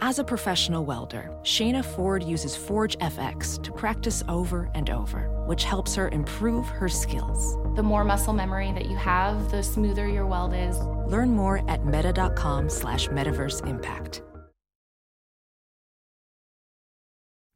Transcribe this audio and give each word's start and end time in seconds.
As 0.00 0.18
a 0.18 0.24
professional 0.24 0.84
welder, 0.84 1.30
Shayna 1.42 1.82
Ford 1.82 2.22
uses 2.22 2.54
Forge 2.54 2.98
FX 2.98 3.62
to 3.62 3.72
practice 3.72 4.22
over 4.28 4.70
and 4.74 4.90
over, 4.90 5.30
which 5.46 5.64
helps 5.64 5.94
her 5.94 6.10
improve 6.10 6.68
her 6.68 6.88
skills. 6.88 7.56
The 7.76 7.82
more 7.82 8.04
muscle 8.04 8.34
memory 8.34 8.72
that 8.72 8.86
you 8.90 8.96
have, 8.96 9.50
the 9.50 9.62
smoother 9.62 10.06
your 10.06 10.26
weld 10.26 10.52
is. 10.52 10.78
Learn 11.10 11.30
more 11.30 11.68
at 11.70 11.86
meta.com 11.86 12.68
slash 12.68 13.08
metaverse 13.08 13.66
impact. 13.66 14.22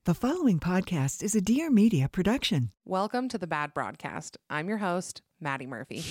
The 0.07 0.15
following 0.15 0.59
podcast 0.59 1.23
is 1.23 1.35
a 1.35 1.43
Dear 1.43 1.71
Media 1.71 2.09
production. 2.09 2.73
Welcome 2.87 3.29
to 3.29 3.37
the 3.38 3.47
Bad 3.47 3.75
Broadcast. 3.75 4.38
I'm 4.49 4.66
your 4.66 4.79
host, 4.79 5.21
Maddie 5.41 5.66
Murphy. 5.66 6.02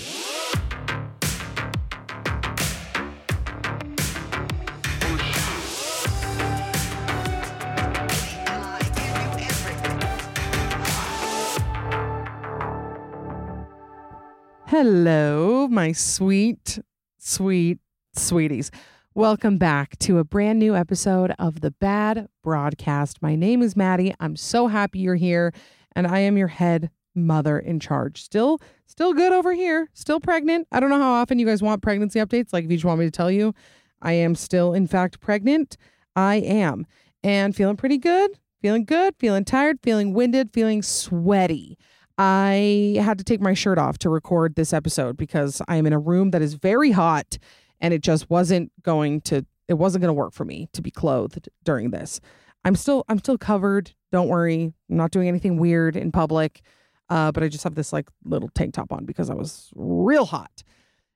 Hello, 14.69 15.67
my 15.67 15.91
sweet, 15.93 16.77
sweet, 17.17 17.79
sweeties. 18.13 18.69
Welcome 19.15 19.57
back 19.57 19.97
to 19.97 20.19
a 20.19 20.23
brand 20.23 20.59
new 20.59 20.75
episode 20.75 21.33
of 21.39 21.61
the 21.61 21.71
Bad 21.71 22.27
Broadcast. 22.43 23.19
My 23.19 23.33
name 23.33 23.63
is 23.63 23.75
Maddie. 23.75 24.13
I'm 24.19 24.35
so 24.35 24.67
happy 24.67 24.99
you're 24.99 25.15
here, 25.15 25.55
and 25.95 26.05
I 26.05 26.19
am 26.19 26.37
your 26.37 26.49
head 26.49 26.91
mother 27.15 27.57
in 27.57 27.79
charge. 27.79 28.21
Still, 28.21 28.61
still 28.85 29.15
good 29.15 29.33
over 29.33 29.55
here. 29.55 29.89
Still 29.93 30.19
pregnant. 30.19 30.67
I 30.71 30.79
don't 30.79 30.91
know 30.91 30.99
how 30.99 31.13
often 31.13 31.39
you 31.39 31.47
guys 31.47 31.63
want 31.63 31.81
pregnancy 31.81 32.19
updates. 32.19 32.53
Like, 32.53 32.63
if 32.63 32.69
you 32.69 32.77
just 32.77 32.85
want 32.85 32.99
me 32.99 33.07
to 33.07 33.11
tell 33.11 33.31
you, 33.31 33.55
I 34.03 34.13
am 34.13 34.35
still, 34.35 34.75
in 34.75 34.85
fact, 34.85 35.19
pregnant. 35.19 35.77
I 36.15 36.35
am, 36.35 36.85
and 37.23 37.55
feeling 37.55 37.75
pretty 37.75 37.97
good. 37.97 38.37
Feeling 38.61 38.85
good. 38.85 39.15
Feeling 39.17 39.45
tired. 39.45 39.79
Feeling 39.81 40.13
winded. 40.13 40.53
Feeling 40.53 40.83
sweaty. 40.83 41.75
I 42.21 42.99
had 43.01 43.17
to 43.19 43.23
take 43.23 43.39
my 43.39 43.53
shirt 43.53 43.77
off 43.77 43.97
to 43.99 44.09
record 44.09 44.55
this 44.55 44.73
episode 44.73 45.15
because 45.15 45.61
I 45.69 45.77
am 45.77 45.87
in 45.87 45.93
a 45.93 45.99
room 45.99 46.31
that 46.31 46.41
is 46.41 46.55
very 46.55 46.91
hot 46.91 47.37
and 47.79 47.93
it 47.93 48.01
just 48.01 48.29
wasn't 48.29 48.73
going 48.83 49.21
to 49.21 49.45
it 49.69 49.75
wasn't 49.75 50.01
going 50.01 50.09
to 50.09 50.13
work 50.13 50.33
for 50.33 50.43
me 50.43 50.67
to 50.73 50.81
be 50.81 50.91
clothed 50.91 51.47
during 51.63 51.91
this. 51.91 52.19
I'm 52.65 52.75
still 52.75 53.05
I'm 53.07 53.19
still 53.19 53.37
covered. 53.37 53.93
Don't 54.11 54.27
worry. 54.27 54.73
I'm 54.89 54.97
not 54.97 55.11
doing 55.11 55.29
anything 55.29 55.57
weird 55.57 55.95
in 55.95 56.11
public. 56.11 56.61
Uh, 57.09 57.31
but 57.31 57.41
I 57.41 57.47
just 57.47 57.63
have 57.63 57.75
this 57.75 57.93
like 57.93 58.09
little 58.25 58.49
tank 58.49 58.73
top 58.73 58.91
on 58.91 59.05
because 59.05 59.29
I 59.29 59.33
was 59.33 59.71
real 59.73 60.25
hot. 60.25 60.63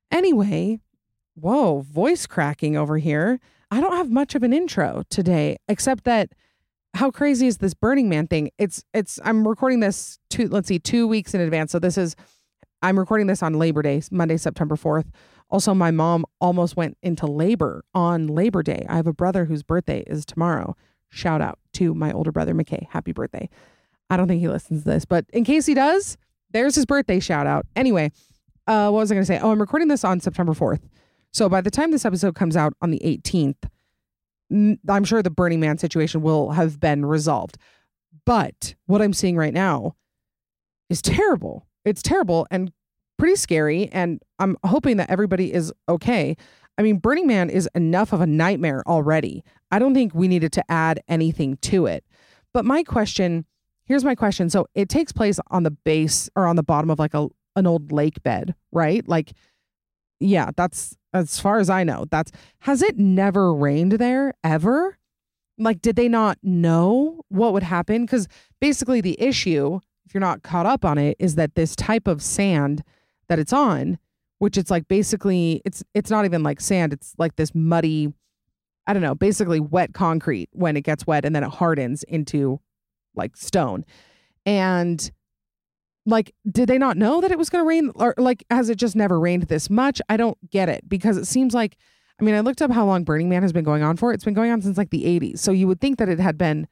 Anyway, 0.09 0.79
whoa, 1.35 1.81
voice 1.81 2.25
cracking 2.25 2.77
over 2.77 2.97
here. 2.97 3.41
I 3.69 3.81
don't 3.81 3.97
have 3.97 4.09
much 4.09 4.35
of 4.35 4.43
an 4.43 4.53
intro 4.53 5.03
today, 5.09 5.57
except 5.67 6.05
that 6.05 6.29
how 6.93 7.09
crazy 7.11 7.47
is 7.47 7.57
this 7.57 7.73
Burning 7.73 8.09
Man 8.09 8.27
thing? 8.27 8.51
It's 8.57 8.83
it's 8.93 9.19
I'm 9.23 9.47
recording 9.47 9.79
this 9.79 10.19
two 10.29 10.47
let's 10.47 10.67
see 10.67 10.79
two 10.79 11.07
weeks 11.07 11.33
in 11.33 11.41
advance. 11.41 11.71
So 11.71 11.79
this 11.79 11.97
is 11.97 12.15
I'm 12.81 12.99
recording 12.99 13.27
this 13.27 13.41
on 13.41 13.53
Labor 13.53 13.81
Day, 13.81 14.01
Monday, 14.11 14.37
September 14.37 14.75
4th. 14.75 15.05
Also, 15.49 15.73
my 15.73 15.89
mom 15.89 16.25
almost 16.41 16.75
went 16.75 16.97
into 17.01 17.25
labor 17.27 17.85
on 17.93 18.27
Labor 18.27 18.61
Day. 18.61 18.85
I 18.89 18.97
have 18.97 19.07
a 19.07 19.13
brother 19.13 19.45
whose 19.45 19.63
birthday 19.63 20.03
is 20.05 20.25
tomorrow. 20.25 20.75
Shout 21.09 21.41
out 21.41 21.59
to 21.73 21.93
my 21.93 22.11
older 22.11 22.31
brother, 22.31 22.53
McKay. 22.53 22.87
Happy 22.89 23.13
birthday. 23.13 23.47
I 24.09 24.17
don't 24.17 24.27
think 24.27 24.41
he 24.41 24.49
listens 24.49 24.83
to 24.83 24.89
this, 24.89 25.05
but 25.05 25.25
in 25.31 25.45
case 25.45 25.65
he 25.65 25.73
does, 25.73 26.17
there's 26.51 26.75
his 26.75 26.85
birthday 26.85 27.19
shout 27.19 27.47
out. 27.47 27.65
Anyway, 27.75 28.11
uh, 28.67 28.89
what 28.89 28.99
was 28.99 29.11
I 29.11 29.15
going 29.15 29.23
to 29.23 29.27
say? 29.27 29.39
Oh, 29.39 29.51
I'm 29.51 29.61
recording 29.61 29.87
this 29.87 30.03
on 30.03 30.19
September 30.19 30.53
4th. 30.53 30.81
So 31.31 31.47
by 31.47 31.61
the 31.61 31.71
time 31.71 31.91
this 31.91 32.05
episode 32.05 32.35
comes 32.35 32.57
out 32.57 32.73
on 32.81 32.91
the 32.91 32.99
18th, 32.99 33.69
I'm 34.51 35.03
sure 35.03 35.21
the 35.21 35.29
Burning 35.29 35.59
Man 35.59 35.77
situation 35.77 36.21
will 36.21 36.51
have 36.51 36.79
been 36.79 37.05
resolved. 37.05 37.57
But 38.25 38.75
what 38.85 39.01
I'm 39.01 39.13
seeing 39.13 39.35
right 39.35 39.53
now 39.53 39.95
is 40.89 41.01
terrible. 41.01 41.67
It's 41.85 42.01
terrible 42.01 42.47
and 42.51 42.71
pretty 43.17 43.35
scary. 43.35 43.89
And 43.91 44.21
I'm 44.39 44.57
hoping 44.63 44.97
that 44.97 45.09
everybody 45.09 45.53
is 45.53 45.73
okay. 45.89 46.35
I 46.77 46.81
mean, 46.81 46.97
Burning 46.97 47.27
Man 47.27 47.49
is 47.49 47.69
enough 47.75 48.13
of 48.13 48.21
a 48.21 48.27
nightmare 48.27 48.83
already. 48.87 49.43
I 49.71 49.79
don't 49.79 49.93
think 49.93 50.13
we 50.13 50.27
needed 50.27 50.51
to 50.53 50.71
add 50.71 51.01
anything 51.07 51.57
to 51.63 51.85
it. 51.85 52.05
But 52.53 52.65
my 52.65 52.83
question 52.83 53.45
here's 53.85 54.03
my 54.03 54.15
question. 54.15 54.49
So 54.49 54.67
it 54.75 54.89
takes 54.89 55.11
place 55.11 55.39
on 55.51 55.63
the 55.63 55.71
base 55.71 56.29
or 56.35 56.47
on 56.47 56.55
the 56.55 56.63
bottom 56.63 56.89
of 56.89 56.99
like 56.99 57.13
a 57.13 57.27
an 57.55 57.67
old 57.67 57.91
lake 57.91 58.23
bed, 58.23 58.55
right? 58.71 59.07
Like, 59.07 59.33
yeah, 60.19 60.49
that's 60.55 60.97
as 61.13 61.39
far 61.39 61.59
as 61.59 61.69
I 61.69 61.83
know. 61.83 62.05
That's 62.09 62.31
has 62.59 62.81
it 62.81 62.97
never 62.97 63.53
rained 63.53 63.93
there 63.93 64.33
ever? 64.43 64.97
Like, 65.57 65.81
did 65.81 65.95
they 65.95 66.09
not 66.09 66.37
know 66.41 67.21
what 67.29 67.53
would 67.53 67.63
happen? 67.63 68.05
Because 68.05 68.27
basically, 68.59 69.01
the 69.01 69.19
issue, 69.21 69.79
if 70.05 70.13
you're 70.13 70.21
not 70.21 70.43
caught 70.43 70.65
up 70.65 70.83
on 70.83 70.97
it, 70.97 71.15
is 71.19 71.35
that 71.35 71.55
this 71.55 71.75
type 71.75 72.07
of 72.07 72.21
sand 72.21 72.83
that 73.29 73.39
it's 73.39 73.53
on, 73.53 73.99
which 74.39 74.57
it's 74.57 74.71
like 74.71 74.87
basically, 74.87 75.61
it's 75.63 75.83
it's 75.93 76.09
not 76.09 76.25
even 76.25 76.43
like 76.43 76.59
sand. 76.59 76.91
It's 76.93 77.13
like 77.17 77.35
this 77.35 77.53
muddy, 77.53 78.11
I 78.87 78.93
don't 78.93 79.03
know, 79.03 79.15
basically 79.15 79.59
wet 79.59 79.93
concrete 79.93 80.49
when 80.53 80.75
it 80.75 80.81
gets 80.81 81.05
wet 81.05 81.23
and 81.23 81.35
then 81.35 81.43
it 81.43 81.51
hardens 81.51 82.03
into 82.03 82.59
like 83.15 83.37
stone. 83.37 83.85
And 84.45 85.11
like 86.05 86.33
did 86.49 86.67
they 86.67 86.77
not 86.77 86.97
know 86.97 87.21
that 87.21 87.31
it 87.31 87.37
was 87.37 87.49
going 87.49 87.63
to 87.63 87.67
rain 87.67 87.91
or 87.95 88.13
like 88.17 88.43
has 88.49 88.69
it 88.69 88.75
just 88.75 88.95
never 88.95 89.19
rained 89.19 89.43
this 89.43 89.69
much? 89.69 90.01
I 90.09 90.17
don't 90.17 90.37
get 90.49 90.69
it 90.69 90.87
because 90.87 91.17
it 91.17 91.25
seems 91.25 91.53
like 91.53 91.77
i 92.19 92.23
mean 92.23 92.35
i 92.35 92.41
looked 92.41 92.61
up 92.61 92.71
how 92.71 92.85
long 92.85 93.03
burning 93.03 93.29
man 93.29 93.41
has 93.41 93.53
been 93.53 93.63
going 93.63 93.83
on 93.83 93.97
for. 93.97 94.13
It's 94.13 94.25
been 94.25 94.33
going 94.33 94.51
on 94.51 94.61
since 94.61 94.77
like 94.77 94.89
the 94.89 95.05
80s 95.05 95.39
so 95.39 95.51
you 95.51 95.67
would 95.67 95.81
think 95.81 95.99
that 95.99 96.09
it 96.09 96.19
had 96.19 96.37
been 96.37 96.67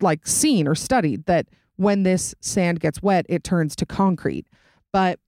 like 0.00 0.26
seen 0.26 0.66
or 0.66 0.74
studied 0.74 1.26
that 1.26 1.46
when 1.76 2.02
this 2.02 2.34
sand 2.40 2.80
gets 2.80 3.02
wet 3.02 3.26
it 3.28 3.44
turns 3.44 3.76
to 3.76 3.86
concrete. 3.86 4.46
But 4.92 5.20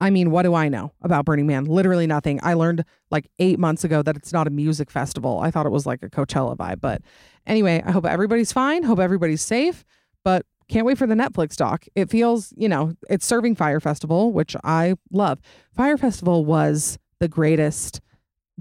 i 0.00 0.10
mean 0.10 0.30
what 0.30 0.42
do 0.42 0.54
i 0.54 0.68
know 0.68 0.92
about 1.02 1.24
burning 1.24 1.46
man? 1.46 1.64
Literally 1.64 2.06
nothing. 2.06 2.40
I 2.42 2.54
learned 2.54 2.84
like 3.10 3.30
eight 3.38 3.58
months 3.58 3.84
ago 3.84 4.02
that 4.02 4.16
it's 4.16 4.32
not 4.32 4.46
a 4.46 4.50
music 4.50 4.90
festival. 4.90 5.40
I 5.40 5.50
thought 5.50 5.66
it 5.66 5.70
was 5.70 5.86
like 5.86 6.02
a 6.02 6.10
coachella 6.10 6.56
vibe. 6.56 6.80
But 6.80 7.02
anyway 7.46 7.82
i 7.86 7.90
hope 7.90 8.04
everybody's 8.04 8.52
fine 8.52 8.82
hope 8.82 8.98
everybody's 8.98 9.42
safe 9.42 9.84
but 10.24 10.44
can't 10.70 10.86
wait 10.86 10.98
for 10.98 11.06
the 11.06 11.14
Netflix 11.14 11.56
doc. 11.56 11.84
It 11.94 12.08
feels, 12.10 12.54
you 12.56 12.68
know, 12.68 12.94
it's 13.08 13.26
serving 13.26 13.56
Fire 13.56 13.80
Festival, 13.80 14.32
which 14.32 14.56
I 14.64 14.94
love. 15.12 15.40
Fire 15.76 15.98
Festival 15.98 16.44
was 16.44 16.98
the 17.18 17.28
greatest 17.28 18.00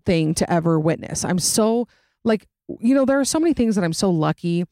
thing 0.06 0.34
to 0.36 0.52
ever 0.52 0.80
witness. 0.80 1.24
I'm 1.24 1.40
so 1.40 1.88
like, 2.24 2.48
you 2.80 2.94
know, 2.94 3.06
there 3.06 3.20
are 3.20 3.26
so 3.26 3.40
many 3.40 3.54
things 3.54 3.76
that 3.76 3.84
I'm 3.84 3.94
so 3.94 4.10
lucky 4.10 4.66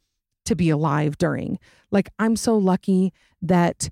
to 0.45 0.55
be 0.55 0.69
alive 0.69 1.17
during. 1.17 1.59
Like, 1.91 2.09
I'm 2.19 2.35
so 2.35 2.57
lucky 2.57 3.13
that 3.41 3.89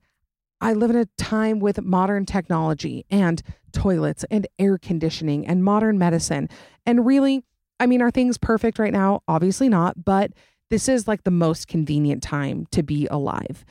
I 0.61 0.73
live 0.73 0.89
in 0.89 0.95
a 0.95 1.05
time 1.17 1.59
with 1.59 1.81
modern 1.81 2.25
technology 2.25 3.05
and 3.09 3.41
toilets 3.73 4.25
and 4.31 4.47
air 4.57 4.77
conditioning 4.77 5.45
and 5.45 5.63
modern 5.63 5.97
medicine. 5.97 6.49
And 6.85 7.05
really, 7.05 7.43
I 7.79 7.85
mean, 7.85 8.01
are 8.01 8.11
things 8.11 8.37
perfect 8.37 8.79
right 8.79 8.93
now? 8.93 9.21
Obviously 9.27 9.69
not, 9.69 10.05
but 10.05 10.31
this 10.69 10.89
is 10.89 11.07
like 11.07 11.23
the 11.23 11.31
most 11.31 11.67
convenient 11.67 12.23
time 12.23 12.65
to 12.71 12.83
be 12.83 13.07
alive. 13.07 13.65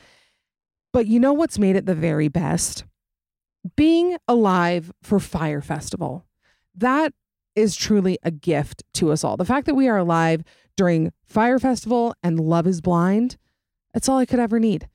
But 0.93 1.07
you 1.07 1.19
know 1.19 1.33
what's 1.33 1.59
made 1.59 1.75
it 1.75 1.85
the 1.85 1.95
very 1.95 2.27
best? 2.27 2.85
Being 3.75 4.17
alive 4.27 4.91
for 5.03 5.19
Fire 5.19 5.61
Festival. 5.61 6.25
That 6.75 7.13
is 7.55 7.75
truly 7.75 8.17
a 8.23 8.31
gift 8.31 8.83
to 8.95 9.11
us 9.11 9.23
all. 9.23 9.37
The 9.37 9.45
fact 9.45 9.65
that 9.65 9.75
we 9.75 9.87
are 9.87 9.97
alive 9.97 10.43
during 10.77 11.11
Fire 11.23 11.59
Festival 11.59 12.13
and 12.21 12.39
Love 12.39 12.67
is 12.67 12.81
Blind, 12.81 13.37
that's 13.93 14.09
all 14.09 14.17
I 14.17 14.25
could 14.25 14.39
ever 14.39 14.59
need. 14.59 14.89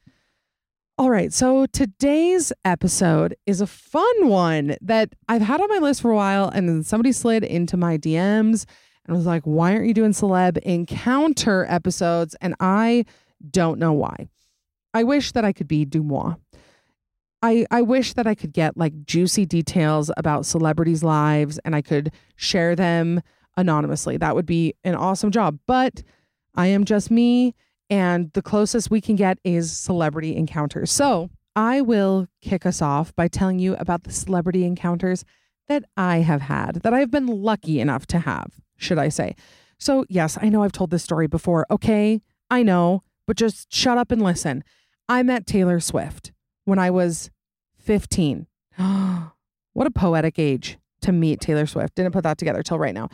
All 0.98 1.10
right, 1.10 1.32
so 1.32 1.64
today's 1.64 2.52
episode 2.62 3.34
is 3.46 3.62
a 3.62 3.66
fun 3.66 4.28
one 4.28 4.76
that 4.82 5.14
I've 5.28 5.40
had 5.40 5.62
on 5.62 5.68
my 5.70 5.78
list 5.78 6.02
for 6.02 6.10
a 6.10 6.14
while, 6.14 6.50
and 6.50 6.68
then 6.68 6.82
somebody 6.82 7.12
slid 7.12 7.42
into 7.42 7.78
my 7.78 7.96
DMs 7.96 8.66
and 9.06 9.14
I 9.14 9.16
was 9.16 9.26
like, 9.26 9.42
why 9.44 9.72
aren't 9.72 9.86
you 9.86 9.94
doing 9.94 10.12
celeb 10.12 10.58
encounter 10.58 11.66
episodes? 11.68 12.36
And 12.40 12.54
I 12.60 13.04
don't 13.50 13.78
know 13.78 13.92
why. 13.92 14.28
I 14.92 15.04
wish 15.04 15.32
that 15.32 15.44
I 15.44 15.52
could 15.52 15.68
be 15.68 15.86
DeuxMoi. 15.86 16.36
I, 17.42 17.66
I 17.70 17.82
wish 17.82 18.12
that 18.14 18.26
I 18.26 18.34
could 18.34 18.52
get 18.52 18.76
like 18.76 19.04
juicy 19.04 19.46
details 19.46 20.10
about 20.16 20.44
celebrities' 20.44 21.02
lives 21.02 21.58
and 21.64 21.74
I 21.74 21.80
could 21.80 22.12
share 22.36 22.76
them 22.76 23.22
anonymously. 23.56 24.16
That 24.18 24.34
would 24.34 24.46
be 24.46 24.74
an 24.84 24.94
awesome 24.94 25.30
job. 25.30 25.58
But 25.66 26.02
I 26.54 26.66
am 26.66 26.84
just 26.84 27.10
me, 27.10 27.54
and 27.88 28.32
the 28.32 28.42
closest 28.42 28.90
we 28.90 29.00
can 29.00 29.16
get 29.16 29.38
is 29.44 29.72
celebrity 29.72 30.36
encounters. 30.36 30.90
So 30.90 31.30
I 31.56 31.80
will 31.80 32.26
kick 32.42 32.66
us 32.66 32.82
off 32.82 33.14
by 33.16 33.28
telling 33.28 33.58
you 33.58 33.74
about 33.76 34.04
the 34.04 34.12
celebrity 34.12 34.64
encounters 34.64 35.24
that 35.70 35.84
I 35.96 36.18
have 36.18 36.42
had, 36.42 36.80
that 36.82 36.92
I've 36.92 37.12
been 37.12 37.28
lucky 37.28 37.80
enough 37.80 38.04
to 38.08 38.18
have, 38.18 38.60
should 38.76 38.98
I 38.98 39.08
say. 39.08 39.36
So, 39.78 40.04
yes, 40.08 40.36
I 40.42 40.48
know 40.48 40.64
I've 40.64 40.72
told 40.72 40.90
this 40.90 41.04
story 41.04 41.28
before. 41.28 41.64
Okay, 41.70 42.20
I 42.50 42.64
know, 42.64 43.04
but 43.26 43.36
just 43.36 43.72
shut 43.72 43.96
up 43.96 44.10
and 44.10 44.20
listen. 44.20 44.64
I 45.08 45.22
met 45.22 45.46
Taylor 45.46 45.78
Swift 45.78 46.32
when 46.64 46.80
I 46.80 46.90
was 46.90 47.30
15. 47.78 48.48
what 48.76 49.86
a 49.86 49.92
poetic 49.92 50.40
age 50.40 50.76
to 51.02 51.12
meet 51.12 51.40
Taylor 51.40 51.66
Swift. 51.66 51.94
Didn't 51.94 52.12
put 52.12 52.24
that 52.24 52.36
together 52.36 52.64
till 52.64 52.78
right 52.78 52.94
now. 52.94 53.08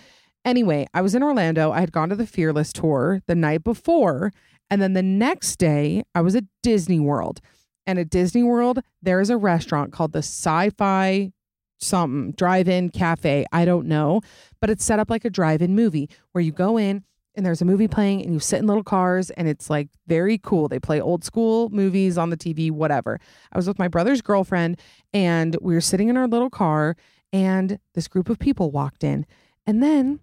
Anyway, 0.45 0.87
I 0.95 1.03
was 1.03 1.15
in 1.15 1.23
Orlando. 1.23 1.73
I 1.73 1.81
had 1.81 1.93
gone 1.93 2.09
to 2.09 2.17
the 2.17 2.27
Fearless 2.27 2.73
tour 2.73 3.21
the 3.27 3.35
night 3.35 3.65
before. 3.65 4.33
And 4.71 4.81
then 4.81 4.95
the 4.95 5.03
next 5.03 5.57
day, 5.57 6.05
I 6.15 6.23
was 6.23 6.35
at 6.35 6.45
Disney 6.63 7.01
World. 7.01 7.41
And 7.87 7.99
at 7.99 8.09
Disney 8.09 8.43
World, 8.43 8.81
there 9.03 9.21
is 9.21 9.29
a 9.29 9.37
restaurant 9.37 9.93
called 9.93 10.13
the 10.13 10.21
Sci 10.21 10.71
Fi 10.71 11.33
something 11.79 12.33
drive 12.33 12.69
in 12.69 12.91
cafe. 12.91 13.45
I 13.53 13.65
don't 13.65 13.87
know, 13.87 14.21
but 14.61 14.71
it's 14.71 14.85
set 14.85 14.99
up 14.99 15.11
like 15.11 15.25
a 15.25 15.31
drive 15.31 15.63
in 15.63 15.75
movie 15.75 16.09
where 16.33 16.43
you 16.43 16.53
go 16.53 16.77
in 16.77 17.05
and 17.35 17.45
there's 17.45 17.61
a 17.61 17.67
movie 17.67 17.89
playing 17.89 18.23
and 18.23 18.33
you 18.33 18.41
sit 18.41 18.59
in 18.59 18.67
little 18.67 18.83
cars 18.83 19.31
and 19.31 19.47
it's 19.47 19.69
like 19.69 19.89
very 20.07 20.39
cool. 20.39 20.69
They 20.69 20.79
play 20.79 21.01
old 21.01 21.23
school 21.23 21.69
movies 21.69 22.17
on 22.17 22.31
the 22.31 22.37
TV, 22.37 22.71
whatever. 22.71 23.21
I 23.53 23.59
was 23.59 23.69
with 23.69 23.79
my 23.79 23.89
brother's 23.89 24.23
girlfriend 24.23 24.81
and 25.13 25.57
we 25.61 25.75
were 25.75 25.83
sitting 25.83 26.09
in 26.09 26.17
our 26.17 26.27
little 26.27 26.51
car 26.51 26.97
and 27.33 27.79
this 27.95 28.09
group 28.09 28.31
of 28.31 28.39
people 28.39 28.71
walked 28.71 29.05
in. 29.05 29.27
And 29.67 29.83
then 29.83 30.21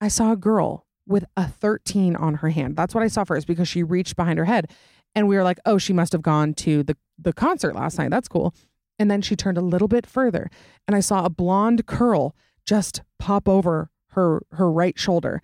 I 0.00 0.08
saw 0.08 0.32
a 0.32 0.36
girl 0.36 0.86
with 1.06 1.24
a 1.36 1.46
13 1.48 2.16
on 2.16 2.34
her 2.36 2.50
hand. 2.50 2.76
That's 2.76 2.94
what 2.94 3.04
I 3.04 3.08
saw 3.08 3.24
first 3.24 3.46
because 3.46 3.68
she 3.68 3.82
reached 3.82 4.16
behind 4.16 4.38
her 4.38 4.44
head. 4.44 4.70
And 5.14 5.26
we 5.28 5.36
were 5.36 5.42
like, 5.42 5.58
oh, 5.64 5.78
she 5.78 5.92
must 5.92 6.12
have 6.12 6.22
gone 6.22 6.54
to 6.54 6.82
the, 6.82 6.96
the 7.18 7.32
concert 7.32 7.74
last 7.74 7.98
night. 7.98 8.10
That's 8.10 8.28
cool. 8.28 8.54
And 8.98 9.10
then 9.10 9.22
she 9.22 9.36
turned 9.36 9.58
a 9.58 9.62
little 9.62 9.88
bit 9.88 10.06
further 10.06 10.50
and 10.86 10.96
I 10.96 11.00
saw 11.00 11.24
a 11.24 11.30
blonde 11.30 11.86
curl 11.86 12.34
just 12.66 13.02
pop 13.18 13.48
over 13.48 13.90
her 14.08 14.42
her 14.52 14.70
right 14.70 14.98
shoulder. 14.98 15.40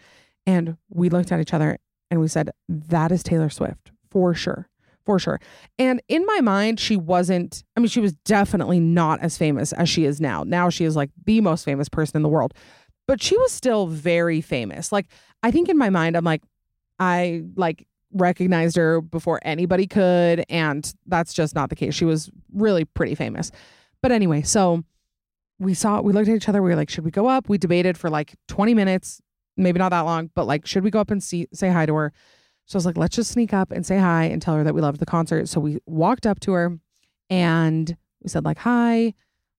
And 0.47 0.77
we 0.91 1.09
looked 1.09 1.33
at 1.33 1.41
each 1.41 1.55
other 1.55 1.79
and 2.11 2.21
we 2.21 2.29
said, 2.29 2.51
That 2.69 3.13
is 3.13 3.23
Taylor 3.23 3.51
Swift 3.51 3.93
for 4.11 4.35
sure. 4.35 4.69
For 5.05 5.19
sure. 5.19 5.39
And 5.79 6.01
in 6.09 6.25
my 6.25 6.41
mind, 6.41 6.81
she 6.81 6.97
wasn't, 6.97 7.63
I 7.77 7.81
mean, 7.81 7.89
she 7.89 8.01
was 8.01 8.15
definitely 8.25 8.81
not 8.81 9.21
as 9.21 9.37
famous 9.37 9.75
as 9.75 9.91
she 9.91 10.07
is 10.07 10.19
now. 10.19 10.45
Now 10.45 10.71
she 10.71 10.87
is 10.87 10.97
like 10.97 11.11
the 11.27 11.43
most 11.43 11.65
famous 11.65 11.91
person 11.91 12.17
in 12.17 12.23
the 12.23 12.29
world, 12.31 12.55
but 13.07 13.23
she 13.23 13.37
was 13.37 13.53
still 13.53 13.87
very 13.87 14.41
famous. 14.41 14.93
Like, 14.93 15.09
I 15.43 15.51
think 15.51 15.69
in 15.69 15.77
my 15.77 15.91
mind, 15.91 16.17
I'm 16.17 16.25
like, 16.25 16.43
I 16.99 17.43
like 17.55 17.87
recognized 18.15 18.77
her 18.77 19.01
before 19.01 19.41
anybody 19.43 19.87
could. 19.87 20.45
And 20.49 20.91
that's 21.07 21.35
just 21.35 21.55
not 21.55 21.69
the 21.69 21.77
case. 21.77 21.95
She 21.95 22.05
was 22.05 22.31
really 22.53 22.85
pretty 22.85 23.15
famous. 23.15 23.51
But 24.01 24.13
anyway, 24.13 24.43
so 24.43 24.83
we 25.59 25.75
saw, 25.75 26.01
we 26.01 26.13
looked 26.13 26.29
at 26.29 26.37
each 26.37 26.49
other. 26.49 26.63
We 26.63 26.71
were 26.71 26.77
like, 26.77 26.91
should 26.91 27.05
we 27.05 27.11
go 27.11 27.27
up? 27.27 27.49
We 27.49 27.59
debated 27.59 27.99
for 27.99 28.11
like 28.11 28.35
20 28.49 28.75
minutes, 28.75 29.21
maybe 29.57 29.79
not 29.79 29.91
that 29.91 30.01
long, 30.01 30.31
but 30.35 30.47
like, 30.47 30.67
should 30.67 30.85
we 30.85 30.91
go 30.91 31.01
up 31.01 31.11
and 31.11 31.23
see, 31.23 31.49
say 31.53 31.69
hi 31.69 31.87
to 31.87 31.95
her? 31.95 32.13
So 32.67 32.77
I 32.77 32.79
was 32.79 32.87
like, 32.87 32.97
let's 32.97 33.17
just 33.17 33.31
sneak 33.31 33.53
up 33.53 33.71
and 33.71 33.85
say 33.85 33.99
hi 33.99 34.25
and 34.25 34.41
tell 34.41 34.55
her 34.55 34.65
that 34.65 34.75
we 34.75 34.81
loved 34.81 35.01
the 35.01 35.07
concert. 35.07 35.49
So 35.49 35.61
we 35.61 35.79
walked 35.87 36.27
up 36.27 36.41
to 36.41 36.53
her 36.53 36.79
and 37.29 37.97
we 38.23 38.29
said 38.29 38.45
like, 38.45 38.59
hi, 38.59 39.15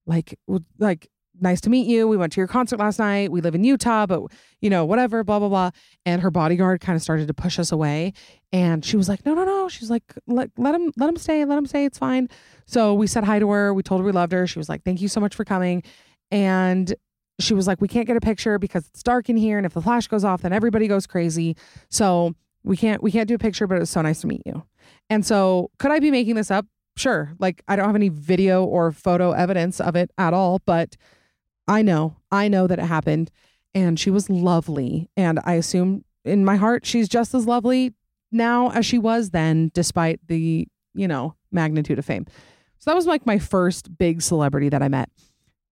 like, 0.07 0.37
like 0.79 1.09
nice 1.39 1.61
to 1.61 1.69
meet 1.69 1.87
you. 1.87 2.07
We 2.07 2.17
went 2.17 2.33
to 2.33 2.41
your 2.41 2.47
concert 2.47 2.79
last 2.79 2.99
night. 2.99 3.31
We 3.31 3.41
live 3.41 3.55
in 3.55 3.63
Utah, 3.63 4.05
but 4.05 4.23
you 4.61 4.69
know, 4.69 4.85
whatever, 4.85 5.23
blah, 5.23 5.39
blah, 5.39 5.49
blah. 5.49 5.71
And 6.05 6.21
her 6.21 6.31
bodyguard 6.31 6.81
kind 6.81 6.95
of 6.95 7.01
started 7.01 7.27
to 7.27 7.33
push 7.33 7.59
us 7.59 7.71
away. 7.71 8.13
And 8.51 8.83
she 8.85 8.97
was 8.97 9.09
like, 9.09 9.25
no, 9.25 9.33
no, 9.33 9.43
no. 9.43 9.67
She's 9.69 9.89
like, 9.89 10.03
let, 10.27 10.49
let 10.57 10.75
him, 10.75 10.91
let 10.97 11.09
him 11.09 11.17
stay. 11.17 11.43
Let 11.45 11.57
him 11.57 11.65
stay. 11.65 11.85
It's 11.85 11.97
fine. 11.97 12.29
So 12.65 12.93
we 12.93 13.07
said 13.07 13.23
hi 13.23 13.39
to 13.39 13.49
her. 13.49 13.73
We 13.73 13.83
told 13.83 14.01
her 14.01 14.05
we 14.05 14.11
loved 14.11 14.31
her. 14.31 14.47
She 14.47 14.59
was 14.59 14.69
like, 14.69 14.83
thank 14.83 15.01
you 15.01 15.07
so 15.07 15.19
much 15.19 15.35
for 15.35 15.43
coming. 15.43 15.83
And 16.31 16.93
she 17.39 17.53
was 17.53 17.67
like, 17.67 17.81
we 17.81 17.87
can't 17.87 18.07
get 18.07 18.15
a 18.15 18.21
picture 18.21 18.57
because 18.57 18.87
it's 18.87 19.03
dark 19.03 19.29
in 19.29 19.37
here. 19.37 19.57
And 19.57 19.65
if 19.65 19.73
the 19.73 19.81
flash 19.81 20.07
goes 20.07 20.23
off, 20.23 20.41
then 20.41 20.53
everybody 20.53 20.87
goes 20.87 21.05
crazy. 21.05 21.57
So 21.89 22.33
we 22.63 22.77
can't, 22.77 23.03
we 23.03 23.11
can't 23.11 23.27
do 23.27 23.35
a 23.35 23.39
picture, 23.39 23.67
but 23.67 23.75
it 23.75 23.81
was 23.81 23.89
so 23.89 24.01
nice 24.01 24.21
to 24.21 24.27
meet 24.27 24.41
you. 24.45 24.63
And 25.09 25.25
so 25.25 25.69
could 25.77 25.91
I 25.91 25.99
be 25.99 26.11
making 26.11 26.35
this 26.35 26.49
up? 26.49 26.65
Sure. 26.97 27.33
Like 27.39 27.61
I 27.67 27.75
don't 27.75 27.85
have 27.85 27.95
any 27.95 28.09
video 28.09 28.63
or 28.63 28.91
photo 28.91 29.33
evidence 29.33 29.81
of 29.81 29.95
it 29.95 30.11
at 30.17 30.33
all, 30.33 30.61
but 30.65 30.95
I 31.67 31.81
know, 31.81 32.17
I 32.31 32.47
know 32.47 32.67
that 32.67 32.79
it 32.79 32.85
happened. 32.85 33.31
And 33.73 33.99
she 33.99 34.09
was 34.09 34.29
lovely. 34.29 35.09
And 35.17 35.39
I 35.43 35.53
assume 35.53 36.05
in 36.23 36.45
my 36.45 36.55
heart, 36.55 36.85
she's 36.85 37.09
just 37.09 37.33
as 37.33 37.45
lovely 37.45 37.93
now 38.31 38.71
as 38.71 38.85
she 38.85 38.97
was 38.97 39.31
then, 39.31 39.71
despite 39.73 40.19
the, 40.27 40.67
you 40.93 41.07
know, 41.07 41.35
magnitude 41.51 41.99
of 41.99 42.05
fame. 42.05 42.25
So 42.79 42.91
that 42.91 42.95
was 42.95 43.05
like 43.05 43.25
my 43.25 43.39
first 43.39 43.97
big 43.97 44.21
celebrity 44.21 44.69
that 44.69 44.81
I 44.81 44.87
met. 44.87 45.09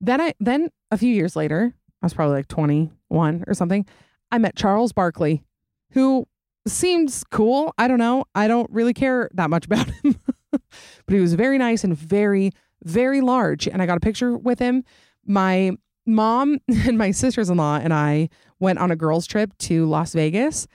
Then 0.01 0.19
I, 0.19 0.34
then 0.40 0.69
a 0.92 0.98
few 0.98 1.13
years 1.13 1.36
later, 1.36 1.74
I 2.01 2.06
was 2.06 2.13
probably 2.13 2.36
like 2.36 2.48
21 2.50 3.46
or 3.48 3.54
something. 3.54 3.86
I 4.31 4.38
met 4.38 4.56
Charles 4.56 4.92
Barkley, 4.92 5.44
who 5.92 6.28
seems 6.68 7.24
cool. 7.25 7.74
I 7.78 7.88
don't 7.88 8.00
know. 8.00 8.25
I 8.36 8.48
don't 8.48 8.69
really 8.72 8.94
care 8.94 9.30
that 9.34 9.50
much 9.50 9.66
about 9.68 9.89
him, 9.89 10.19
but 10.51 10.62
he 11.07 11.19
was 11.19 11.34
very 11.36 11.57
nice 11.57 11.84
and 11.84 11.98
very, 11.98 12.51
very 12.84 13.22
large. 13.22 13.68
And 13.68 13.81
I 13.81 13.86
got 13.86 13.98
a 13.98 14.01
picture 14.01 14.38
with 14.38 14.60
him. 14.60 14.84
My 15.25 15.72
mom 16.05 16.59
and 16.67 16.97
my 16.97 17.11
sisters 17.11 17.50
in 17.50 17.57
law 17.57 17.77
and 17.77 17.94
I 17.94 18.29
went 18.59 18.79
on 18.79 18.91
a 18.91 18.95
girls' 18.95 19.27
trip 19.27 19.57
to 19.59 19.85
Las 19.85 20.13
Vegas. 20.13 20.67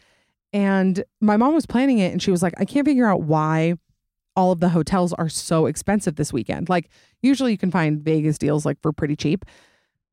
And 0.52 1.04
my 1.20 1.36
mom 1.36 1.54
was 1.54 1.66
planning 1.66 1.98
it 1.98 2.12
and 2.12 2.22
she 2.22 2.30
was 2.30 2.42
like, 2.42 2.54
I 2.58 2.64
can't 2.64 2.86
figure 2.86 3.06
out 3.06 3.22
why 3.22 3.75
all 4.34 4.52
of 4.52 4.60
the 4.60 4.70
hotels 4.70 5.12
are 5.14 5.28
so 5.28 5.66
expensive 5.66 6.16
this 6.16 6.32
weekend. 6.32 6.69
Like, 6.69 6.88
usually 7.22 7.50
you 7.50 7.58
can 7.58 7.70
find 7.70 8.00
Vegas 8.00 8.38
deals 8.38 8.64
like 8.64 8.80
for 8.80 8.92
pretty 8.92 9.16
cheap. 9.16 9.44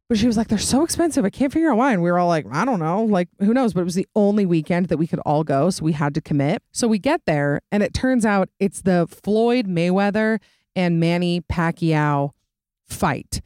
But 0.08 0.20
she 0.20 0.28
was 0.28 0.38
like, 0.38 0.50
they're 0.50 0.60
so 0.60 0.84
expensive. 0.84 1.26
I 1.26 1.30
can't 1.32 1.52
figure 1.52 1.72
out 1.72 1.78
why. 1.78 1.92
And 1.92 2.02
we 2.04 2.12
were 2.12 2.20
all 2.20 2.28
like, 2.28 2.46
I 2.52 2.64
don't 2.64 2.80
know. 2.80 3.04
Like, 3.04 3.28
who 3.40 3.54
knows? 3.54 3.74
But 3.74 3.82
it 3.82 3.86
was 3.86 3.96
the 3.96 4.08
only 4.16 4.46
weekend 4.46 4.88
that 4.88 4.98
we 4.98 5.08
could 5.08 5.20
all 5.20 5.44
go. 5.44 5.70
So 5.72 5.84
we 5.84 5.94
had 5.94 6.14
to 6.16 6.22
commit. 6.22 6.62
So 6.72 6.88
we 6.88 7.00
get 7.00 7.22
there 7.26 7.62
and 7.72 7.82
it 7.82 7.94
turns 7.94 8.26
out 8.26 8.50
it's 8.60 8.82
the 8.82 9.08
Floyd 9.08 9.68
Mayweather 9.68 10.40
and 10.76 11.00
Manny 11.00 11.42
Pacquiao 11.42 12.32
fight 12.88 13.42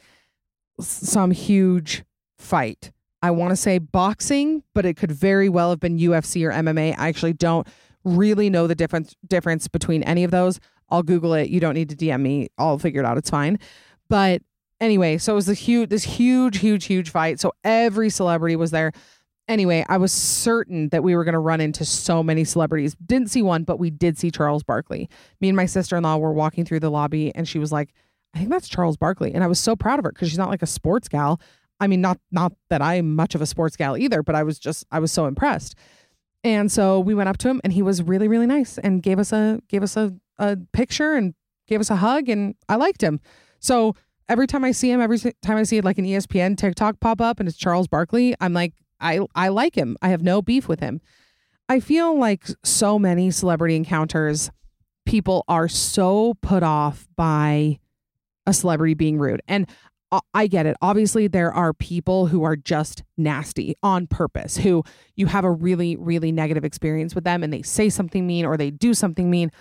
some 0.79 1.31
huge 1.31 2.03
fight. 2.37 2.91
I 3.21 3.31
want 3.31 3.51
to 3.51 3.55
say 3.55 3.79
boxing, 3.79 4.63
but 4.73 4.85
it 4.85 4.95
could 4.95 5.11
very 5.11 5.49
well 5.49 5.69
have 5.71 5.79
been 5.79 5.97
UFC 5.97 6.45
or 6.45 6.51
MMA. 6.51 6.95
I 6.97 7.09
actually 7.09 7.33
don't 7.33 7.67
really 8.05 8.49
know 8.49 8.65
the 8.65 8.75
difference 8.75 9.15
difference 9.27 9.67
between 9.67 10.03
any 10.03 10.23
of 10.23 10.31
those. 10.31 10.59
I'll 10.89 11.03
Google 11.03 11.33
it. 11.33 11.49
You 11.49 11.59
don't 11.59 11.75
need 11.75 11.89
to 11.89 11.95
DM 11.95 12.21
me. 12.21 12.47
I'll 12.57 12.79
figure 12.79 13.01
it 13.01 13.05
out. 13.05 13.17
It's 13.17 13.29
fine. 13.29 13.59
But 14.09 14.41
anyway, 14.79 15.17
so 15.17 15.33
it 15.33 15.35
was 15.35 15.49
a 15.49 15.53
huge, 15.53 15.89
this 15.89 16.03
huge, 16.03 16.59
huge, 16.59 16.85
huge 16.85 17.09
fight. 17.09 17.39
So 17.39 17.53
every 17.63 18.09
celebrity 18.09 18.55
was 18.55 18.71
there. 18.71 18.91
Anyway, 19.47 19.83
I 19.89 19.97
was 19.97 20.11
certain 20.11 20.89
that 20.89 21.03
we 21.03 21.15
were 21.15 21.23
going 21.23 21.33
to 21.33 21.39
run 21.39 21.59
into 21.59 21.83
so 21.83 22.21
many 22.21 22.43
celebrities. 22.43 22.95
Didn't 23.03 23.31
see 23.31 23.41
one, 23.41 23.63
but 23.63 23.79
we 23.79 23.89
did 23.89 24.17
see 24.17 24.29
Charles 24.29 24.63
Barkley. 24.63 25.09
Me 25.41 25.49
and 25.49 25.55
my 25.55 25.65
sister 25.65 25.97
in 25.97 26.03
law 26.03 26.17
were 26.17 26.33
walking 26.33 26.65
through 26.65 26.81
the 26.81 26.91
lobby, 26.91 27.33
and 27.33 27.47
she 27.47 27.57
was 27.57 27.71
like, 27.71 27.91
I 28.33 28.39
think 28.39 28.49
that's 28.49 28.69
Charles 28.69 28.97
Barkley. 28.97 29.33
And 29.33 29.43
I 29.43 29.47
was 29.47 29.59
so 29.59 29.75
proud 29.75 29.99
of 29.99 30.05
her 30.05 30.11
because 30.11 30.29
she's 30.29 30.37
not 30.37 30.49
like 30.49 30.61
a 30.61 30.67
sports 30.67 31.07
gal. 31.07 31.41
I 31.79 31.87
mean, 31.87 32.01
not 32.01 32.19
not 32.31 32.53
that 32.69 32.81
I'm 32.81 33.15
much 33.15 33.35
of 33.35 33.41
a 33.41 33.45
sports 33.45 33.75
gal 33.75 33.97
either, 33.97 34.21
but 34.21 34.35
I 34.35 34.43
was 34.43 34.59
just 34.59 34.85
I 34.91 34.99
was 34.99 35.11
so 35.11 35.25
impressed. 35.25 35.75
And 36.43 36.71
so 36.71 36.99
we 36.99 37.13
went 37.13 37.29
up 37.29 37.37
to 37.39 37.49
him 37.49 37.59
and 37.63 37.73
he 37.73 37.81
was 37.81 38.01
really, 38.01 38.27
really 38.27 38.45
nice 38.45 38.77
and 38.77 39.03
gave 39.03 39.19
us 39.19 39.33
a 39.33 39.59
gave 39.67 39.83
us 39.83 39.97
a, 39.97 40.13
a 40.37 40.57
picture 40.73 41.13
and 41.13 41.33
gave 41.67 41.79
us 41.79 41.89
a 41.89 41.97
hug 41.97 42.29
and 42.29 42.55
I 42.67 42.75
liked 42.75 43.01
him. 43.01 43.19
So 43.59 43.95
every 44.27 44.47
time 44.47 44.63
I 44.63 44.71
see 44.71 44.89
him, 44.89 45.01
every 45.01 45.19
time 45.19 45.57
I 45.57 45.63
see 45.63 45.81
like 45.81 45.97
an 45.97 46.05
ESPN 46.05 46.57
TikTok 46.57 46.99
pop 46.99 47.19
up 47.19 47.39
and 47.39 47.49
it's 47.49 47.57
Charles 47.57 47.87
Barkley, 47.87 48.35
I'm 48.39 48.53
like, 48.53 48.73
I 48.99 49.25
I 49.35 49.49
like 49.49 49.75
him. 49.75 49.97
I 50.01 50.09
have 50.09 50.21
no 50.21 50.41
beef 50.41 50.67
with 50.67 50.79
him. 50.79 51.01
I 51.67 51.79
feel 51.79 52.17
like 52.17 52.47
so 52.63 52.97
many 52.97 53.31
celebrity 53.31 53.75
encounters, 53.75 54.49
people 55.05 55.43
are 55.47 55.67
so 55.67 56.35
put 56.41 56.63
off 56.63 57.07
by 57.15 57.79
a 58.49 58.53
celebrity 58.53 58.93
being 58.93 59.17
rude. 59.17 59.41
And 59.47 59.67
I 60.33 60.47
get 60.47 60.65
it. 60.65 60.75
Obviously, 60.81 61.27
there 61.27 61.53
are 61.53 61.71
people 61.71 62.27
who 62.27 62.43
are 62.43 62.55
just 62.55 63.03
nasty 63.17 63.75
on 63.83 64.07
purpose, 64.07 64.57
who 64.57 64.83
you 65.15 65.27
have 65.27 65.45
a 65.45 65.51
really, 65.51 65.95
really 65.97 66.31
negative 66.31 66.65
experience 66.65 67.13
with 67.13 67.25
them 67.25 67.43
and 67.43 67.53
they 67.53 67.61
say 67.61 67.89
something 67.89 68.25
mean 68.25 68.45
or 68.45 68.57
they 68.57 68.71
do 68.71 68.95
something 68.95 69.29
mean. 69.29 69.51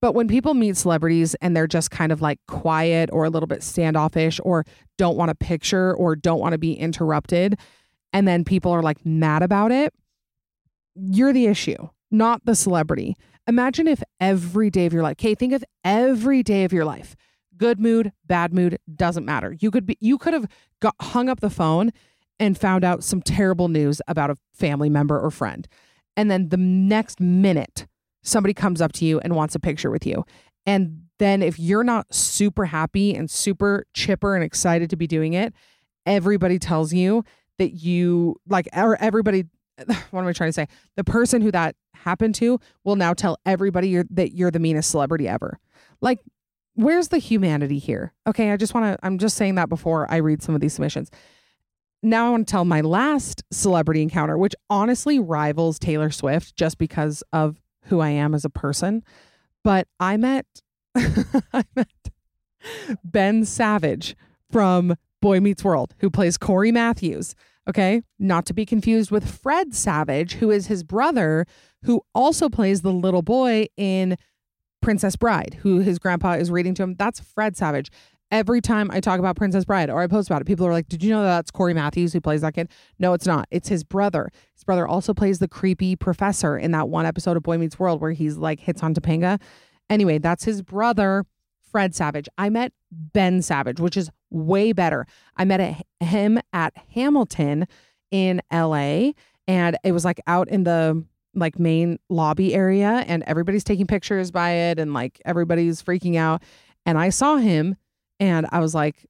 But 0.00 0.12
when 0.12 0.28
people 0.28 0.54
meet 0.54 0.76
celebrities 0.76 1.34
and 1.40 1.56
they're 1.56 1.66
just 1.66 1.90
kind 1.90 2.12
of 2.12 2.22
like 2.22 2.38
quiet 2.46 3.10
or 3.12 3.24
a 3.24 3.30
little 3.30 3.48
bit 3.48 3.64
standoffish 3.64 4.38
or 4.44 4.64
don't 4.96 5.16
want 5.16 5.32
a 5.32 5.34
picture 5.34 5.94
or 5.96 6.14
don't 6.14 6.38
want 6.38 6.52
to 6.52 6.58
be 6.58 6.74
interrupted, 6.74 7.58
and 8.12 8.28
then 8.28 8.44
people 8.44 8.70
are 8.70 8.82
like 8.82 9.04
mad 9.04 9.42
about 9.42 9.72
it, 9.72 9.92
you're 10.94 11.32
the 11.32 11.46
issue, 11.46 11.88
not 12.12 12.44
the 12.44 12.54
celebrity. 12.54 13.16
Imagine 13.48 13.88
if 13.88 14.00
every 14.20 14.70
day 14.70 14.86
of 14.86 14.92
your 14.92 15.02
life, 15.02 15.12
okay, 15.12 15.34
think 15.34 15.52
of 15.52 15.64
every 15.82 16.44
day 16.44 16.62
of 16.62 16.72
your 16.72 16.84
life 16.84 17.16
good 17.58 17.78
mood, 17.78 18.12
bad 18.26 18.54
mood, 18.54 18.78
doesn't 18.94 19.24
matter. 19.24 19.54
You 19.58 19.70
could 19.70 19.86
be 19.86 19.96
you 20.00 20.16
could 20.18 20.32
have 20.32 20.46
got 20.80 20.94
hung 21.00 21.28
up 21.28 21.40
the 21.40 21.50
phone 21.50 21.92
and 22.40 22.56
found 22.56 22.84
out 22.84 23.02
some 23.04 23.20
terrible 23.20 23.68
news 23.68 24.00
about 24.06 24.30
a 24.30 24.36
family 24.54 24.88
member 24.88 25.18
or 25.18 25.30
friend. 25.30 25.66
And 26.16 26.30
then 26.30 26.48
the 26.48 26.56
next 26.56 27.20
minute, 27.20 27.86
somebody 28.22 28.54
comes 28.54 28.80
up 28.80 28.92
to 28.92 29.04
you 29.04 29.20
and 29.20 29.34
wants 29.34 29.54
a 29.54 29.60
picture 29.60 29.90
with 29.90 30.06
you. 30.06 30.24
And 30.66 31.02
then 31.18 31.42
if 31.42 31.58
you're 31.58 31.84
not 31.84 32.12
super 32.14 32.66
happy 32.66 33.14
and 33.14 33.30
super 33.30 33.86
chipper 33.94 34.34
and 34.34 34.44
excited 34.44 34.90
to 34.90 34.96
be 34.96 35.06
doing 35.06 35.32
it, 35.32 35.52
everybody 36.06 36.58
tells 36.58 36.92
you 36.92 37.24
that 37.58 37.70
you 37.70 38.36
like, 38.48 38.68
or 38.74 38.96
everybody, 39.00 39.44
what 40.10 40.20
am 40.20 40.26
I 40.26 40.32
trying 40.32 40.48
to 40.48 40.52
say? 40.52 40.68
The 40.96 41.04
person 41.04 41.42
who 41.42 41.50
that 41.52 41.74
happened 41.94 42.34
to 42.36 42.60
will 42.84 42.96
now 42.96 43.14
tell 43.14 43.38
everybody 43.44 43.88
you're, 43.88 44.04
that 44.10 44.32
you're 44.34 44.50
the 44.50 44.60
meanest 44.60 44.90
celebrity 44.90 45.26
ever. 45.26 45.58
Like, 46.00 46.20
where's 46.78 47.08
the 47.08 47.18
humanity 47.18 47.78
here? 47.78 48.12
Okay, 48.24 48.52
I 48.52 48.56
just 48.56 48.72
want 48.72 48.86
to, 48.86 49.04
I'm 49.04 49.18
just 49.18 49.36
saying 49.36 49.56
that 49.56 49.68
before 49.68 50.08
I 50.10 50.18
read 50.18 50.42
some 50.42 50.54
of 50.54 50.60
these 50.60 50.74
submissions. 50.74 51.10
Now 52.04 52.28
I 52.28 52.30
want 52.30 52.46
to 52.46 52.50
tell 52.52 52.64
my 52.64 52.80
last 52.82 53.42
celebrity 53.50 54.00
encounter, 54.00 54.38
which 54.38 54.54
honestly 54.70 55.18
rivals 55.18 55.80
Taylor 55.80 56.10
Swift 56.10 56.54
just 56.54 56.78
because 56.78 57.24
of 57.32 57.60
who 57.86 57.98
I 57.98 58.10
am 58.10 58.32
as 58.32 58.44
a 58.44 58.50
person. 58.50 59.02
But 59.64 59.88
I 59.98 60.16
met, 60.16 60.46
I 60.94 61.64
met 61.74 61.88
Ben 63.02 63.44
Savage 63.44 64.14
from 64.48 64.94
Boy 65.20 65.40
Meets 65.40 65.64
World, 65.64 65.96
who 65.98 66.10
plays 66.10 66.38
Cory 66.38 66.70
Matthews. 66.70 67.34
Okay. 67.68 68.02
Not 68.20 68.46
to 68.46 68.54
be 68.54 68.64
confused 68.64 69.10
with 69.10 69.28
Fred 69.28 69.74
Savage, 69.74 70.34
who 70.34 70.52
is 70.52 70.68
his 70.68 70.84
brother, 70.84 71.44
who 71.82 72.02
also 72.14 72.48
plays 72.48 72.82
the 72.82 72.92
little 72.92 73.22
boy 73.22 73.66
in 73.76 74.16
Princess 74.80 75.16
Bride, 75.16 75.58
who 75.62 75.80
his 75.80 75.98
grandpa 75.98 76.32
is 76.32 76.50
reading 76.50 76.74
to 76.74 76.82
him. 76.82 76.94
That's 76.98 77.20
Fred 77.20 77.56
Savage. 77.56 77.90
Every 78.30 78.60
time 78.60 78.90
I 78.90 79.00
talk 79.00 79.18
about 79.18 79.36
Princess 79.36 79.64
Bride 79.64 79.88
or 79.88 80.02
I 80.02 80.06
post 80.06 80.28
about 80.28 80.42
it, 80.42 80.44
people 80.44 80.66
are 80.66 80.72
like, 80.72 80.88
Did 80.88 81.02
you 81.02 81.10
know 81.10 81.22
that 81.22 81.28
that's 81.28 81.50
Cory 81.50 81.72
Matthews 81.72 82.12
who 82.12 82.20
plays 82.20 82.42
that 82.42 82.54
kid? 82.54 82.68
No, 82.98 83.14
it's 83.14 83.26
not. 83.26 83.48
It's 83.50 83.68
his 83.68 83.84
brother. 83.84 84.30
His 84.54 84.64
brother 84.64 84.86
also 84.86 85.14
plays 85.14 85.38
the 85.38 85.48
creepy 85.48 85.96
professor 85.96 86.58
in 86.58 86.72
that 86.72 86.88
one 86.88 87.06
episode 87.06 87.36
of 87.36 87.42
Boy 87.42 87.56
Meets 87.56 87.78
World 87.78 88.00
where 88.00 88.12
he's 88.12 88.36
like 88.36 88.60
hits 88.60 88.82
on 88.82 88.94
Topanga. 88.94 89.40
Anyway, 89.88 90.18
that's 90.18 90.44
his 90.44 90.60
brother, 90.60 91.24
Fred 91.70 91.94
Savage. 91.94 92.28
I 92.36 92.50
met 92.50 92.72
Ben 92.90 93.40
Savage, 93.40 93.80
which 93.80 93.96
is 93.96 94.10
way 94.30 94.72
better. 94.72 95.06
I 95.36 95.44
met 95.44 95.84
him 96.00 96.38
at 96.52 96.74
Hamilton 96.94 97.66
in 98.10 98.42
LA 98.52 99.12
and 99.46 99.78
it 99.82 99.92
was 99.92 100.04
like 100.04 100.20
out 100.26 100.48
in 100.48 100.64
the 100.64 101.04
like 101.38 101.58
main 101.58 101.98
lobby 102.08 102.54
area 102.54 103.04
and 103.06 103.22
everybody's 103.26 103.64
taking 103.64 103.86
pictures 103.86 104.30
by 104.30 104.50
it 104.50 104.78
and 104.78 104.94
like 104.94 105.20
everybody's 105.24 105.82
freaking 105.82 106.16
out 106.16 106.42
and 106.86 106.98
I 106.98 107.10
saw 107.10 107.36
him 107.36 107.76
and 108.20 108.46
I 108.50 108.60
was 108.60 108.74
like 108.74 109.06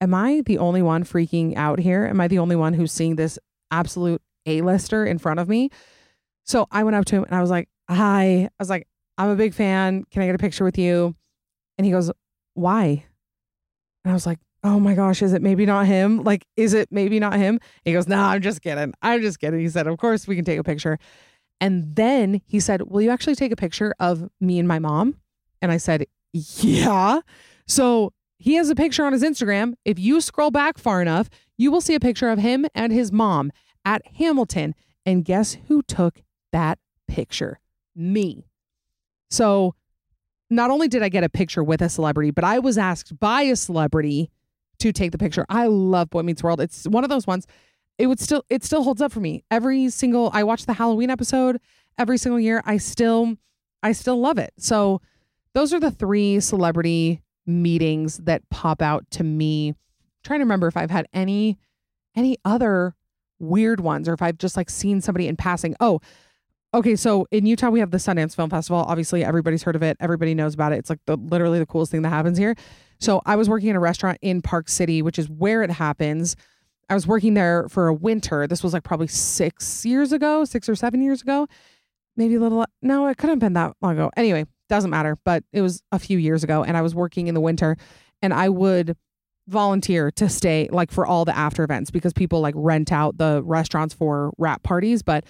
am 0.00 0.14
I 0.14 0.42
the 0.46 0.58
only 0.58 0.80
one 0.80 1.04
freaking 1.04 1.56
out 1.56 1.78
here? 1.78 2.06
Am 2.06 2.20
I 2.20 2.28
the 2.28 2.38
only 2.38 2.56
one 2.56 2.72
who's 2.72 2.90
seeing 2.90 3.16
this 3.16 3.38
absolute 3.70 4.22
A-lister 4.46 5.04
in 5.04 5.18
front 5.18 5.40
of 5.40 5.48
me? 5.48 5.68
So 6.46 6.66
I 6.70 6.84
went 6.84 6.96
up 6.96 7.04
to 7.06 7.16
him 7.16 7.24
and 7.24 7.34
I 7.34 7.42
was 7.42 7.50
like, 7.50 7.68
"Hi." 7.90 8.44
I 8.44 8.50
was 8.58 8.70
like, 8.70 8.88
"I'm 9.18 9.28
a 9.28 9.36
big 9.36 9.52
fan. 9.52 10.04
Can 10.10 10.22
I 10.22 10.26
get 10.26 10.34
a 10.34 10.38
picture 10.38 10.64
with 10.64 10.78
you?" 10.78 11.14
And 11.76 11.84
he 11.84 11.90
goes, 11.90 12.10
"Why?" 12.54 13.04
And 14.04 14.10
I 14.10 14.14
was 14.14 14.26
like, 14.26 14.38
oh 14.62 14.78
my 14.78 14.94
gosh, 14.94 15.22
is 15.22 15.32
it 15.32 15.42
maybe 15.42 15.64
not 15.66 15.86
him? 15.86 16.22
Like, 16.22 16.46
is 16.56 16.74
it 16.74 16.88
maybe 16.90 17.18
not 17.18 17.34
him? 17.34 17.60
He 17.84 17.92
goes, 17.92 18.06
no, 18.06 18.16
nah, 18.16 18.30
I'm 18.30 18.42
just 18.42 18.62
kidding. 18.62 18.92
I'm 19.02 19.22
just 19.22 19.40
kidding. 19.40 19.60
He 19.60 19.68
said, 19.68 19.86
of 19.86 19.96
course 19.98 20.26
we 20.26 20.36
can 20.36 20.44
take 20.44 20.58
a 20.58 20.64
picture. 20.64 20.98
And 21.60 21.94
then 21.94 22.40
he 22.46 22.58
said, 22.60 22.82
will 22.82 23.02
you 23.02 23.10
actually 23.10 23.34
take 23.34 23.52
a 23.52 23.56
picture 23.56 23.94
of 24.00 24.28
me 24.40 24.58
and 24.58 24.66
my 24.66 24.78
mom? 24.78 25.16
And 25.60 25.70
I 25.70 25.76
said, 25.76 26.06
yeah. 26.32 27.20
So 27.66 28.12
he 28.38 28.54
has 28.54 28.70
a 28.70 28.74
picture 28.74 29.04
on 29.04 29.12
his 29.12 29.22
Instagram. 29.22 29.74
If 29.84 29.98
you 29.98 30.20
scroll 30.20 30.50
back 30.50 30.78
far 30.78 31.02
enough, 31.02 31.28
you 31.58 31.70
will 31.70 31.82
see 31.82 31.94
a 31.94 32.00
picture 32.00 32.30
of 32.30 32.38
him 32.38 32.66
and 32.74 32.92
his 32.92 33.12
mom 33.12 33.52
at 33.84 34.00
Hamilton. 34.16 34.74
And 35.04 35.24
guess 35.24 35.58
who 35.68 35.82
took 35.82 36.22
that 36.52 36.78
picture? 37.06 37.60
Me. 37.94 38.46
So 39.30 39.74
not 40.48 40.70
only 40.70 40.88
did 40.88 41.02
I 41.02 41.10
get 41.10 41.24
a 41.24 41.28
picture 41.28 41.62
with 41.62 41.82
a 41.82 41.88
celebrity, 41.88 42.30
but 42.30 42.44
I 42.44 42.58
was 42.58 42.78
asked 42.78 43.18
by 43.20 43.42
a 43.42 43.56
celebrity 43.56 44.30
to 44.78 44.92
take 44.92 45.12
the 45.12 45.18
picture. 45.18 45.44
I 45.48 45.66
love 45.66 46.08
Boy 46.08 46.22
Meets 46.22 46.42
World. 46.42 46.60
It's 46.60 46.84
one 46.84 47.04
of 47.04 47.10
those 47.10 47.26
ones. 47.26 47.46
It 48.00 48.06
would 48.06 48.18
still 48.18 48.44
it 48.48 48.64
still 48.64 48.82
holds 48.82 49.02
up 49.02 49.12
for 49.12 49.20
me. 49.20 49.44
Every 49.50 49.90
single 49.90 50.30
I 50.32 50.42
watch 50.42 50.64
the 50.64 50.72
Halloween 50.72 51.10
episode 51.10 51.60
every 51.98 52.16
single 52.16 52.40
year. 52.40 52.62
I 52.64 52.78
still 52.78 53.36
I 53.82 53.92
still 53.92 54.18
love 54.18 54.38
it. 54.38 54.54
So 54.56 55.02
those 55.52 55.74
are 55.74 55.80
the 55.80 55.90
three 55.90 56.40
celebrity 56.40 57.20
meetings 57.46 58.18
that 58.18 58.48
pop 58.48 58.80
out 58.80 59.04
to 59.10 59.22
me. 59.22 59.68
I'm 59.68 59.74
trying 60.24 60.40
to 60.40 60.44
remember 60.44 60.66
if 60.66 60.78
I've 60.78 60.90
had 60.90 61.08
any 61.12 61.58
any 62.16 62.38
other 62.42 62.94
weird 63.38 63.80
ones 63.80 64.08
or 64.08 64.14
if 64.14 64.22
I've 64.22 64.38
just 64.38 64.56
like 64.56 64.70
seen 64.70 65.02
somebody 65.02 65.28
in 65.28 65.36
passing. 65.36 65.76
Oh, 65.78 66.00
okay. 66.72 66.96
So 66.96 67.26
in 67.30 67.44
Utah, 67.44 67.68
we 67.68 67.80
have 67.80 67.90
the 67.90 67.98
Sundance 67.98 68.34
Film 68.34 68.48
Festival. 68.48 68.78
Obviously, 68.78 69.22
everybody's 69.24 69.62
heard 69.62 69.76
of 69.76 69.82
it. 69.82 69.98
Everybody 70.00 70.34
knows 70.34 70.54
about 70.54 70.72
it. 70.72 70.78
It's 70.78 70.88
like 70.88 71.00
the 71.04 71.16
literally 71.18 71.58
the 71.58 71.66
coolest 71.66 71.92
thing 71.92 72.00
that 72.02 72.08
happens 72.10 72.38
here. 72.38 72.54
So 72.98 73.20
I 73.26 73.36
was 73.36 73.48
working 73.48 73.68
in 73.68 73.76
a 73.76 73.80
restaurant 73.80 74.18
in 74.22 74.40
Park 74.40 74.70
City, 74.70 75.02
which 75.02 75.18
is 75.18 75.28
where 75.28 75.62
it 75.62 75.70
happens. 75.70 76.34
I 76.90 76.94
was 76.94 77.06
working 77.06 77.34
there 77.34 77.68
for 77.68 77.86
a 77.86 77.94
winter. 77.94 78.46
This 78.48 78.62
was 78.62 78.72
like 78.72 78.82
probably 78.82 79.06
six 79.06 79.86
years 79.86 80.12
ago, 80.12 80.44
six 80.44 80.68
or 80.68 80.74
seven 80.74 81.00
years 81.00 81.22
ago, 81.22 81.46
maybe 82.16 82.34
a 82.34 82.40
little. 82.40 82.66
No, 82.82 83.06
it 83.06 83.16
couldn't 83.16 83.34
have 83.34 83.38
been 83.38 83.52
that 83.52 83.76
long 83.80 83.92
ago. 83.92 84.10
Anyway, 84.16 84.44
doesn't 84.68 84.90
matter. 84.90 85.16
But 85.24 85.44
it 85.52 85.62
was 85.62 85.82
a 85.92 86.00
few 86.00 86.18
years 86.18 86.42
ago, 86.42 86.64
and 86.64 86.76
I 86.76 86.82
was 86.82 86.94
working 86.94 87.28
in 87.28 87.34
the 87.34 87.40
winter, 87.40 87.76
and 88.20 88.34
I 88.34 88.48
would 88.48 88.96
volunteer 89.46 90.10
to 90.12 90.28
stay 90.28 90.68
like 90.70 90.90
for 90.90 91.06
all 91.06 91.24
the 91.24 91.36
after 91.36 91.64
events 91.64 91.90
because 91.90 92.12
people 92.12 92.40
like 92.40 92.54
rent 92.56 92.92
out 92.92 93.18
the 93.18 93.42
restaurants 93.44 93.94
for 93.94 94.32
wrap 94.36 94.62
parties, 94.62 95.02
but 95.02 95.24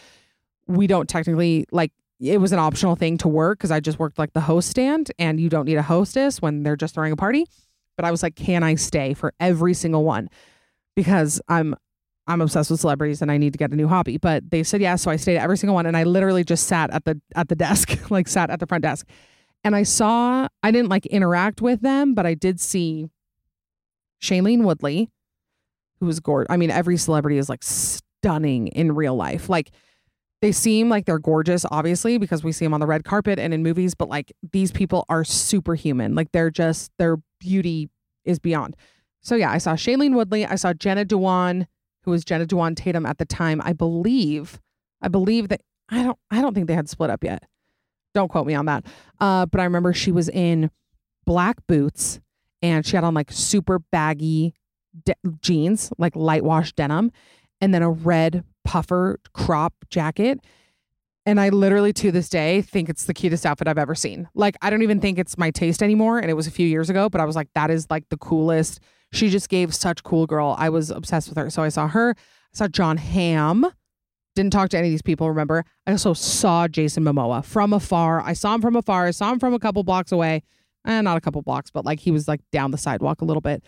we 0.66 0.86
don't 0.86 1.08
technically 1.08 1.66
like 1.72 1.92
it 2.20 2.38
was 2.38 2.52
an 2.52 2.58
optional 2.58 2.96
thing 2.96 3.16
to 3.18 3.28
work 3.28 3.58
because 3.58 3.70
I 3.70 3.80
just 3.80 3.98
worked 3.98 4.18
like 4.18 4.32
the 4.34 4.42
host 4.42 4.68
stand 4.68 5.10
and 5.18 5.40
you 5.40 5.48
don't 5.48 5.64
need 5.64 5.76
a 5.76 5.82
hostess 5.82 6.40
when 6.40 6.62
they're 6.62 6.76
just 6.76 6.94
throwing 6.94 7.12
a 7.12 7.16
party. 7.16 7.46
But 7.96 8.04
I 8.04 8.10
was 8.10 8.22
like, 8.22 8.36
can 8.36 8.62
I 8.62 8.74
stay 8.76 9.14
for 9.14 9.32
every 9.40 9.74
single 9.74 10.04
one? 10.04 10.28
Because 11.00 11.40
I'm 11.48 11.74
I'm 12.26 12.42
obsessed 12.42 12.70
with 12.70 12.80
celebrities 12.80 13.22
and 13.22 13.32
I 13.32 13.38
need 13.38 13.54
to 13.54 13.58
get 13.58 13.70
a 13.70 13.74
new 13.74 13.88
hobby. 13.88 14.18
But 14.18 14.50
they 14.50 14.62
said 14.62 14.82
yes, 14.82 15.00
so 15.00 15.10
I 15.10 15.16
stayed 15.16 15.38
at 15.38 15.42
every 15.42 15.56
single 15.56 15.74
one 15.74 15.86
and 15.86 15.96
I 15.96 16.04
literally 16.04 16.44
just 16.44 16.66
sat 16.66 16.90
at 16.90 17.06
the 17.06 17.18
at 17.34 17.48
the 17.48 17.56
desk, 17.56 17.98
like 18.10 18.28
sat 18.28 18.50
at 18.50 18.60
the 18.60 18.66
front 18.66 18.82
desk. 18.82 19.06
And 19.64 19.74
I 19.74 19.84
saw 19.84 20.46
I 20.62 20.70
didn't 20.70 20.90
like 20.90 21.06
interact 21.06 21.62
with 21.62 21.80
them, 21.80 22.12
but 22.12 22.26
I 22.26 22.34
did 22.34 22.60
see 22.60 23.08
Shailene 24.22 24.62
Woodley, 24.64 25.08
who 26.00 26.06
was 26.06 26.20
gorgeous. 26.20 26.52
I 26.52 26.58
mean, 26.58 26.70
every 26.70 26.98
celebrity 26.98 27.38
is 27.38 27.48
like 27.48 27.62
stunning 27.62 28.66
in 28.68 28.94
real 28.94 29.16
life. 29.16 29.48
Like 29.48 29.70
they 30.42 30.52
seem 30.52 30.90
like 30.90 31.06
they're 31.06 31.18
gorgeous, 31.18 31.64
obviously, 31.70 32.18
because 32.18 32.44
we 32.44 32.52
see 32.52 32.66
them 32.66 32.74
on 32.74 32.80
the 32.80 32.86
red 32.86 33.04
carpet 33.04 33.38
and 33.38 33.54
in 33.54 33.62
movies, 33.62 33.94
but 33.94 34.08
like 34.08 34.32
these 34.52 34.72
people 34.72 35.06
are 35.08 35.24
superhuman. 35.24 36.14
Like 36.14 36.32
they're 36.32 36.50
just, 36.50 36.90
their 36.98 37.16
beauty 37.40 37.88
is 38.24 38.38
beyond. 38.38 38.76
So 39.22 39.34
yeah, 39.36 39.50
I 39.50 39.58
saw 39.58 39.74
Shailene 39.74 40.14
Woodley. 40.14 40.46
I 40.46 40.54
saw 40.54 40.72
Jenna 40.72 41.04
Dewan, 41.04 41.66
who 42.04 42.10
was 42.10 42.24
Jenna 42.24 42.46
Dewan 42.46 42.74
Tatum 42.74 43.06
at 43.06 43.18
the 43.18 43.24
time. 43.24 43.60
I 43.64 43.72
believe, 43.72 44.60
I 45.02 45.08
believe 45.08 45.48
that, 45.48 45.60
I 45.88 46.02
don't, 46.02 46.18
I 46.30 46.40
don't 46.40 46.54
think 46.54 46.66
they 46.66 46.74
had 46.74 46.88
split 46.88 47.10
up 47.10 47.24
yet. 47.24 47.44
Don't 48.14 48.28
quote 48.28 48.46
me 48.46 48.54
on 48.54 48.66
that. 48.66 48.86
Uh, 49.20 49.46
but 49.46 49.60
I 49.60 49.64
remember 49.64 49.92
she 49.92 50.12
was 50.12 50.28
in 50.28 50.70
black 51.26 51.58
boots 51.66 52.20
and 52.62 52.84
she 52.84 52.96
had 52.96 53.04
on 53.04 53.14
like 53.14 53.30
super 53.30 53.78
baggy 53.78 54.54
de- 55.04 55.14
jeans, 55.40 55.92
like 55.98 56.16
light 56.16 56.44
wash 56.44 56.72
denim, 56.72 57.12
and 57.60 57.74
then 57.74 57.82
a 57.82 57.90
red 57.90 58.44
puffer 58.64 59.18
crop 59.32 59.74
jacket. 59.90 60.40
And 61.26 61.38
I 61.38 61.50
literally 61.50 61.92
to 61.94 62.10
this 62.10 62.28
day 62.28 62.62
think 62.62 62.88
it's 62.88 63.04
the 63.04 63.14
cutest 63.14 63.44
outfit 63.44 63.68
I've 63.68 63.78
ever 63.78 63.94
seen. 63.94 64.28
Like, 64.34 64.56
I 64.62 64.70
don't 64.70 64.82
even 64.82 65.00
think 65.00 65.18
it's 65.18 65.36
my 65.36 65.50
taste 65.50 65.82
anymore. 65.82 66.18
And 66.18 66.30
it 66.30 66.34
was 66.34 66.46
a 66.46 66.50
few 66.50 66.66
years 66.66 66.88
ago, 66.88 67.08
but 67.08 67.20
I 67.20 67.24
was 67.24 67.36
like, 67.36 67.48
that 67.54 67.70
is 67.70 67.86
like 67.90 68.08
the 68.08 68.16
coolest. 68.16 68.80
She 69.12 69.28
just 69.28 69.48
gave 69.48 69.74
such 69.74 70.02
cool 70.02 70.26
girl. 70.26 70.54
I 70.58 70.68
was 70.68 70.90
obsessed 70.90 71.28
with 71.28 71.38
her. 71.38 71.50
So 71.50 71.62
I 71.62 71.68
saw 71.68 71.88
her. 71.88 72.14
I 72.18 72.56
saw 72.56 72.68
Jon 72.68 72.96
Hamm. 72.96 73.66
Didn't 74.36 74.52
talk 74.52 74.68
to 74.70 74.78
any 74.78 74.88
of 74.88 74.92
these 74.92 75.02
people, 75.02 75.28
remember? 75.28 75.64
I 75.86 75.92
also 75.92 76.14
saw 76.14 76.68
Jason 76.68 77.04
Momoa 77.04 77.44
from 77.44 77.72
afar. 77.72 78.20
I 78.20 78.32
saw 78.32 78.54
him 78.54 78.60
from 78.60 78.76
afar. 78.76 79.06
I 79.06 79.10
saw 79.10 79.32
him 79.32 79.40
from 79.40 79.54
a 79.54 79.58
couple 79.58 79.82
blocks 79.82 80.12
away. 80.12 80.42
Eh, 80.86 81.00
not 81.00 81.16
a 81.16 81.20
couple 81.20 81.42
blocks, 81.42 81.70
but 81.70 81.84
like 81.84 82.00
he 82.00 82.10
was 82.10 82.28
like 82.28 82.40
down 82.52 82.70
the 82.70 82.78
sidewalk 82.78 83.20
a 83.20 83.24
little 83.24 83.40
bit. 83.40 83.64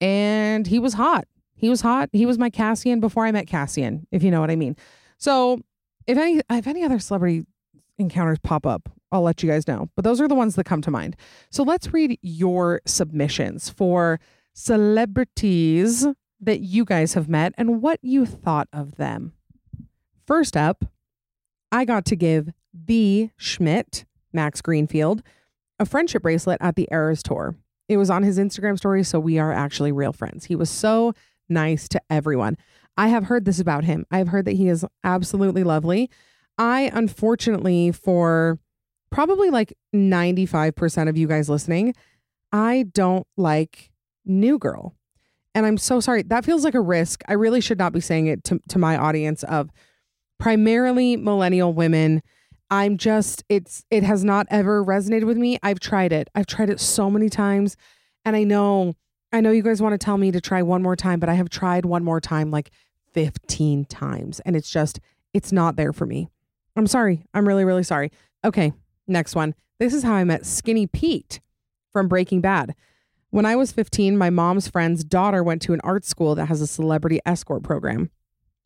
And 0.00 0.66
he 0.66 0.78
was 0.78 0.94
hot. 0.94 1.26
He 1.54 1.68
was 1.68 1.82
hot. 1.82 2.08
He 2.12 2.26
was 2.26 2.38
my 2.38 2.50
Cassian 2.50 3.00
before 3.00 3.24
I 3.24 3.32
met 3.32 3.46
Cassian, 3.46 4.06
if 4.10 4.22
you 4.22 4.30
know 4.30 4.40
what 4.40 4.50
I 4.50 4.56
mean. 4.56 4.76
So 5.18 5.60
if 6.06 6.18
any 6.18 6.40
if 6.50 6.66
any 6.66 6.82
other 6.82 6.98
celebrity 6.98 7.46
encounters 7.98 8.38
pop 8.40 8.66
up, 8.66 8.88
I'll 9.12 9.22
let 9.22 9.42
you 9.42 9.50
guys 9.50 9.68
know. 9.68 9.88
But 9.94 10.04
those 10.04 10.20
are 10.20 10.28
the 10.28 10.34
ones 10.34 10.56
that 10.56 10.64
come 10.64 10.82
to 10.82 10.90
mind. 10.90 11.16
So 11.50 11.62
let's 11.62 11.92
read 11.92 12.18
your 12.22 12.80
submissions 12.86 13.68
for 13.68 14.18
celebrities 14.52 16.06
that 16.40 16.60
you 16.60 16.84
guys 16.84 17.14
have 17.14 17.28
met 17.28 17.52
and 17.58 17.82
what 17.82 17.98
you 18.02 18.24
thought 18.26 18.68
of 18.72 18.96
them. 18.96 19.32
First 20.26 20.56
up, 20.56 20.84
I 21.72 21.84
got 21.84 22.04
to 22.06 22.16
give 22.16 22.50
the 22.72 23.30
Schmidt, 23.36 24.04
Max 24.32 24.60
Greenfield, 24.62 25.22
a 25.78 25.86
friendship 25.86 26.22
bracelet 26.22 26.58
at 26.60 26.76
the 26.76 26.88
Eras 26.90 27.22
tour. 27.22 27.56
It 27.88 27.96
was 27.96 28.10
on 28.10 28.22
his 28.22 28.38
Instagram 28.38 28.78
story, 28.78 29.02
so 29.02 29.18
we 29.18 29.38
are 29.38 29.52
actually 29.52 29.92
real 29.92 30.12
friends. 30.12 30.44
He 30.44 30.54
was 30.54 30.70
so 30.70 31.12
nice 31.48 31.88
to 31.88 32.00
everyone. 32.08 32.56
I 32.96 33.08
have 33.08 33.24
heard 33.24 33.44
this 33.44 33.58
about 33.58 33.84
him. 33.84 34.06
I 34.10 34.18
have 34.18 34.28
heard 34.28 34.44
that 34.44 34.56
he 34.56 34.68
is 34.68 34.84
absolutely 35.02 35.64
lovely. 35.64 36.10
I, 36.58 36.90
unfortunately, 36.92 37.90
for 37.92 38.58
probably 39.10 39.50
like 39.50 39.76
95% 39.94 41.08
of 41.08 41.16
you 41.16 41.26
guys 41.26 41.48
listening, 41.48 41.94
I 42.52 42.86
don't 42.92 43.26
like 43.36 43.89
New 44.24 44.58
Girl. 44.58 44.94
And 45.54 45.66
I'm 45.66 45.78
so 45.78 46.00
sorry. 46.00 46.22
That 46.22 46.44
feels 46.44 46.64
like 46.64 46.74
a 46.74 46.80
risk. 46.80 47.22
I 47.28 47.32
really 47.32 47.60
should 47.60 47.78
not 47.78 47.92
be 47.92 48.00
saying 48.00 48.26
it 48.26 48.44
to, 48.44 48.60
to 48.68 48.78
my 48.78 48.96
audience 48.96 49.42
of 49.44 49.70
primarily 50.38 51.16
millennial 51.16 51.72
women. 51.72 52.22
I'm 52.70 52.96
just, 52.96 53.42
it's, 53.48 53.84
it 53.90 54.04
has 54.04 54.22
not 54.22 54.46
ever 54.48 54.84
resonated 54.84 55.24
with 55.24 55.36
me. 55.36 55.58
I've 55.62 55.80
tried 55.80 56.12
it. 56.12 56.28
I've 56.34 56.46
tried 56.46 56.70
it 56.70 56.78
so 56.78 57.10
many 57.10 57.28
times. 57.28 57.76
And 58.24 58.36
I 58.36 58.44
know, 58.44 58.94
I 59.32 59.40
know 59.40 59.50
you 59.50 59.62
guys 59.62 59.82
want 59.82 59.92
to 59.92 59.98
tell 59.98 60.18
me 60.18 60.30
to 60.30 60.40
try 60.40 60.62
one 60.62 60.82
more 60.82 60.96
time, 60.96 61.18
but 61.18 61.28
I 61.28 61.34
have 61.34 61.50
tried 61.50 61.84
one 61.84 62.04
more 62.04 62.20
time 62.20 62.50
like 62.50 62.70
15 63.12 63.86
times. 63.86 64.40
And 64.40 64.54
it's 64.54 64.70
just, 64.70 65.00
it's 65.34 65.50
not 65.50 65.74
there 65.76 65.92
for 65.92 66.06
me. 66.06 66.28
I'm 66.76 66.86
sorry. 66.86 67.24
I'm 67.34 67.46
really, 67.46 67.64
really 67.64 67.82
sorry. 67.82 68.12
Okay. 68.44 68.72
Next 69.08 69.34
one. 69.34 69.54
This 69.80 69.92
is 69.92 70.04
how 70.04 70.12
I 70.12 70.24
met 70.24 70.46
Skinny 70.46 70.86
Pete 70.86 71.40
from 71.92 72.06
Breaking 72.06 72.40
Bad. 72.40 72.74
When 73.30 73.46
I 73.46 73.54
was 73.54 73.70
15, 73.70 74.18
my 74.18 74.28
mom's 74.28 74.68
friend's 74.68 75.04
daughter 75.04 75.42
went 75.42 75.62
to 75.62 75.72
an 75.72 75.80
art 75.84 76.04
school 76.04 76.34
that 76.34 76.46
has 76.46 76.60
a 76.60 76.66
celebrity 76.66 77.20
escort 77.24 77.62
program, 77.62 78.10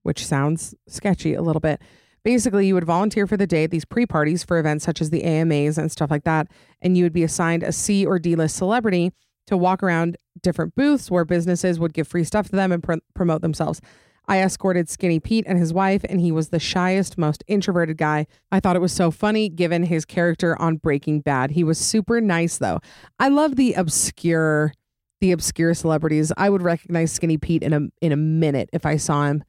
which 0.03 0.27
sounds 0.27 0.75
sketchy 0.89 1.35
a 1.35 1.43
little 1.43 1.61
bit. 1.61 1.83
Basically, 2.25 2.67
you 2.67 2.75
would 2.75 2.85
volunteer 2.85 3.27
for 3.27 3.37
the 3.37 3.47
day 3.47 3.65
at 3.65 3.71
these 3.71 3.85
pre 3.85 4.07
parties 4.07 4.43
for 4.43 4.59
events 4.59 4.87
such 4.87 5.03
as 5.03 5.11
the 5.11 5.23
AMAs 5.23 5.77
and 5.77 5.93
stuff 5.93 6.11
like 6.11 6.25
that. 6.25 6.49
And 6.81 6.97
you 6.97 7.05
would 7.05 7.13
be 7.13 7.23
assigned 7.23 7.63
a 7.63 7.73
C 7.73 8.07
or 8.07 8.19
D 8.19 8.35
list 8.35 8.57
celebrity 8.57 9.13
to 9.47 9.59
walk 9.59 9.83
around 9.83 10.17
different 10.43 10.75
booths 10.75 11.11
where 11.11 11.27
businesses 11.27 11.79
would 11.79 11.93
give 11.93 12.09
free 12.09 12.25
stuff 12.25 12.47
to 12.49 12.57
them 12.57 12.73
and 12.73 12.83
pr- 12.83 12.95
promote 13.15 13.43
themselves. 13.43 13.83
I 14.27 14.41
escorted 14.41 14.89
Skinny 14.89 15.21
Pete 15.21 15.45
and 15.47 15.59
his 15.59 15.73
wife, 15.73 16.05
and 16.09 16.21
he 16.21 16.33
was 16.33 16.49
the 16.49 16.59
shyest, 16.59 17.19
most 17.19 17.45
introverted 17.47 17.99
guy. 17.99 18.27
I 18.51 18.61
thought 18.61 18.77
it 18.77 18.81
was 18.81 18.93
so 18.93 19.11
funny 19.11 19.49
given 19.49 19.83
his 19.83 20.05
character 20.05 20.61
on 20.61 20.77
Breaking 20.77 21.21
Bad. 21.21 21.51
He 21.51 21.65
was 21.65 21.79
super 21.79 22.21
nice 22.21 22.59
though. 22.59 22.81
I 23.19 23.29
love 23.29 23.57
the 23.57 23.75
obscure 23.75 24.73
the 25.21 25.33
obscure 25.33 25.73
celebrities. 25.73 26.33
I 26.37 26.51
would 26.51 26.63
recognize 26.63 27.13
Skinny 27.13 27.39
Pete 27.39 27.63
in 27.63 27.73
a 27.73 27.81
in 28.01 28.13
a 28.13 28.17
minute 28.17 28.69
if 28.73 28.85
I 28.85 28.97
saw 28.97 29.27
him. 29.27 29.45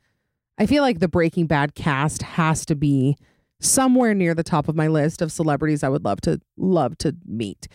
I 0.57 0.65
feel 0.65 0.81
like 0.81 0.99
the 0.99 1.09
Breaking 1.09 1.47
Bad 1.47 1.75
cast 1.75 2.21
has 2.21 2.65
to 2.67 2.75
be 2.75 3.17
somewhere 3.59 4.13
near 4.13 4.33
the 4.33 4.43
top 4.43 4.67
of 4.67 4.75
my 4.75 4.87
list 4.87 5.21
of 5.21 5.31
celebrities 5.31 5.83
I 5.83 5.89
would 5.89 6.05
love 6.05 6.21
to 6.21 6.39
love 6.57 6.97
to 6.99 7.15
meet. 7.25 7.67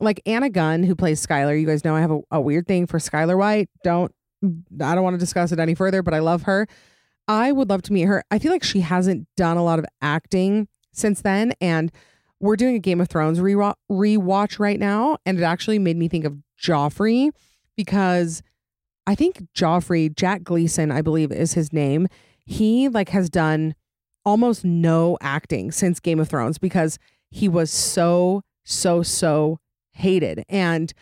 Like 0.00 0.20
Anna 0.26 0.50
Gunn, 0.50 0.82
who 0.84 0.94
plays 0.94 1.24
Skyler. 1.24 1.58
You 1.58 1.66
guys 1.66 1.84
know 1.84 1.94
I 1.94 2.00
have 2.00 2.10
a, 2.10 2.20
a 2.30 2.40
weird 2.40 2.66
thing 2.66 2.86
for 2.86 2.98
Skyler 2.98 3.36
White. 3.38 3.68
Don't 3.82 4.12
I 4.44 4.94
don't 4.94 5.02
want 5.04 5.14
to 5.14 5.18
discuss 5.18 5.52
it 5.52 5.58
any 5.58 5.74
further, 5.74 6.02
but 6.02 6.14
I 6.14 6.18
love 6.18 6.42
her. 6.42 6.66
I 7.26 7.52
would 7.52 7.70
love 7.70 7.82
to 7.82 7.92
meet 7.92 8.02
her. 8.02 8.22
I 8.30 8.38
feel 8.38 8.52
like 8.52 8.64
she 8.64 8.80
hasn't 8.80 9.26
done 9.36 9.56
a 9.56 9.64
lot 9.64 9.78
of 9.78 9.86
acting 10.02 10.68
since 10.92 11.22
then. 11.22 11.54
And 11.60 11.90
we're 12.40 12.56
doing 12.56 12.76
a 12.76 12.80
Game 12.80 13.00
of 13.00 13.08
Thrones 13.08 13.40
re- 13.40 13.54
rewatch 13.90 14.58
right 14.58 14.78
now. 14.78 15.16
And 15.24 15.38
it 15.38 15.42
actually 15.42 15.78
made 15.78 15.96
me 15.96 16.08
think 16.08 16.24
of 16.24 16.36
Joffrey 16.60 17.30
because 17.76 18.42
I 19.06 19.14
think 19.14 19.46
Joffrey, 19.54 20.14
Jack 20.14 20.44
Gleeson, 20.44 20.90
I 20.90 21.02
believe 21.02 21.32
is 21.32 21.54
his 21.54 21.72
name. 21.72 22.08
He 22.44 22.88
like 22.88 23.08
has 23.10 23.30
done 23.30 23.74
almost 24.24 24.64
no 24.64 25.18
acting 25.20 25.72
since 25.72 26.00
Game 26.00 26.20
of 26.20 26.28
Thrones 26.28 26.58
because 26.58 26.98
he 27.30 27.48
was 27.48 27.70
so, 27.70 28.42
so, 28.64 29.02
so 29.02 29.58
hated. 29.92 30.44
And 30.48 30.92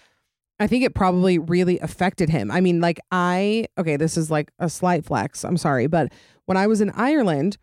I 0.63 0.69
think 0.69 0.85
it 0.85 0.95
probably 0.95 1.39
really 1.39 1.79
affected 1.81 2.29
him. 2.29 2.51
I 2.51 2.61
mean, 2.61 2.81
like, 2.81 3.01
I, 3.11 3.67
okay, 3.77 3.97
this 3.97 4.17
is 4.17 4.31
like 4.31 4.53
a 4.61 4.69
slight 4.69 5.05
flex. 5.05 5.45
I'm 5.45 5.57
sorry. 5.57 5.89
But 5.89 6.13
when 6.47 6.57
I 6.57 6.69
was 6.69 6.81
in 6.81 6.91
Ireland, 6.91 7.59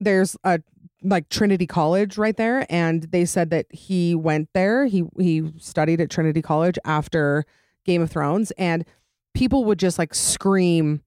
there's 0.00 0.36
a 0.42 0.60
like 1.02 1.28
Trinity 1.28 1.66
College 1.66 2.18
right 2.18 2.36
there. 2.36 2.66
And 2.68 3.04
they 3.04 3.24
said 3.24 3.50
that 3.50 3.66
he 3.70 4.16
went 4.16 4.48
there. 4.52 4.86
He, 4.86 5.04
he 5.16 5.52
studied 5.58 6.00
at 6.00 6.10
Trinity 6.10 6.42
College 6.42 6.76
after 6.84 7.44
Game 7.84 8.02
of 8.02 8.10
Thrones. 8.10 8.50
And 8.58 8.84
people 9.32 9.64
would 9.66 9.78
just 9.78 9.96
like 9.96 10.12
scream 10.12 11.02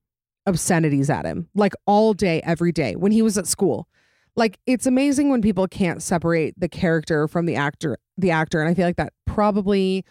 obscenities 0.46 1.10
at 1.10 1.26
him 1.26 1.48
like 1.54 1.74
all 1.84 2.14
day, 2.14 2.40
every 2.42 2.72
day 2.72 2.96
when 2.96 3.12
he 3.12 3.20
was 3.20 3.36
at 3.36 3.46
school. 3.46 3.86
Like, 4.34 4.58
it's 4.66 4.86
amazing 4.86 5.28
when 5.28 5.42
people 5.42 5.68
can't 5.68 6.02
separate 6.02 6.58
the 6.58 6.70
character 6.70 7.28
from 7.28 7.44
the 7.44 7.56
actor, 7.56 7.98
the 8.16 8.30
actor. 8.30 8.62
And 8.62 8.70
I 8.70 8.72
feel 8.72 8.86
like 8.86 8.96
that 8.96 9.12
probably 9.26 10.06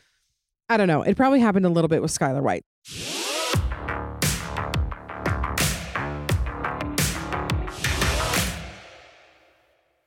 I 0.72 0.78
don't 0.78 0.88
know. 0.88 1.02
It 1.02 1.18
probably 1.18 1.42
happened 1.42 1.66
a 1.66 1.70
little 1.70 1.90
bit 1.90 2.02
with 2.02 2.18
Skyler 2.18 2.42
White. 2.42 2.64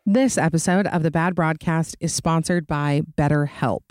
This 0.06 0.38
episode 0.38 0.86
of 0.86 1.02
the 1.02 1.10
Bad 1.10 1.34
Broadcast 1.34 1.98
is 2.00 2.14
sponsored 2.14 2.66
by 2.66 3.02
BetterHelp. 3.14 3.82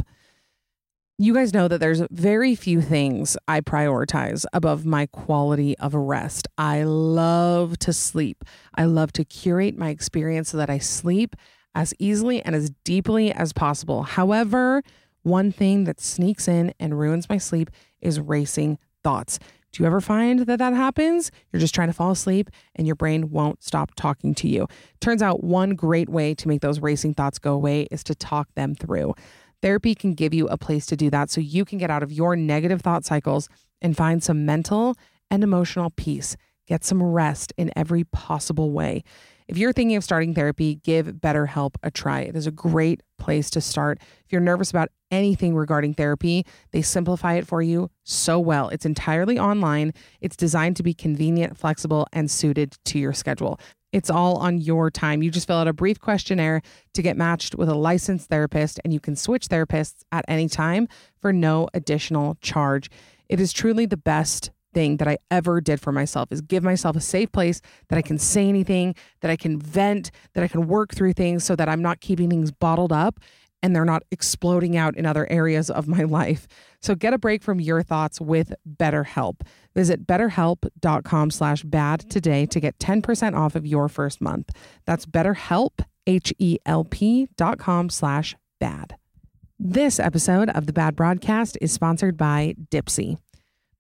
You 1.20 1.36
guys 1.36 1.54
know 1.54 1.68
that 1.68 1.78
there's 1.80 2.02
very 2.10 2.56
few 2.56 2.82
things 2.82 3.38
I 3.48 3.62
prioritize 3.62 4.44
above 4.52 4.84
my 4.84 5.06
quality 5.06 5.78
of 5.78 5.94
rest. 5.94 6.48
I 6.58 6.82
love 6.86 7.78
to 7.80 7.94
sleep. 7.94 8.44
I 8.74 8.86
love 8.86 9.14
to 9.14 9.24
curate 9.24 9.78
my 9.78 9.90
experience 9.90 10.50
so 10.50 10.58
that 10.58 10.72
I 10.72 10.80
sleep 10.80 11.36
as 11.76 11.94
easily 12.00 12.42
and 12.42 12.56
as 12.56 12.72
deeply 12.84 13.32
as 13.32 13.54
possible. 13.54 14.02
However, 14.04 14.82
one 15.24 15.52
thing 15.52 15.86
that 15.86 16.00
sneaks 16.00 16.48
in 16.48 16.74
and 16.80 17.00
ruins 17.00 17.30
my 17.30 17.38
sleep 17.38 17.70
is 18.02 18.20
racing 18.20 18.78
thoughts. 19.04 19.40
Do 19.72 19.82
you 19.82 19.88
ever 19.88 20.02
find 20.02 20.42
that 20.42 20.60
that 20.60 20.74
happens? 20.74 21.32
You're 21.52 21.60
just 21.60 21.74
trying 21.74 21.88
to 21.88 21.94
fall 21.94 22.12
asleep 22.12 22.52
and 22.76 22.86
your 22.86 22.96
brain 22.96 23.32
won't 23.32 23.64
stop 23.64 23.96
talking 23.96 24.36
to 24.36 24.48
you. 24.48 24.68
Turns 25.02 25.24
out 25.24 25.44
one 25.44 25.72
great 25.72 26.10
way 26.10 26.36
to 26.36 26.48
make 26.48 26.62
those 26.62 26.80
racing 26.80 27.16
thoughts 27.16 27.40
go 27.40 27.54
away 27.54 27.88
is 27.90 28.04
to 28.04 28.14
talk 28.14 28.54
them 28.54 28.76
through. 28.76 29.16
Therapy 29.64 29.96
can 29.96 30.14
give 30.14 30.34
you 30.34 30.48
a 30.48 30.58
place 30.58 30.86
to 30.88 30.96
do 30.96 31.10
that 31.10 31.32
so 31.32 31.42
you 31.42 31.66
can 31.66 31.80
get 31.80 31.90
out 31.90 32.04
of 32.04 32.12
your 32.12 32.36
negative 32.36 32.82
thought 32.82 33.04
cycles 33.04 33.50
and 33.82 33.98
find 33.98 34.22
some 34.22 34.46
mental 34.46 34.96
and 35.32 35.44
emotional 35.44 35.90
peace. 35.90 36.38
Get 36.68 36.84
some 36.84 37.02
rest 37.02 37.52
in 37.58 37.72
every 37.76 38.04
possible 38.04 38.72
way. 38.72 39.04
If 39.48 39.58
you're 39.58 39.74
thinking 39.74 39.96
of 39.96 40.04
starting 40.04 40.34
therapy, 40.34 40.76
give 40.76 41.08
BetterHelp 41.08 41.76
a 41.84 41.92
try. 41.92 42.22
It 42.22 42.36
is 42.36 42.48
a 42.48 42.52
great 42.52 43.02
place 43.18 43.50
to 43.52 43.62
start. 43.62 44.00
If 44.26 44.32
you're 44.32 44.42
nervous 44.42 44.70
about 44.70 44.90
anything 45.12 45.56
regarding 45.56 45.94
therapy, 45.94 46.46
they 46.72 46.82
simplify 46.82 47.36
it 47.36 47.48
for 47.48 47.62
you 47.62 47.90
so 48.04 48.40
well. 48.40 48.70
It's 48.70 48.86
entirely 48.86 49.38
online, 49.38 49.94
it's 50.22 50.36
designed 50.36 50.76
to 50.78 50.84
be 50.84 50.94
convenient, 50.94 51.58
flexible, 51.58 52.08
and 52.12 52.30
suited 52.30 52.78
to 52.86 53.00
your 53.00 53.14
schedule. 53.14 53.60
It's 53.92 54.10
all 54.10 54.38
on 54.38 54.58
your 54.58 54.90
time. 54.90 55.22
You 55.22 55.30
just 55.30 55.46
fill 55.46 55.58
out 55.58 55.68
a 55.68 55.74
brief 55.74 56.00
questionnaire 56.00 56.64
to 56.96 57.02
get 57.04 57.16
matched 57.16 57.54
with 57.54 57.70
a 57.70 57.76
licensed 57.76 58.28
therapist, 58.28 58.80
and 58.84 58.92
you 58.92 59.00
can 59.00 59.16
switch 59.16 59.48
therapists 59.48 60.02
at 60.12 60.26
any 60.28 60.50
time 60.50 60.88
for 61.22 61.32
no 61.32 61.70
additional 61.76 62.36
charge. 62.42 62.90
It 63.30 63.40
is 63.40 63.54
truly 63.54 63.86
the 63.86 63.96
best 63.98 64.50
thing 64.74 64.98
that 64.98 65.08
I 65.08 65.18
ever 65.32 65.62
did 65.62 65.80
for 65.80 65.92
myself 65.92 66.32
is 66.32 66.42
give 66.42 66.64
myself 66.64 66.96
a 66.96 67.02
safe 67.02 67.32
place 67.32 67.62
that 67.90 67.98
I 67.98 68.02
can 68.02 68.18
say 68.18 68.48
anything, 68.48 68.96
that 69.22 69.32
I 69.32 69.36
can 69.36 69.60
vent, 69.60 70.12
that 70.34 70.44
I 70.44 70.48
can 70.48 70.68
work 70.68 70.94
through 70.94 71.14
things 71.14 71.44
so 71.44 71.56
that 71.56 71.70
I'm 71.70 71.82
not 71.82 72.02
keeping 72.02 72.30
things 72.30 72.52
bottled 72.52 72.92
up 72.92 73.20
and 73.64 73.74
they're 73.74 73.86
not 73.86 74.04
exploding 74.12 74.76
out 74.76 74.96
in 74.98 75.06
other 75.06 75.26
areas 75.32 75.72
of 75.72 75.88
my 75.88 76.04
life. 76.04 76.48
So 76.82 76.94
get 76.94 77.14
a 77.14 77.18
break 77.18 77.42
from 77.42 77.60
your 77.60 77.82
thoughts 77.82 78.20
with 78.20 78.54
BetterHelp. 78.70 79.42
Visit 79.74 80.06
betterhelp.com 80.06 81.32
slash 81.32 81.64
bad 81.64 82.10
today 82.10 82.46
to 82.48 82.60
get 82.60 82.78
10% 82.78 83.36
off 83.36 83.56
of 83.56 83.66
your 83.66 83.88
first 83.88 84.22
month. 84.22 84.52
That's 84.86 85.06
betterhelp, 85.06 85.86
H-E-L-P 86.06 87.30
dot 87.38 87.58
com 87.58 87.90
slash 87.90 88.36
bad. 88.60 88.98
This 89.58 90.00
episode 90.00 90.50
of 90.50 90.68
the 90.68 90.74
Bad 90.74 90.96
Broadcast 90.96 91.58
is 91.62 91.72
sponsored 91.72 92.18
by 92.18 92.56
Dipsea. 92.70 93.18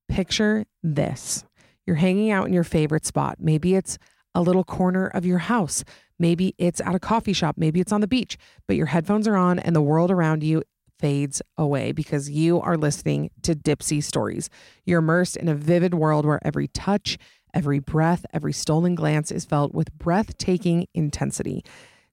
Picture 0.07 0.65
this. 0.81 1.43
You're 1.85 1.97
hanging 1.97 2.31
out 2.31 2.47
in 2.47 2.53
your 2.53 2.63
favorite 2.63 3.05
spot. 3.05 3.37
Maybe 3.39 3.75
it's 3.75 3.97
a 4.35 4.41
little 4.41 4.63
corner 4.63 5.07
of 5.07 5.25
your 5.25 5.39
house. 5.39 5.83
Maybe 6.19 6.55
it's 6.57 6.81
at 6.81 6.95
a 6.95 6.99
coffee 6.99 7.33
shop. 7.33 7.55
Maybe 7.57 7.79
it's 7.79 7.91
on 7.91 8.01
the 8.01 8.07
beach, 8.07 8.37
but 8.67 8.75
your 8.75 8.87
headphones 8.87 9.27
are 9.27 9.35
on 9.35 9.59
and 9.59 9.75
the 9.75 9.81
world 9.81 10.11
around 10.11 10.43
you 10.43 10.63
fades 10.99 11.41
away 11.57 11.91
because 11.91 12.29
you 12.29 12.61
are 12.61 12.77
listening 12.77 13.29
to 13.41 13.53
Dipsea 13.53 14.01
stories. 14.01 14.49
You're 14.85 14.99
immersed 14.99 15.35
in 15.35 15.49
a 15.49 15.55
vivid 15.55 15.93
world 15.93 16.25
where 16.25 16.39
every 16.45 16.69
touch, 16.69 17.17
every 17.53 17.79
breath, 17.79 18.25
every 18.33 18.53
stolen 18.53 18.95
glance 18.95 19.29
is 19.29 19.43
felt 19.43 19.73
with 19.73 19.93
breathtaking 19.97 20.87
intensity. 20.93 21.63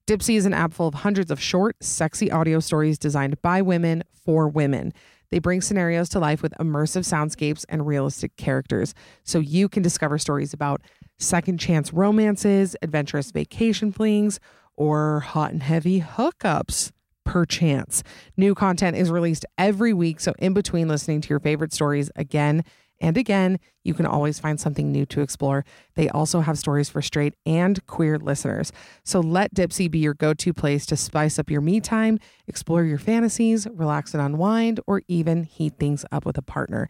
Dipsea 0.08 0.36
is 0.36 0.46
an 0.46 0.54
app 0.54 0.72
full 0.72 0.88
of 0.88 0.94
hundreds 0.94 1.30
of 1.30 1.40
short, 1.40 1.76
sexy 1.80 2.32
audio 2.32 2.58
stories 2.58 2.98
designed 2.98 3.40
by 3.42 3.62
women 3.62 4.02
for 4.12 4.48
women. 4.48 4.92
They 5.30 5.38
bring 5.38 5.60
scenarios 5.60 6.08
to 6.10 6.18
life 6.18 6.42
with 6.42 6.52
immersive 6.60 7.02
soundscapes 7.02 7.64
and 7.68 7.86
realistic 7.86 8.36
characters 8.36 8.94
so 9.24 9.38
you 9.38 9.68
can 9.68 9.82
discover 9.82 10.18
stories 10.18 10.52
about 10.52 10.82
second 11.18 11.58
chance 11.58 11.92
romances, 11.92 12.76
adventurous 12.82 13.30
vacation 13.30 13.92
flings, 13.92 14.40
or 14.76 15.20
hot 15.20 15.52
and 15.52 15.62
heavy 15.62 16.00
hookups. 16.00 16.90
Perchance. 17.24 18.02
New 18.36 18.56
content 18.56 18.96
is 18.96 19.08
released 19.08 19.46
every 19.56 19.92
week, 19.92 20.18
so 20.18 20.32
in 20.40 20.52
between 20.52 20.88
listening 20.88 21.20
to 21.20 21.28
your 21.28 21.38
favorite 21.38 21.72
stories 21.72 22.10
again 22.16 22.64
And 23.00 23.16
again, 23.16 23.58
you 23.82 23.94
can 23.94 24.06
always 24.06 24.38
find 24.38 24.60
something 24.60 24.92
new 24.92 25.06
to 25.06 25.22
explore. 25.22 25.64
They 25.94 26.08
also 26.10 26.40
have 26.40 26.58
stories 26.58 26.88
for 26.88 27.00
straight 27.00 27.34
and 27.46 27.84
queer 27.86 28.18
listeners. 28.18 28.72
So 29.04 29.20
let 29.20 29.54
Dipsea 29.54 29.90
be 29.90 29.98
your 29.98 30.14
go 30.14 30.34
to 30.34 30.52
place 30.52 30.84
to 30.86 30.96
spice 30.96 31.38
up 31.38 31.50
your 31.50 31.62
me 31.62 31.80
time, 31.80 32.18
explore 32.46 32.84
your 32.84 32.98
fantasies, 32.98 33.66
relax 33.72 34.12
and 34.12 34.22
unwind, 34.22 34.80
or 34.86 35.02
even 35.08 35.44
heat 35.44 35.74
things 35.78 36.04
up 36.12 36.26
with 36.26 36.36
a 36.36 36.42
partner. 36.42 36.88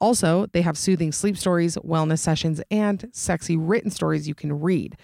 Also, 0.00 0.46
they 0.52 0.62
have 0.62 0.76
soothing 0.76 1.12
sleep 1.12 1.38
stories, 1.38 1.76
wellness 1.76 2.18
sessions, 2.18 2.60
and 2.72 3.08
sexy 3.12 3.56
written 3.56 3.90
stories 3.90 4.26
you 4.26 4.34
can 4.34 4.60
read. 4.60 4.96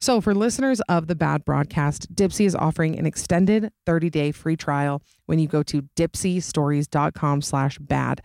So, 0.00 0.20
for 0.20 0.32
listeners 0.32 0.80
of 0.82 1.08
the 1.08 1.16
Bad 1.16 1.44
Broadcast, 1.44 2.14
Dipsea 2.14 2.46
is 2.46 2.54
offering 2.54 2.96
an 2.96 3.06
extended 3.06 3.72
30-day 3.86 4.30
free 4.30 4.56
trial 4.56 5.02
when 5.26 5.40
you 5.40 5.48
go 5.48 5.64
to 5.64 5.82
dipseastories.com 5.96 7.42
slash 7.42 7.78
bad. 7.78 8.22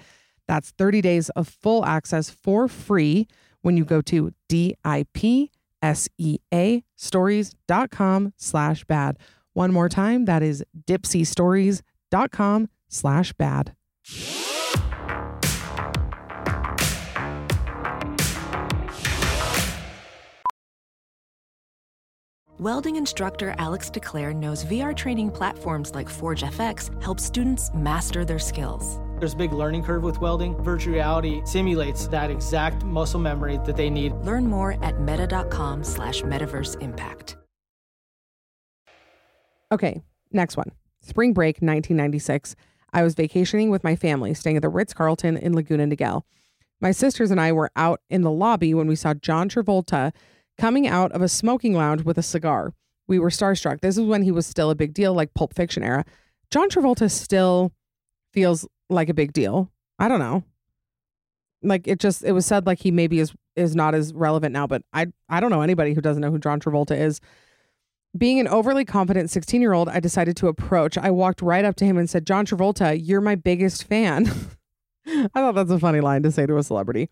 That's 0.49 0.71
30 0.71 1.01
days 1.01 1.29
of 1.29 1.47
full 1.47 1.85
access 1.85 2.31
for 2.31 2.67
free 2.67 3.27
when 3.61 3.77
you 3.77 3.85
go 3.85 4.01
to 4.01 4.33
D-I-P-S-E-A 4.47 5.53
stories.com 6.95 8.33
slash 8.35 8.83
bad. 8.85 9.17
One 9.53 9.71
more 9.71 9.89
time, 9.89 10.25
that 10.25 10.41
is 10.41 10.63
dipseastories.com 10.87 12.69
slash 12.87 13.33
bad. 13.33 13.75
Welding 22.57 22.95
instructor 22.95 23.53
Alex 23.59 23.91
DeClaire 23.91 24.35
knows 24.35 24.65
VR 24.65 24.95
training 24.95 25.29
platforms 25.29 25.93
like 25.93 26.09
Forge 26.09 26.41
FX 26.41 26.89
help 27.03 27.19
students 27.19 27.69
master 27.75 28.25
their 28.25 28.39
skills. 28.39 28.99
There's 29.19 29.33
a 29.33 29.37
big 29.37 29.51
learning 29.51 29.83
curve 29.83 30.03
with 30.03 30.21
welding. 30.21 30.55
Virtual 30.63 30.93
reality 30.93 31.41
simulates 31.43 32.07
that 32.07 32.31
exact 32.31 32.83
muscle 32.85 33.19
memory 33.19 33.59
that 33.65 33.75
they 33.75 33.89
need. 33.89 34.13
Learn 34.23 34.47
more 34.47 34.83
at 34.83 34.99
meta.com 35.01 35.83
slash 35.83 36.21
metaverse 36.21 36.81
impact. 36.81 37.35
Okay, 39.71 40.01
next 40.31 40.57
one. 40.57 40.71
Spring 41.01 41.33
break 41.33 41.57
1996. 41.57 42.55
I 42.91 43.03
was 43.03 43.13
vacationing 43.13 43.69
with 43.69 43.83
my 43.83 43.95
family, 43.95 44.33
staying 44.33 44.55
at 44.55 44.61
the 44.61 44.69
Ritz 44.69 44.93
Carlton 44.93 45.37
in 45.37 45.53
Laguna 45.53 45.85
Niguel. 45.85 46.23
My 46.81 46.91
sisters 46.91 47.29
and 47.29 47.41
I 47.41 47.51
were 47.51 47.71
out 47.75 47.99
in 48.09 48.21
the 48.21 48.31
lobby 48.31 48.73
when 48.73 48.87
we 48.87 48.95
saw 48.95 49.13
John 49.13 49.49
Travolta 49.49 50.11
coming 50.57 50.87
out 50.87 51.11
of 51.11 51.21
a 51.21 51.29
smoking 51.29 51.73
lounge 51.73 52.03
with 52.03 52.17
a 52.17 52.23
cigar. 52.23 52.73
We 53.07 53.19
were 53.19 53.29
starstruck. 53.29 53.81
This 53.81 53.97
is 53.97 54.05
when 54.05 54.23
he 54.23 54.31
was 54.31 54.47
still 54.47 54.69
a 54.69 54.75
big 54.75 54.93
deal, 54.93 55.13
like 55.13 55.33
Pulp 55.33 55.53
Fiction 55.53 55.83
era. 55.83 56.05
John 56.51 56.69
Travolta 56.69 57.11
still 57.11 57.71
feels 58.33 58.67
like 58.89 59.09
a 59.09 59.13
big 59.13 59.33
deal. 59.33 59.71
I 59.97 60.07
don't 60.07 60.19
know. 60.19 60.43
Like 61.61 61.87
it 61.87 61.99
just 61.99 62.23
it 62.23 62.31
was 62.31 62.45
said 62.45 62.65
like 62.65 62.79
he 62.79 62.91
maybe 62.91 63.19
is 63.19 63.33
is 63.55 63.75
not 63.75 63.93
as 63.93 64.13
relevant 64.13 64.53
now, 64.53 64.67
but 64.67 64.83
I 64.93 65.07
I 65.27 65.39
don't 65.39 65.51
know 65.51 65.61
anybody 65.61 65.93
who 65.93 66.01
doesn't 66.01 66.21
know 66.21 66.31
who 66.31 66.39
John 66.39 66.59
Travolta 66.59 66.97
is. 66.97 67.19
Being 68.17 68.39
an 68.39 68.47
overly 68.47 68.85
confident 68.85 69.29
16 69.29 69.61
year 69.61 69.73
old, 69.73 69.87
I 69.87 69.99
decided 69.99 70.35
to 70.37 70.47
approach. 70.47 70.97
I 70.97 71.11
walked 71.11 71.41
right 71.41 71.63
up 71.63 71.75
to 71.75 71.85
him 71.85 71.97
and 71.97 72.09
said, 72.09 72.25
John 72.25 72.45
Travolta, 72.45 72.99
you're 72.99 73.21
my 73.21 73.35
biggest 73.35 73.83
fan. 73.83 74.25
I 75.07 75.27
thought 75.33 75.53
that's 75.53 75.69
a 75.69 75.79
funny 75.79 76.01
line 76.01 76.23
to 76.23 76.31
say 76.31 76.47
to 76.47 76.57
a 76.57 76.63
celebrity. 76.63 77.09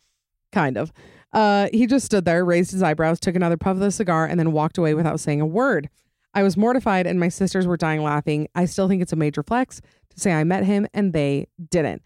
Kind 0.52 0.76
of. 0.76 0.92
Uh, 1.34 1.68
he 1.72 1.86
just 1.86 2.06
stood 2.06 2.26
there, 2.26 2.44
raised 2.44 2.72
his 2.72 2.82
eyebrows, 2.82 3.20
took 3.20 3.36
another 3.36 3.58
puff 3.58 3.74
of 3.74 3.80
the 3.80 3.92
cigar, 3.92 4.26
and 4.26 4.40
then 4.40 4.54
walked 4.54 4.78
away 4.78 4.94
without 4.94 5.20
saying 5.20 5.42
a 5.42 5.46
word. 5.46 5.90
I 6.34 6.44
was 6.44 6.58
mortified, 6.58 7.08
and 7.08 7.20
my 7.20 7.30
sisters 7.30 7.66
were 7.66 7.78
dying 7.78 8.04
laughing. 8.04 8.48
I 8.54 8.66
still 8.66 8.88
think 8.88 9.02
it's 9.02 9.14
a 9.14 9.18
major 9.18 9.44
flex 9.44 9.82
to 10.10 10.20
say 10.20 10.34
I 10.34 10.44
met 10.44 10.66
him, 10.66 10.88
and 10.94 11.14
they 11.14 11.48
didn't. 11.70 12.02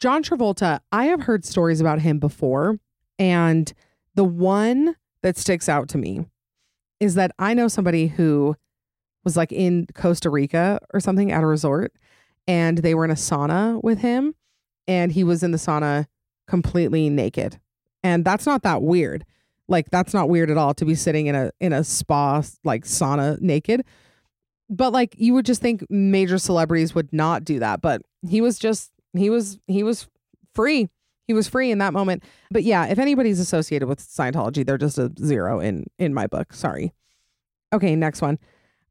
John 0.00 0.22
Travolta, 0.22 0.80
I 0.92 1.06
have 1.06 1.22
heard 1.22 1.44
stories 1.44 1.80
about 1.80 2.00
him 2.00 2.18
before, 2.18 2.78
and 3.18 3.72
the 4.14 4.24
one 4.24 4.96
that 5.22 5.36
sticks 5.36 5.68
out 5.68 5.88
to 5.90 5.98
me 5.98 6.26
is 7.00 7.14
that 7.14 7.32
I 7.38 7.54
know 7.54 7.68
somebody 7.68 8.08
who 8.08 8.56
was 9.24 9.36
like 9.36 9.52
in 9.52 9.86
Costa 9.94 10.30
Rica 10.30 10.78
or 10.92 11.00
something 11.00 11.32
at 11.32 11.42
a 11.42 11.46
resort, 11.46 11.92
and 12.46 12.78
they 12.78 12.94
were 12.94 13.04
in 13.04 13.10
a 13.10 13.14
sauna 13.14 13.82
with 13.82 14.00
him, 14.00 14.34
and 14.86 15.12
he 15.12 15.24
was 15.24 15.42
in 15.42 15.50
the 15.50 15.58
sauna 15.58 16.06
completely 16.46 17.08
naked. 17.08 17.58
And 18.02 18.24
that's 18.24 18.46
not 18.46 18.62
that 18.62 18.82
weird. 18.82 19.24
Like 19.68 19.90
that's 19.90 20.12
not 20.12 20.28
weird 20.28 20.50
at 20.50 20.58
all 20.58 20.74
to 20.74 20.84
be 20.84 20.94
sitting 20.94 21.26
in 21.26 21.34
a 21.34 21.50
in 21.60 21.72
a 21.72 21.84
spa 21.84 22.42
like 22.64 22.84
sauna 22.84 23.40
naked. 23.40 23.84
But 24.68 24.92
like 24.92 25.14
you 25.18 25.34
would 25.34 25.46
just 25.46 25.62
think 25.62 25.84
major 25.90 26.38
celebrities 26.38 26.94
would 26.94 27.12
not 27.12 27.44
do 27.44 27.58
that, 27.60 27.80
but 27.80 28.02
he 28.28 28.40
was 28.40 28.58
just 28.58 28.92
he 29.14 29.30
was 29.30 29.58
he 29.66 29.82
was 29.82 30.08
free. 30.54 30.88
He 31.26 31.32
was 31.32 31.48
free 31.48 31.70
in 31.70 31.78
that 31.78 31.94
moment. 31.94 32.22
But 32.50 32.64
yeah, 32.64 32.86
if 32.86 32.98
anybody's 32.98 33.40
associated 33.40 33.88
with 33.88 34.00
Scientology, 34.00 34.66
they're 34.66 34.76
just 34.78 34.98
a 34.98 35.10
zero 35.18 35.60
in 35.60 35.86
in 35.98 36.12
my 36.12 36.26
book. 36.26 36.52
Sorry. 36.52 36.92
Okay, 37.72 37.96
next 37.96 38.20
one. 38.20 38.38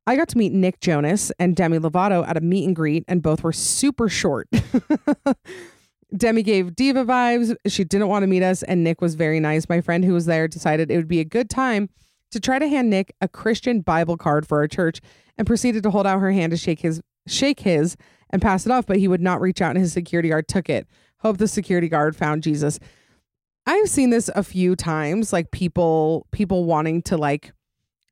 I 0.05 0.17
got 0.17 0.27
to 0.29 0.37
meet 0.37 0.51
Nick 0.51 0.81
Jonas 0.81 1.31
and 1.39 1.55
Demi 1.55 1.79
Lovato 1.79 2.27
at 2.27 2.35
a 2.35 2.41
meet 2.41 2.65
and 2.65 2.75
greet, 2.75 3.05
and 3.07 3.21
both 3.21 3.43
were 3.43 3.53
super 3.53 4.09
short. 4.09 4.49
Demi 6.15 6.43
gave 6.43 6.75
diva 6.75 7.05
vibes. 7.05 7.55
She 7.67 7.83
didn't 7.83 8.07
want 8.07 8.23
to 8.23 8.27
meet 8.27 8.43
us, 8.43 8.63
and 8.63 8.83
Nick 8.83 9.01
was 9.01 9.15
very 9.15 9.39
nice. 9.39 9.67
My 9.67 9.81
friend 9.81 10.05
who 10.05 10.13
was 10.13 10.25
there 10.25 10.47
decided 10.47 10.91
it 10.91 10.97
would 10.97 11.07
be 11.07 11.19
a 11.19 11.25
good 11.25 11.49
time 11.49 11.89
to 12.31 12.39
try 12.39 12.59
to 12.59 12.67
hand 12.67 12.89
Nick 12.89 13.15
a 13.21 13.27
Christian 13.27 13.81
Bible 13.81 14.17
card 14.17 14.47
for 14.47 14.59
our 14.59 14.67
church 14.67 15.01
and 15.37 15.47
proceeded 15.47 15.83
to 15.83 15.91
hold 15.91 16.05
out 16.05 16.19
her 16.19 16.31
hand 16.31 16.51
to 16.51 16.57
shake 16.57 16.81
his 16.81 17.01
shake 17.27 17.61
his 17.61 17.95
and 18.29 18.41
pass 18.41 18.65
it 18.65 18.71
off, 18.71 18.85
but 18.85 18.97
he 18.97 19.07
would 19.07 19.21
not 19.21 19.39
reach 19.39 19.61
out 19.61 19.71
and 19.71 19.79
his 19.79 19.93
security 19.93 20.29
guard 20.29 20.47
took 20.47 20.69
it. 20.69 20.87
Hope 21.19 21.37
the 21.37 21.47
security 21.47 21.87
guard 21.87 22.15
found 22.15 22.43
Jesus. 22.43 22.79
I've 23.65 23.87
seen 23.87 24.09
this 24.09 24.29
a 24.35 24.43
few 24.43 24.75
times, 24.75 25.31
like 25.31 25.51
people 25.51 26.27
people 26.31 26.65
wanting 26.65 27.01
to 27.03 27.17
like 27.17 27.53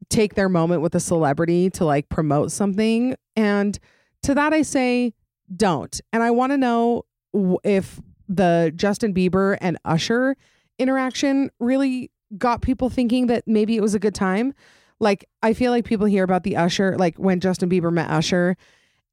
take 0.10 0.36
their 0.36 0.50
moment 0.50 0.82
with 0.82 0.96
a 0.96 1.00
celebrity 1.00 1.70
to 1.72 1.86
like 1.86 2.10
promote 2.10 2.52
something. 2.52 3.16
And 3.36 3.78
to 4.24 4.34
that 4.34 4.54
I 4.54 4.62
say, 4.62 5.14
don't. 5.56 6.00
And 6.14 6.24
I 6.24 6.32
want 6.32 6.52
to 6.52 6.58
know 6.58 7.06
if 7.34 8.00
the 8.28 8.72
Justin 8.76 9.14
Bieber 9.14 9.58
and 9.62 9.78
Usher 9.86 10.36
interaction 10.80 11.50
really 11.60 12.12
got 12.38 12.62
people 12.62 12.90
thinking 12.90 13.28
that 13.28 13.44
maybe 13.46 13.76
it 13.76 13.82
was 13.82 13.94
a 13.94 14.00
good 14.00 14.16
time. 14.16 14.54
Like 15.00 15.26
I 15.44 15.54
feel 15.54 15.72
like 15.72 15.86
people 15.86 16.06
hear 16.06 16.24
about 16.24 16.44
the 16.44 16.56
Usher, 16.56 16.96
like 16.98 17.18
when 17.18 17.40
Justin 17.40 17.70
Bieber 17.70 17.92
met 17.92 18.10
Usher, 18.10 18.56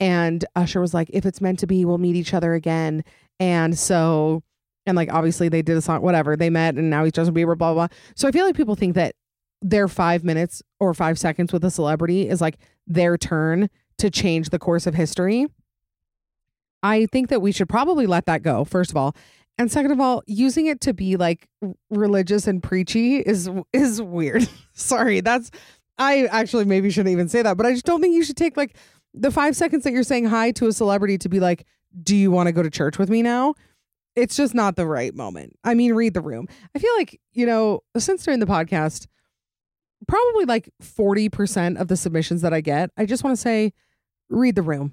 and 0.01 0.45
Usher 0.55 0.81
was 0.81 0.95
like, 0.95 1.11
"If 1.13 1.27
it's 1.27 1.41
meant 1.41 1.59
to 1.61 1.67
be, 1.67 1.85
we'll 1.85 1.99
meet 1.99 2.15
each 2.15 2.35
other 2.35 2.55
again." 2.55 3.03
And 3.41 3.77
so, 3.79 4.43
and 4.87 4.97
like 4.97 5.13
obviously 5.13 5.49
they 5.49 5.63
did 5.63 5.77
a 5.77 5.81
song, 5.81 6.03
whatever 6.03 6.37
they 6.37 6.51
met, 6.51 6.75
and 6.77 6.91
now 6.91 7.05
he's 7.05 7.13
Justin 7.13 7.35
Bieber, 7.35 7.57
blah 7.57 7.75
blah. 7.75 7.89
So 8.15 8.29
I 8.29 8.33
feel 8.33 8.45
like 8.45 8.57
people 8.57 8.75
think 8.77 8.95
that 8.95 9.15
their 9.61 9.89
five 9.89 10.23
minutes 10.23 10.63
or 10.79 10.95
five 10.95 11.19
seconds 11.19 11.53
with 11.53 11.65
a 11.65 11.71
celebrity 11.71 12.29
is 12.29 12.41
like 12.41 12.59
their 12.87 13.17
turn 13.17 13.69
to 13.99 14.11
change 14.11 14.51
the 14.51 14.59
course 14.59 14.87
of 14.87 14.95
history. 14.95 15.47
I 16.83 17.07
think 17.07 17.29
that 17.29 17.41
we 17.43 17.53
should 17.53 17.69
probably 17.69 18.07
let 18.07 18.27
that 18.27 18.43
go, 18.43 18.65
first 18.65 18.91
of 18.91 18.97
all. 18.97 19.15
And 19.59 19.71
second 19.71 19.91
of 19.91 20.01
all, 20.01 20.23
using 20.27 20.67
it 20.67 20.81
to 20.83 20.95
be 20.95 21.17
like 21.17 21.49
religious 21.91 22.47
and 22.47 22.63
preachy 22.63 23.17
is 23.17 23.51
is 23.73 24.01
weird. 24.01 24.49
Sorry, 24.73 25.21
that's 25.21 25.51
I 25.99 26.27
actually 26.27 26.65
maybe 26.65 26.91
shouldn't 26.91 27.13
even 27.13 27.29
say 27.29 27.43
that, 27.43 27.57
but 27.57 27.67
I 27.67 27.73
just 27.73 27.85
don't 27.85 28.01
think 28.01 28.15
you 28.15 28.23
should 28.23 28.37
take 28.37 28.57
like 28.57 28.77
the 29.15 29.33
5 29.33 29.57
seconds 29.57 29.83
that 29.85 29.93
you're 29.93 30.05
saying 30.05 30.27
hi 30.27 30.53
to 30.53 30.69
a 30.69 30.73
celebrity 30.73 31.19
to 31.19 31.29
be 31.29 31.41
like, 31.41 31.67
"Do 32.03 32.15
you 32.15 32.31
want 32.31 32.47
to 32.47 32.53
go 32.53 32.63
to 32.63 32.71
church 32.71 32.99
with 32.99 33.11
me 33.11 33.23
now?" 33.23 33.55
It's 34.15 34.37
just 34.37 34.55
not 34.55 34.77
the 34.77 34.87
right 34.87 35.15
moment. 35.15 35.57
I 35.65 35.75
mean, 35.75 35.95
read 35.95 36.15
the 36.15 36.21
room. 36.21 36.49
I 36.75 36.81
feel 36.81 36.91
like, 36.97 37.21
you 37.33 37.47
know, 37.47 37.83
since 37.97 38.25
doing 38.25 38.41
the 38.41 38.47
podcast, 38.47 39.07
probably 40.09 40.45
like 40.45 40.71
40% 40.83 41.81
of 41.81 41.87
the 41.87 41.97
submissions 41.97 42.43
that 42.43 42.53
I 42.53 42.61
get, 42.61 42.91
I 42.97 43.07
just 43.07 43.23
want 43.23 43.37
to 43.37 43.41
say 43.41 43.73
read 44.29 44.57
the 44.57 44.63
room. 44.63 44.93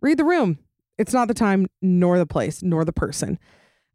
Read 0.00 0.16
the 0.16 0.24
room. 0.24 0.58
It's 1.02 1.12
not 1.12 1.26
the 1.26 1.34
time, 1.34 1.66
nor 1.82 2.16
the 2.16 2.26
place, 2.26 2.62
nor 2.62 2.84
the 2.84 2.92
person. 2.92 3.36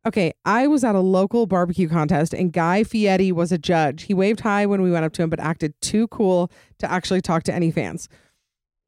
Okay, 0.05 0.33
I 0.43 0.67
was 0.67 0.83
at 0.83 0.93
a 0.93 0.99
local 0.99 1.45
barbecue 1.47 1.87
contest 1.87 2.33
and 2.33 2.51
Guy 2.51 2.83
Fieri 2.83 3.31
was 3.31 3.53
a 3.53 3.57
judge. 3.57 4.03
He 4.03 4.13
waved 4.13 4.41
hi 4.41 4.65
when 4.65 4.81
we 4.81 4.91
went 4.91 5.05
up 5.05 5.13
to 5.13 5.23
him, 5.23 5.29
but 5.29 5.39
acted 5.39 5.73
too 5.81 6.09
cool 6.09 6.51
to 6.79 6.91
actually 6.91 7.21
talk 7.21 7.43
to 7.43 7.53
any 7.53 7.71
fans. 7.71 8.09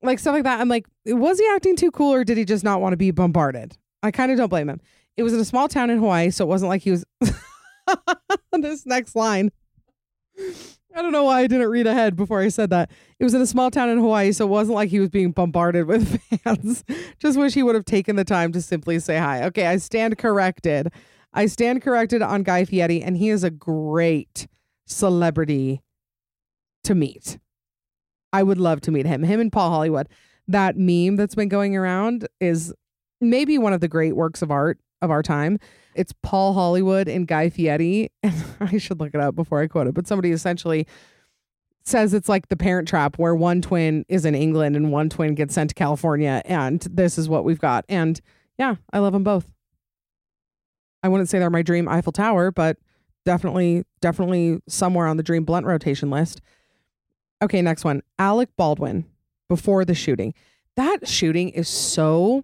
Like 0.02 0.20
stuff 0.20 0.34
like 0.34 0.44
that. 0.44 0.60
I'm 0.60 0.68
like, 0.68 0.86
was 1.06 1.40
he 1.40 1.48
acting 1.56 1.78
too 1.78 1.92
cool 1.92 2.14
or 2.14 2.26
did 2.26 2.38
he 2.38 2.44
just 2.44 2.66
not 2.66 2.82
want 2.82 2.92
to 2.92 2.98
be 2.98 3.12
bombarded? 3.12 3.78
I 4.04 4.12
kind 4.12 4.34
of 4.34 4.38
don't 4.38 4.50
blame 4.50 4.68
him. 4.70 4.82
It 5.16 5.24
was 5.24 5.34
in 5.34 5.40
a 5.40 5.46
small 5.46 5.70
town 5.70 5.90
in 5.90 6.00
Hawaii, 6.00 6.30
so 6.30 6.44
it 6.44 6.50
wasn't 6.50 6.70
like 6.70 6.82
he 6.82 6.92
was 6.92 7.06
this 8.52 8.86
next 8.86 9.16
line. 9.16 9.52
I 10.96 11.02
don't 11.02 11.12
know 11.12 11.26
why 11.26 11.42
I 11.42 11.48
didn't 11.48 11.70
read 11.70 11.88
ahead 11.88 12.16
before 12.16 12.42
I 12.42 12.50
said 12.50 12.72
that. 12.72 12.92
It 13.20 13.24
was 13.24 13.34
in 13.34 13.42
a 13.42 13.48
small 13.48 13.70
town 13.70 13.90
in 13.90 14.00
Hawaii, 14.00 14.32
so 14.32 14.46
it 14.46 14.50
wasn't 14.50 14.76
like 14.76 14.90
he 14.90 15.00
was 15.00 15.10
being 15.10 15.32
bombarded 15.32 15.86
with 15.86 16.20
fans. 16.44 16.84
Just 17.20 17.38
wish 17.38 17.54
he 17.54 17.64
would 17.64 17.76
have 17.76 17.86
taken 17.86 18.16
the 18.16 18.24
time 18.24 18.52
to 18.54 18.62
simply 18.62 19.00
say 19.00 19.18
hi. 19.18 19.44
Okay, 19.46 19.68
I 19.68 19.78
stand 19.78 20.18
corrected. 20.18 20.92
I 21.34 21.46
stand 21.46 21.84
corrected 21.84 22.22
on 22.22 22.44
Guy 22.44 22.66
Fieri, 22.66 23.02
and 23.02 23.16
he 23.16 23.30
is 23.30 23.44
a 23.44 23.52
great 23.52 24.48
celebrity 24.88 25.82
to 26.84 26.96
meet. 26.96 27.38
I 28.34 28.44
would 28.44 28.58
love 28.58 28.82
to 28.82 28.92
meet 28.92 29.06
him. 29.06 29.24
Him 29.24 29.40
and 29.40 29.52
Paul 29.52 29.70
Hollywood. 29.70 30.10
That 30.48 30.76
meme 30.76 31.16
that's 31.16 31.36
been 31.36 31.50
going 31.50 31.76
around 31.76 32.28
is 32.40 32.74
maybe 33.22 33.58
one 33.58 33.74
of 33.74 33.82
the 33.82 33.88
great 33.88 34.16
works 34.16 34.42
of 34.42 34.50
art 34.50 34.80
of 35.02 35.12
our 35.12 35.24
time. 35.24 35.60
It's 35.96 36.14
Paul 36.24 36.54
Hollywood 36.54 37.08
and 37.08 37.28
Guy 37.28 37.50
Fieri. 37.50 38.12
And 38.24 38.36
I 38.60 38.78
should 38.78 39.00
look 39.00 39.14
it 39.14 39.22
up 39.22 39.36
before 39.36 39.62
I 39.62 39.68
quote 39.68 39.88
it, 39.88 39.94
but 39.94 40.08
somebody 40.08 40.32
essentially 40.32 40.86
says 41.84 42.14
it's 42.14 42.30
like 42.30 42.50
the 42.50 42.58
parent 42.58 42.88
trap 42.88 43.18
where 43.18 43.34
one 43.34 43.62
twin 43.62 44.06
is 44.10 44.26
in 44.26 44.36
England 44.36 44.76
and 44.76 44.92
one 44.92 45.10
twin 45.10 45.34
gets 45.34 45.54
sent 45.54 45.70
to 45.70 45.76
California. 45.76 46.42
And 46.46 46.82
this 46.82 47.18
is 47.18 47.30
what 47.30 47.44
we've 47.44 47.60
got. 47.60 47.86
And 47.90 48.20
yeah, 48.58 48.76
I 48.92 49.00
love 49.00 49.14
them 49.14 49.24
both. 49.24 49.52
I 51.02 51.08
wouldn't 51.08 51.30
say 51.30 51.40
they're 51.40 51.50
my 51.50 51.62
dream 51.62 51.88
Eiffel 51.88 52.12
Tower, 52.12 52.52
but 52.52 52.78
definitely, 53.26 53.86
definitely 54.02 54.60
somewhere 54.68 55.08
on 55.08 55.18
the 55.18 55.24
dream 55.24 55.46
blunt 55.46 55.66
rotation 55.66 56.10
list. 56.10 56.42
Okay, 57.42 57.62
next 57.62 57.86
one 57.86 58.04
Alec 58.18 58.50
Baldwin 58.58 59.06
before 59.48 59.86
the 59.86 59.96
shooting. 59.96 60.34
That 60.76 61.08
shooting 61.08 61.50
is 61.50 61.70
so 61.70 62.44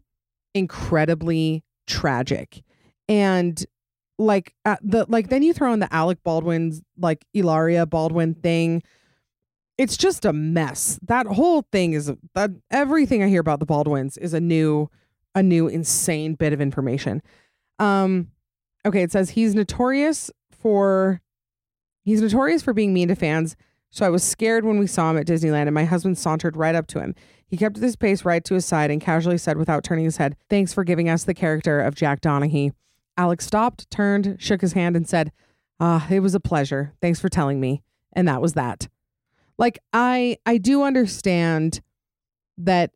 incredibly 0.54 1.64
tragic. 1.88 2.64
And 3.08 3.64
like 4.18 4.54
uh, 4.66 4.78
the 4.82 5.06
like 5.10 5.30
then 5.30 5.44
you 5.44 5.54
throw 5.54 5.74
in 5.74 5.80
the 5.80 5.94
Alec 5.94 6.24
Baldwin's 6.24 6.82
like 6.98 7.26
Hilaria 7.34 7.86
Baldwin 7.86 8.36
thing. 8.36 8.84
It's 9.78 9.98
just 9.98 10.24
a 10.24 10.32
mess. 10.32 11.00
That 11.04 11.28
whole 11.28 11.64
thing 11.72 11.94
is 11.94 12.12
that 12.34 12.52
everything 12.72 13.22
I 13.22 13.28
hear 13.28 13.42
about 13.42 13.60
the 13.60 13.66
Baldwins 13.66 14.18
is 14.18 14.34
a 14.34 14.40
new 14.40 14.90
a 15.34 15.44
new 15.44 15.68
insane 15.68 16.36
bit 16.36 16.54
of 16.54 16.62
information. 16.62 17.22
Um 17.80 18.30
okay, 18.86 19.04
it 19.04 19.12
says 19.12 19.32
he's 19.32 19.54
notorious 19.54 20.32
for 20.52 21.22
he's 22.04 22.22
notorious 22.22 22.62
for 22.62 22.74
being 22.74 22.94
mean 22.94 23.10
to 23.10 23.16
fans. 23.16 23.56
So 23.90 24.06
I 24.06 24.10
was 24.10 24.24
scared 24.24 24.66
when 24.66 24.80
we 24.80 24.88
saw 24.88 25.12
him 25.12 25.18
at 25.18 25.28
Disneyland 25.28 25.68
and 25.68 25.74
my 25.74 25.86
husband 25.86 26.18
sauntered 26.18 26.56
right 26.56 26.76
up 26.76 26.88
to 26.88 27.00
him. 27.00 27.16
He 27.48 27.58
kept 27.58 27.78
his 27.78 27.96
pace 27.96 28.26
right 28.26 28.44
to 28.44 28.56
his 28.56 28.66
side 28.66 28.92
and 28.92 29.02
casually 29.02 29.38
said 29.38 29.58
without 29.58 29.84
turning 29.84 30.06
his 30.06 30.18
head, 30.18 30.36
"Thanks 30.50 30.74
for 30.74 30.84
giving 30.84 31.10
us 31.10 31.24
the 31.24 31.34
character 31.34 31.80
of 31.80 31.96
Jack 31.96 32.22
Donaghy." 32.22 32.72
Alec 33.18 33.42
stopped, 33.42 33.90
turned, 33.90 34.36
shook 34.40 34.62
his 34.62 34.74
hand, 34.74 34.96
and 34.96 35.08
said, 35.08 35.32
Ah, 35.80 36.08
it 36.10 36.22
was 36.22 36.36
a 36.36 36.40
pleasure. 36.40 36.94
Thanks 37.02 37.20
for 37.20 37.30
telling 37.30 37.60
me. 37.60 37.84
And 38.14 38.28
that 38.28 38.42
was 38.42 38.54
that. 38.54 38.88
Like 39.58 39.80
I 39.94 40.38
I 40.46 40.58
do 40.58 40.84
understand 40.84 41.82
that 42.58 42.92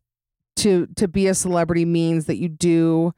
to 0.56 0.86
to 0.96 1.08
be 1.08 1.26
a 1.26 1.34
celebrity 1.34 1.84
means 1.84 2.26
that 2.26 2.36
you 2.36 2.48
do 2.48 3.12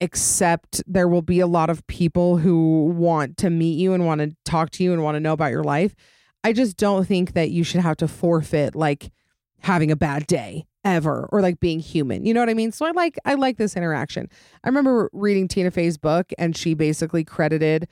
accept 0.00 0.82
there 0.86 1.08
will 1.08 1.22
be 1.22 1.40
a 1.40 1.46
lot 1.46 1.68
of 1.68 1.86
people 1.86 2.38
who 2.38 2.86
want 2.96 3.36
to 3.38 3.50
meet 3.50 3.78
you 3.78 3.92
and 3.92 4.06
want 4.06 4.20
to 4.20 4.34
talk 4.44 4.70
to 4.70 4.84
you 4.84 4.94
and 4.94 5.02
want 5.02 5.16
to 5.16 5.20
know 5.20 5.34
about 5.34 5.50
your 5.50 5.64
life. 5.64 5.94
I 6.42 6.54
just 6.54 6.78
don't 6.78 7.06
think 7.06 7.34
that 7.34 7.50
you 7.50 7.64
should 7.64 7.82
have 7.82 7.98
to 7.98 8.08
forfeit 8.08 8.74
like 8.74 9.10
having 9.60 9.90
a 9.90 9.96
bad 9.96 10.26
day 10.26 10.66
ever 10.84 11.28
or 11.30 11.40
like 11.40 11.60
being 11.60 11.80
human. 11.80 12.24
You 12.24 12.34
know 12.34 12.40
what 12.40 12.48
I 12.48 12.54
mean? 12.54 12.72
So 12.72 12.86
I 12.86 12.90
like 12.92 13.18
I 13.24 13.34
like 13.34 13.58
this 13.58 13.76
interaction. 13.76 14.28
I 14.64 14.68
remember 14.68 15.10
reading 15.12 15.48
Tina 15.48 15.70
Fey's 15.70 15.98
book 15.98 16.32
and 16.38 16.56
she 16.56 16.74
basically 16.74 17.24
credited 17.24 17.88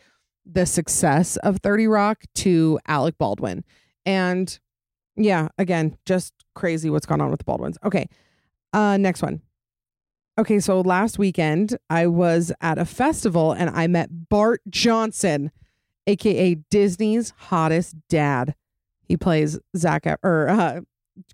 the 0.46 0.64
success 0.64 1.36
of 1.38 1.58
30 1.58 1.86
Rock 1.86 2.24
to 2.36 2.78
Alec 2.86 3.18
Baldwin. 3.18 3.64
And 4.06 4.58
yeah, 5.16 5.48
again, 5.58 5.98
just 6.06 6.32
crazy 6.54 6.88
what's 6.88 7.06
going 7.06 7.20
on 7.20 7.30
with 7.30 7.38
the 7.38 7.44
Baldwins. 7.44 7.78
Okay. 7.84 8.08
Uh 8.72 8.96
next 8.96 9.22
one. 9.22 9.42
Okay, 10.38 10.60
so 10.60 10.80
last 10.80 11.18
weekend 11.18 11.76
I 11.90 12.06
was 12.06 12.52
at 12.60 12.78
a 12.78 12.84
festival 12.84 13.52
and 13.52 13.70
I 13.70 13.88
met 13.88 14.28
Bart 14.28 14.60
Johnson, 14.70 15.50
aka 16.06 16.54
Disney's 16.70 17.32
hottest 17.36 17.96
dad. 18.08 18.54
He 19.02 19.16
plays 19.16 19.58
Zach 19.76 20.06
or 20.22 20.48
uh, 20.48 20.80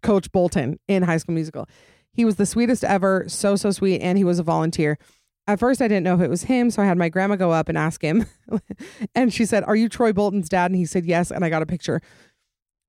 Coach 0.03 0.31
Bolton 0.33 0.79
in 0.89 1.03
High 1.03 1.19
School 1.19 1.35
Musical. 1.35 1.69
He 2.13 2.25
was 2.25 2.37
the 2.37 2.47
sweetest 2.47 2.85
ever, 2.85 3.25
so 3.29 3.57
so 3.57 3.71
sweet, 3.71 4.01
and 4.01 4.17
he 4.19 4.25
was 4.25 4.39
a 4.39 4.43
volunteer. 4.43 4.99
At 5.47 5.59
first, 5.59 5.83
I 5.83 5.89
didn't 5.89 6.05
know 6.05 6.15
if 6.15 6.21
it 6.21 6.31
was 6.31 6.45
him, 6.45 6.71
so 6.71 6.83
I 6.83 6.87
had 6.87 6.97
my 6.97 7.09
grandma 7.09 7.37
go 7.37 7.51
up 7.51 7.69
and 7.69 7.77
ask 7.77 8.01
him, 8.03 8.27
and 9.15 9.33
she 9.33 9.45
said, 9.45 9.65
"Are 9.65 9.77
you 9.77 9.89
Troy 9.89 10.13
Bolton's 10.13 10.49
dad?" 10.49 10.71
And 10.71 10.77
he 10.77 10.87
said, 10.87 11.05
"Yes." 11.05 11.31
And 11.31 11.45
I 11.45 11.51
got 11.51 11.63
a 11.63 11.67
picture. 11.67 12.01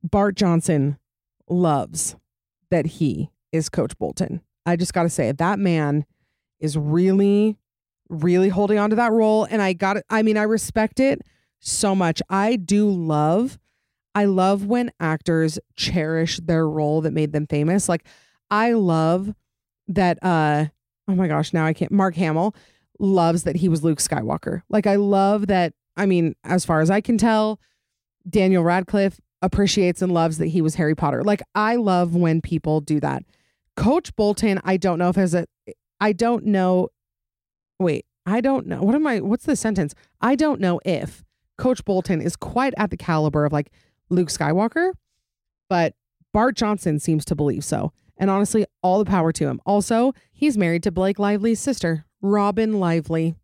Bart 0.03 0.35
Johnson 0.35 0.97
loves 1.49 2.15
that 2.69 2.85
he 2.85 3.31
is 3.51 3.69
Coach 3.69 3.97
Bolton. 3.97 4.41
I 4.65 4.75
just 4.75 4.93
got 4.93 5.03
to 5.03 5.09
say, 5.09 5.31
that 5.31 5.59
man 5.59 6.05
is 6.59 6.77
really, 6.77 7.57
really 8.09 8.49
holding 8.49 8.77
on 8.79 8.89
to 8.89 8.95
that 8.95 9.11
role. 9.11 9.45
And 9.45 9.61
I 9.61 9.73
got 9.73 9.97
it. 9.97 10.05
I 10.09 10.23
mean, 10.23 10.37
I 10.37 10.43
respect 10.43 10.99
it 10.99 11.21
so 11.59 11.95
much. 11.95 12.21
I 12.29 12.55
do 12.55 12.89
love, 12.89 13.57
I 14.15 14.25
love 14.25 14.65
when 14.65 14.91
actors 14.99 15.59
cherish 15.75 16.39
their 16.39 16.67
role 16.67 17.01
that 17.01 17.11
made 17.11 17.33
them 17.33 17.45
famous. 17.45 17.89
Like, 17.89 18.05
I 18.49 18.71
love 18.71 19.33
that, 19.87 20.17
uh, 20.23 20.65
oh 21.07 21.15
my 21.15 21.27
gosh, 21.27 21.53
now 21.53 21.65
I 21.65 21.73
can't, 21.73 21.91
Mark 21.91 22.15
Hamill 22.15 22.55
loves 22.97 23.43
that 23.43 23.57
he 23.57 23.67
was 23.69 23.83
Luke 23.83 23.99
Skywalker. 23.99 24.61
Like, 24.69 24.87
I 24.87 24.95
love 24.95 25.47
that. 25.47 25.73
I 25.97 26.05
mean, 26.05 26.35
as 26.43 26.65
far 26.65 26.81
as 26.81 26.89
I 26.89 27.01
can 27.01 27.17
tell, 27.17 27.59
Daniel 28.27 28.63
Radcliffe 28.63 29.19
appreciates 29.41 30.01
and 30.01 30.13
loves 30.13 30.37
that 30.37 30.47
he 30.47 30.61
was 30.61 30.75
Harry 30.75 30.95
Potter. 30.95 31.23
Like, 31.23 31.41
I 31.53 31.75
love 31.75 32.15
when 32.15 32.41
people 32.41 32.81
do 32.81 32.99
that. 33.01 33.23
Coach 33.75 34.15
Bolton, 34.15 34.59
I 34.63 34.77
don't 34.77 34.97
know 34.97 35.09
if 35.09 35.15
has 35.17 35.33
a 35.33 35.45
I 35.99 36.13
don't 36.13 36.45
know 36.45 36.89
wait, 37.79 38.05
I 38.25 38.41
don't 38.41 38.67
know. 38.67 38.81
What 38.81 38.95
am 38.95 39.05
I 39.05 39.19
what's 39.19 39.45
the 39.45 39.55
sentence? 39.55 39.93
I 40.21 40.35
don't 40.35 40.61
know 40.61 40.79
if 40.85 41.23
Coach 41.57 41.83
Bolton 41.83 42.21
is 42.21 42.35
quite 42.35 42.73
at 42.77 42.89
the 42.89 42.97
caliber 42.97 43.45
of 43.45 43.53
like 43.53 43.71
Luke 44.09 44.29
Skywalker, 44.29 44.91
but 45.69 45.93
Bart 46.33 46.55
Johnson 46.55 46.99
seems 46.99 47.25
to 47.25 47.35
believe 47.35 47.63
so. 47.63 47.91
And 48.17 48.29
honestly, 48.29 48.65
all 48.81 48.99
the 48.99 49.09
power 49.09 49.31
to 49.33 49.47
him. 49.47 49.59
Also, 49.65 50.13
he's 50.31 50.57
married 50.57 50.83
to 50.83 50.91
Blake 50.91 51.19
Lively's 51.19 51.59
sister, 51.59 52.05
Robin 52.21 52.79
Lively. 52.79 53.35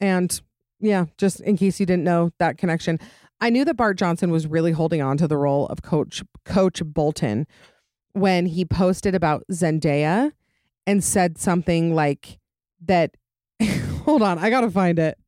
And 0.00 0.40
yeah, 0.80 1.06
just 1.16 1.40
in 1.40 1.56
case 1.56 1.78
you 1.80 1.86
didn't 1.86 2.04
know 2.04 2.30
that 2.38 2.58
connection, 2.58 2.98
I 3.40 3.50
knew 3.50 3.64
that 3.64 3.76
Bart 3.76 3.98
Johnson 3.98 4.30
was 4.30 4.46
really 4.46 4.72
holding 4.72 5.02
on 5.02 5.16
to 5.18 5.28
the 5.28 5.36
role 5.36 5.66
of 5.68 5.82
Coach 5.82 6.22
Coach 6.44 6.82
Bolton 6.84 7.46
when 8.12 8.46
he 8.46 8.64
posted 8.64 9.14
about 9.14 9.44
Zendaya 9.52 10.32
and 10.86 11.04
said 11.04 11.38
something 11.38 11.94
like 11.94 12.38
that 12.84 13.16
hold 14.04 14.22
on, 14.22 14.38
I 14.38 14.50
got 14.50 14.62
to 14.62 14.70
find 14.70 14.98
it. 14.98 15.18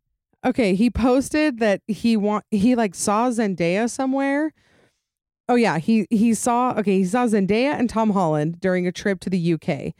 Okay, 0.44 0.74
he 0.74 0.88
posted 0.88 1.59
that 1.59 1.83
he 1.87 2.16
want 2.16 2.44
he 2.51 2.74
like 2.74 2.94
saw 2.94 3.29
Zendaya 3.29 3.90
somewhere. 3.90 4.53
Oh 5.48 5.54
yeah, 5.54 5.78
he 5.78 6.06
he 6.11 6.34
saw 6.34 6.74
okay, 6.78 6.98
he 6.98 7.04
saw 7.04 7.26
Zendaya 7.26 7.78
and 7.78 7.88
Tom 7.88 8.11
Holland 8.11 8.61
during 8.61 8.87
a 8.87 8.92
trip 8.92 9.20
to 9.20 9.30
the 9.30 9.54
UK. 9.54 9.94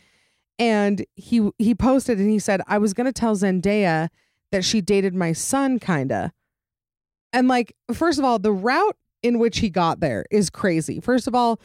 And 0.59 1.05
he 1.15 1.51
he 1.59 1.75
posted 1.75 2.19
and 2.19 2.31
he 2.31 2.39
said, 2.39 2.61
"I 2.67 2.79
was 2.79 2.93
going 2.93 3.07
to 3.07 3.13
tell 3.13 3.35
Zendaya 3.37 4.09
that 4.53 4.65
she 4.65 4.81
dated 4.81 5.15
my 5.15 5.33
son 5.33 5.79
kinda." 5.79 6.33
And 7.33 7.49
like 7.49 7.75
first 7.93 8.19
of 8.19 8.25
all, 8.25 8.39
the 8.39 8.53
route 8.53 8.97
in 9.23 9.39
which 9.39 9.59
he 9.59 9.71
got 9.71 10.01
there 10.01 10.25
is 10.31 10.51
crazy. 10.51 11.01
First 11.01 11.27
of 11.27 11.35
all, 11.35 11.61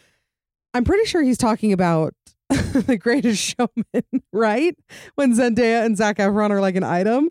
I'm 0.73 0.83
pretty 0.83 1.05
sure 1.05 1.21
he's 1.21 1.37
talking 1.37 1.73
about 1.73 2.13
the 2.49 2.97
greatest 2.97 3.41
showman, 3.41 4.23
right? 4.33 4.77
When 5.15 5.33
Zendaya 5.33 5.85
and 5.85 5.97
Zac 5.97 6.17
Efron 6.17 6.49
are 6.51 6.61
like 6.61 6.75
an 6.75 6.83
item. 6.83 7.29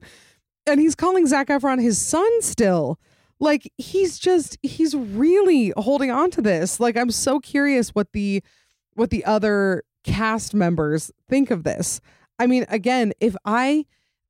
And 0.67 0.79
he's 0.81 0.95
calling 0.95 1.27
Zac 1.27 1.49
Efron 1.49 1.81
his 1.83 2.01
son 2.01 2.31
still. 2.41 2.99
Like 3.43 3.73
he's 3.77 4.21
just 4.21 4.57
he's 4.63 4.95
really 4.95 5.73
holding 5.77 6.13
on 6.13 6.31
to 6.31 6.41
this. 6.41 6.79
Like 6.79 6.97
I'm 6.97 7.11
so 7.11 7.41
curious 7.41 7.91
what 7.91 8.13
the 8.13 8.41
what 8.95 9.11
the 9.11 9.25
other 9.25 9.83
cast 10.05 10.55
members 10.55 11.11
think 11.29 11.51
of 11.51 11.65
this. 11.65 12.01
I 12.39 12.47
mean, 12.47 12.67
again, 12.69 13.13
if 13.19 13.35
I 13.45 13.85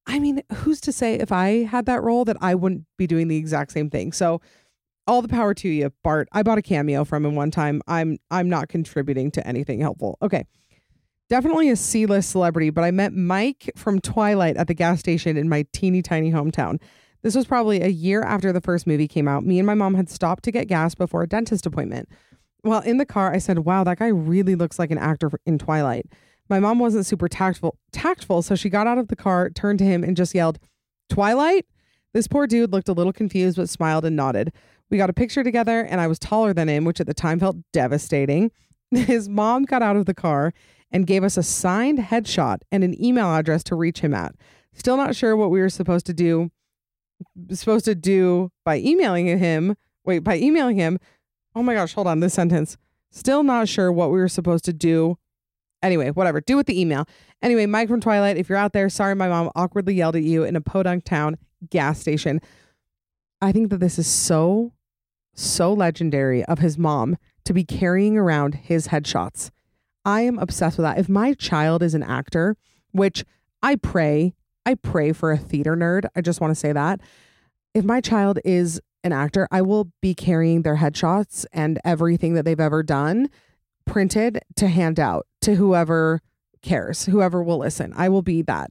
I 0.06 0.18
mean, 0.18 0.42
who's 0.54 0.80
to 0.80 0.92
say 0.92 1.16
if 1.16 1.30
I 1.30 1.64
had 1.64 1.84
that 1.86 2.02
role 2.02 2.24
that 2.24 2.38
I 2.40 2.54
wouldn't 2.54 2.86
be 2.96 3.06
doing 3.06 3.28
the 3.28 3.36
exact 3.36 3.72
same 3.72 3.90
thing. 3.90 4.12
So 4.12 4.40
all 5.06 5.20
the 5.20 5.28
power 5.28 5.52
to 5.52 5.68
you, 5.68 5.92
Bart. 6.02 6.26
I 6.32 6.42
bought 6.42 6.56
a 6.56 6.62
cameo 6.62 7.04
from 7.04 7.26
him 7.26 7.34
one 7.34 7.50
time. 7.50 7.82
I'm 7.86 8.16
I'm 8.30 8.48
not 8.48 8.70
contributing 8.70 9.30
to 9.32 9.46
anything 9.46 9.80
helpful. 9.80 10.16
Okay. 10.22 10.46
Definitely 11.28 11.68
a 11.68 11.76
C-list 11.76 12.30
celebrity, 12.30 12.70
but 12.70 12.82
I 12.82 12.90
met 12.90 13.12
Mike 13.12 13.70
from 13.76 14.00
Twilight 14.00 14.56
at 14.56 14.68
the 14.68 14.74
gas 14.74 15.00
station 15.00 15.36
in 15.36 15.50
my 15.50 15.66
teeny 15.74 16.00
tiny 16.00 16.32
hometown. 16.32 16.80
This 17.22 17.36
was 17.36 17.46
probably 17.46 17.80
a 17.80 17.88
year 17.88 18.22
after 18.22 18.52
the 18.52 18.60
first 18.60 18.86
movie 18.86 19.06
came 19.06 19.28
out. 19.28 19.44
Me 19.44 19.58
and 19.58 19.66
my 19.66 19.74
mom 19.74 19.94
had 19.94 20.10
stopped 20.10 20.42
to 20.44 20.50
get 20.50 20.66
gas 20.66 20.94
before 20.94 21.22
a 21.22 21.28
dentist 21.28 21.66
appointment. 21.66 22.08
While 22.62 22.80
in 22.80 22.98
the 22.98 23.06
car, 23.06 23.32
I 23.32 23.38
said, 23.38 23.60
"Wow, 23.60 23.84
that 23.84 23.98
guy 23.98 24.08
really 24.08 24.54
looks 24.54 24.78
like 24.78 24.90
an 24.90 24.98
actor 24.98 25.30
in 25.46 25.58
Twilight." 25.58 26.06
My 26.48 26.60
mom 26.60 26.78
wasn't 26.78 27.06
super 27.06 27.28
tactful, 27.28 27.76
tactful, 27.92 28.42
so 28.42 28.54
she 28.54 28.68
got 28.68 28.86
out 28.86 28.98
of 28.98 29.08
the 29.08 29.16
car, 29.16 29.50
turned 29.50 29.78
to 29.78 29.84
him, 29.84 30.04
and 30.04 30.16
just 30.16 30.34
yelled, 30.34 30.58
"Twilight!" 31.08 31.66
This 32.12 32.28
poor 32.28 32.46
dude 32.46 32.72
looked 32.72 32.88
a 32.88 32.92
little 32.92 33.12
confused, 33.12 33.56
but 33.56 33.68
smiled 33.68 34.04
and 34.04 34.16
nodded. 34.16 34.52
We 34.90 34.98
got 34.98 35.10
a 35.10 35.14
picture 35.14 35.42
together, 35.42 35.80
and 35.80 36.00
I 36.00 36.08
was 36.08 36.18
taller 36.18 36.52
than 36.52 36.68
him, 36.68 36.84
which 36.84 37.00
at 37.00 37.06
the 37.06 37.14
time 37.14 37.38
felt 37.38 37.56
devastating. 37.72 38.50
His 38.90 39.28
mom 39.28 39.64
got 39.64 39.80
out 39.80 39.96
of 39.96 40.06
the 40.06 40.14
car 40.14 40.52
and 40.90 41.06
gave 41.06 41.24
us 41.24 41.36
a 41.36 41.42
signed 41.42 41.98
headshot 41.98 42.58
and 42.70 42.84
an 42.84 43.02
email 43.02 43.34
address 43.34 43.64
to 43.64 43.74
reach 43.74 44.00
him 44.00 44.12
at. 44.12 44.34
Still 44.74 44.96
not 44.96 45.16
sure 45.16 45.36
what 45.36 45.50
we 45.50 45.60
were 45.60 45.70
supposed 45.70 46.04
to 46.06 46.12
do 46.12 46.50
supposed 47.50 47.84
to 47.86 47.94
do 47.94 48.50
by 48.64 48.78
emailing 48.78 49.26
him. 49.38 49.76
Wait, 50.04 50.20
by 50.20 50.36
emailing 50.36 50.76
him. 50.76 50.98
Oh 51.54 51.62
my 51.62 51.74
gosh, 51.74 51.94
hold 51.94 52.06
on 52.06 52.20
this 52.20 52.34
sentence. 52.34 52.76
Still 53.10 53.42
not 53.42 53.68
sure 53.68 53.92
what 53.92 54.10
we 54.10 54.18
were 54.18 54.28
supposed 54.28 54.64
to 54.64 54.72
do 54.72 55.18
Anyway, 55.82 56.10
whatever. 56.10 56.40
Do 56.40 56.56
with 56.56 56.66
the 56.66 56.80
email. 56.80 57.06
Anyway, 57.42 57.66
Mike 57.66 57.88
from 57.88 58.00
Twilight, 58.00 58.36
if 58.36 58.48
you're 58.48 58.58
out 58.58 58.72
there, 58.72 58.88
sorry 58.88 59.14
my 59.14 59.28
mom 59.28 59.50
awkwardly 59.56 59.94
yelled 59.94 60.16
at 60.16 60.22
you 60.22 60.44
in 60.44 60.54
a 60.54 60.60
podunk 60.60 61.04
town 61.04 61.36
gas 61.70 62.00
station. 62.00 62.40
I 63.40 63.50
think 63.50 63.70
that 63.70 63.78
this 63.78 63.98
is 63.98 64.06
so, 64.06 64.72
so 65.34 65.72
legendary 65.72 66.44
of 66.44 66.60
his 66.60 66.78
mom 66.78 67.16
to 67.44 67.52
be 67.52 67.64
carrying 67.64 68.16
around 68.16 68.54
his 68.54 68.88
headshots. 68.88 69.50
I 70.04 70.22
am 70.22 70.38
obsessed 70.38 70.78
with 70.78 70.84
that. 70.84 70.98
If 70.98 71.08
my 71.08 71.34
child 71.34 71.82
is 71.82 71.94
an 71.94 72.04
actor, 72.04 72.56
which 72.92 73.24
I 73.60 73.74
pray, 73.74 74.34
I 74.64 74.74
pray 74.74 75.12
for 75.12 75.32
a 75.32 75.38
theater 75.38 75.76
nerd. 75.76 76.06
I 76.14 76.20
just 76.20 76.40
want 76.40 76.52
to 76.52 76.54
say 76.54 76.72
that. 76.72 77.00
If 77.74 77.84
my 77.84 78.00
child 78.00 78.38
is 78.44 78.80
an 79.02 79.12
actor, 79.12 79.48
I 79.50 79.62
will 79.62 79.90
be 80.00 80.14
carrying 80.14 80.62
their 80.62 80.76
headshots 80.76 81.44
and 81.52 81.80
everything 81.84 82.34
that 82.34 82.44
they've 82.44 82.60
ever 82.60 82.82
done 82.82 83.28
printed 83.84 84.40
to 84.56 84.68
hand 84.68 85.00
out 85.00 85.26
to 85.40 85.56
whoever 85.56 86.20
cares, 86.62 87.06
whoever 87.06 87.42
will 87.42 87.58
listen. 87.58 87.92
I 87.96 88.08
will 88.08 88.22
be 88.22 88.42
that. 88.42 88.70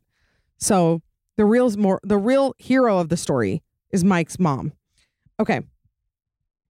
So 0.57 1.01
the 1.37 1.45
real 1.45 1.69
more 1.77 1.99
the 2.03 2.17
real 2.17 2.53
hero 2.57 2.97
of 2.97 3.09
the 3.09 3.17
story 3.17 3.61
is 3.89 4.03
Mike's 4.03 4.39
mom. 4.39 4.73
Okay. 5.39 5.61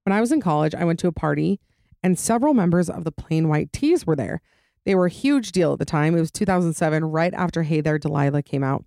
When 0.06 0.14
I 0.14 0.22
was 0.22 0.32
in 0.32 0.42
college, 0.42 0.74
I 0.74 0.86
went 0.86 1.00
to 1.00 1.08
a 1.08 1.12
party 1.12 1.60
and 2.02 2.18
several 2.18 2.54
members 2.54 2.90
of 2.90 3.04
the 3.04 3.12
Plain 3.12 3.48
White 3.48 3.72
T's 3.72 4.06
were 4.08 4.16
there. 4.16 4.42
They 4.86 4.96
were 4.96 5.06
a 5.06 5.12
huge 5.12 5.52
deal 5.52 5.74
at 5.74 5.80
the 5.80 5.86
time. 5.86 6.16
It 6.16 6.20
was 6.20 6.32
2007, 6.32 7.06
right 7.06 7.34
after 7.36 7.62
Hey 7.62 7.82
There 7.82 8.00
Delilah 8.00 8.42
came 8.42 8.64
out. 8.64 8.84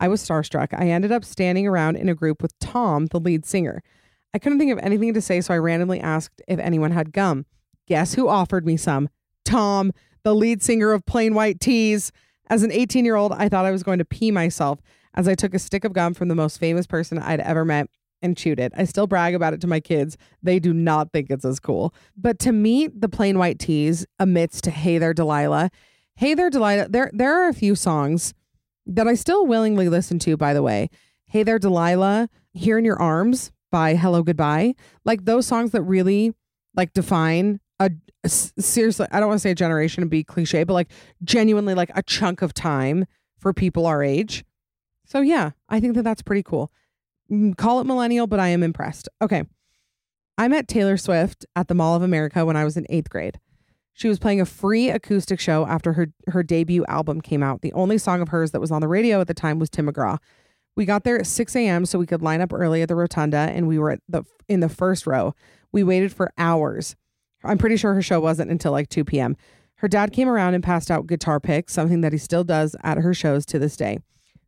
I 0.00 0.08
was 0.08 0.26
starstruck. 0.26 0.68
I 0.72 0.88
ended 0.88 1.12
up 1.12 1.24
standing 1.24 1.66
around 1.66 1.96
in 1.96 2.08
a 2.08 2.14
group 2.14 2.42
with 2.42 2.58
Tom, 2.58 3.06
the 3.06 3.20
lead 3.20 3.44
singer. 3.44 3.82
I 4.32 4.38
couldn't 4.38 4.58
think 4.58 4.72
of 4.72 4.78
anything 4.78 5.12
to 5.14 5.20
say, 5.20 5.40
so 5.40 5.52
I 5.52 5.58
randomly 5.58 6.00
asked 6.00 6.40
if 6.48 6.58
anyone 6.58 6.92
had 6.92 7.12
gum. 7.12 7.44
Guess 7.86 8.14
who 8.14 8.28
offered 8.28 8.64
me 8.64 8.76
some? 8.76 9.08
Tom, 9.44 9.92
the 10.22 10.34
lead 10.34 10.62
singer 10.62 10.92
of 10.92 11.04
Plain 11.04 11.34
White 11.34 11.60
T's. 11.60 12.12
As 12.48 12.62
an 12.62 12.72
18 12.72 13.04
year 13.04 13.16
old, 13.16 13.32
I 13.32 13.48
thought 13.48 13.66
I 13.66 13.70
was 13.70 13.82
going 13.82 13.98
to 13.98 14.04
pee 14.04 14.30
myself 14.30 14.80
as 15.14 15.28
I 15.28 15.34
took 15.34 15.54
a 15.54 15.58
stick 15.58 15.84
of 15.84 15.92
gum 15.92 16.14
from 16.14 16.28
the 16.28 16.34
most 16.34 16.58
famous 16.58 16.86
person 16.86 17.18
I'd 17.18 17.40
ever 17.40 17.64
met 17.64 17.88
and 18.22 18.36
chewed 18.36 18.60
it. 18.60 18.72
I 18.76 18.84
still 18.84 19.06
brag 19.06 19.34
about 19.34 19.54
it 19.54 19.60
to 19.62 19.66
my 19.66 19.80
kids. 19.80 20.16
They 20.42 20.58
do 20.58 20.72
not 20.72 21.12
think 21.12 21.30
it's 21.30 21.44
as 21.44 21.60
cool. 21.60 21.94
But 22.16 22.38
to 22.40 22.52
meet 22.52 23.00
the 23.00 23.08
Plain 23.08 23.38
White 23.38 23.58
T's 23.58 24.06
amidst 24.18 24.66
Hey 24.66 24.98
There 24.98 25.14
Delilah, 25.14 25.70
Hey 26.16 26.34
There 26.34 26.50
Delilah, 26.50 26.88
there 26.88 27.10
there 27.12 27.34
are 27.34 27.48
a 27.48 27.54
few 27.54 27.74
songs 27.74 28.34
that 28.86 29.08
I 29.08 29.14
still 29.14 29.46
willingly 29.46 29.88
listen 29.88 30.18
to, 30.20 30.36
by 30.36 30.54
the 30.54 30.62
way. 30.62 30.90
Hey 31.26 31.42
There 31.42 31.58
Delilah, 31.58 32.28
Here 32.52 32.78
in 32.78 32.84
Your 32.84 33.00
Arms 33.00 33.52
by 33.70 33.94
Hellogoodbye. 33.94 34.74
Like 35.04 35.24
those 35.24 35.46
songs 35.46 35.70
that 35.72 35.82
really 35.82 36.34
like 36.74 36.92
define 36.92 37.60
a 37.78 37.90
seriously, 38.26 39.06
I 39.10 39.20
don't 39.20 39.28
want 39.28 39.38
to 39.38 39.42
say 39.42 39.52
a 39.52 39.54
generation 39.54 40.02
and 40.02 40.10
be 40.10 40.22
cliche, 40.22 40.64
but 40.64 40.74
like 40.74 40.90
genuinely 41.24 41.74
like 41.74 41.90
a 41.94 42.02
chunk 42.02 42.42
of 42.42 42.52
time 42.52 43.06
for 43.38 43.52
people 43.52 43.86
our 43.86 44.02
age. 44.02 44.44
So 45.06 45.20
yeah, 45.20 45.50
I 45.68 45.80
think 45.80 45.94
that 45.94 46.02
that's 46.02 46.22
pretty 46.22 46.42
cool. 46.42 46.70
Mm, 47.30 47.56
call 47.56 47.80
it 47.80 47.84
millennial, 47.84 48.26
but 48.26 48.40
I 48.40 48.48
am 48.48 48.62
impressed. 48.62 49.08
Okay. 49.22 49.44
I 50.36 50.48
met 50.48 50.68
Taylor 50.68 50.96
Swift 50.96 51.46
at 51.56 51.68
the 51.68 51.74
Mall 51.74 51.96
of 51.96 52.02
America 52.02 52.44
when 52.44 52.56
I 52.56 52.64
was 52.64 52.76
in 52.76 52.86
eighth 52.88 53.10
grade. 53.10 53.38
She 53.92 54.08
was 54.08 54.18
playing 54.18 54.40
a 54.40 54.46
free 54.46 54.88
acoustic 54.88 55.40
show 55.40 55.66
after 55.66 55.92
her, 55.94 56.08
her 56.28 56.42
debut 56.42 56.84
album 56.86 57.20
came 57.20 57.42
out. 57.42 57.60
The 57.60 57.72
only 57.72 57.98
song 57.98 58.20
of 58.22 58.28
hers 58.28 58.52
that 58.52 58.60
was 58.60 58.70
on 58.70 58.80
the 58.80 58.88
radio 58.88 59.20
at 59.20 59.26
the 59.26 59.34
time 59.34 59.58
was 59.58 59.68
Tim 59.68 59.86
McGraw. 59.86 60.18
We 60.76 60.84
got 60.84 61.04
there 61.04 61.18
at 61.18 61.26
6 61.26 61.56
a.m. 61.56 61.84
so 61.84 61.98
we 61.98 62.06
could 62.06 62.22
line 62.22 62.40
up 62.40 62.52
early 62.52 62.80
at 62.82 62.88
the 62.88 62.94
rotunda, 62.94 63.36
and 63.36 63.66
we 63.66 63.78
were 63.78 63.90
at 63.90 64.00
the 64.08 64.22
in 64.48 64.60
the 64.60 64.68
first 64.68 65.06
row. 65.06 65.34
We 65.72 65.82
waited 65.82 66.12
for 66.12 66.32
hours. 66.38 66.96
I'm 67.44 67.58
pretty 67.58 67.76
sure 67.76 67.94
her 67.94 68.02
show 68.02 68.20
wasn't 68.20 68.50
until 68.50 68.72
like 68.72 68.88
2 68.88 69.04
p.m. 69.04 69.36
Her 69.76 69.88
dad 69.88 70.12
came 70.12 70.28
around 70.28 70.54
and 70.54 70.62
passed 70.62 70.90
out 70.90 71.06
guitar 71.06 71.40
picks, 71.40 71.72
something 71.72 72.00
that 72.02 72.12
he 72.12 72.18
still 72.18 72.44
does 72.44 72.76
at 72.82 72.98
her 72.98 73.14
shows 73.14 73.46
to 73.46 73.58
this 73.58 73.76
day. 73.76 73.98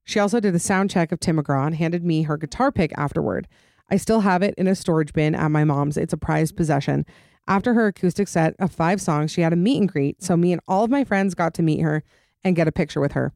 She 0.04 0.18
also 0.18 0.40
did 0.40 0.54
a 0.54 0.58
sound 0.58 0.90
check 0.90 1.12
of 1.12 1.20
Tim 1.20 1.38
McGraw 1.38 1.66
and 1.66 1.76
handed 1.76 2.04
me 2.04 2.22
her 2.22 2.36
guitar 2.36 2.72
pick 2.72 2.92
afterward. 2.98 3.48
I 3.90 3.96
still 3.96 4.20
have 4.20 4.42
it 4.42 4.54
in 4.56 4.66
a 4.66 4.74
storage 4.74 5.12
bin 5.12 5.34
at 5.34 5.50
my 5.50 5.64
mom's. 5.64 5.96
It's 5.96 6.12
a 6.12 6.18
prized 6.18 6.56
possession. 6.56 7.06
After 7.48 7.74
her 7.74 7.88
acoustic 7.88 8.28
set 8.28 8.54
of 8.58 8.72
five 8.72 9.00
songs, 9.00 9.30
she 9.30 9.40
had 9.40 9.52
a 9.52 9.56
meet 9.56 9.78
and 9.78 9.88
greet, 9.88 10.22
so 10.22 10.36
me 10.36 10.52
and 10.52 10.60
all 10.68 10.84
of 10.84 10.90
my 10.90 11.04
friends 11.04 11.34
got 11.34 11.54
to 11.54 11.62
meet 11.62 11.80
her 11.80 12.02
and 12.44 12.56
get 12.56 12.68
a 12.68 12.72
picture 12.72 13.00
with 13.00 13.12
her. 13.12 13.32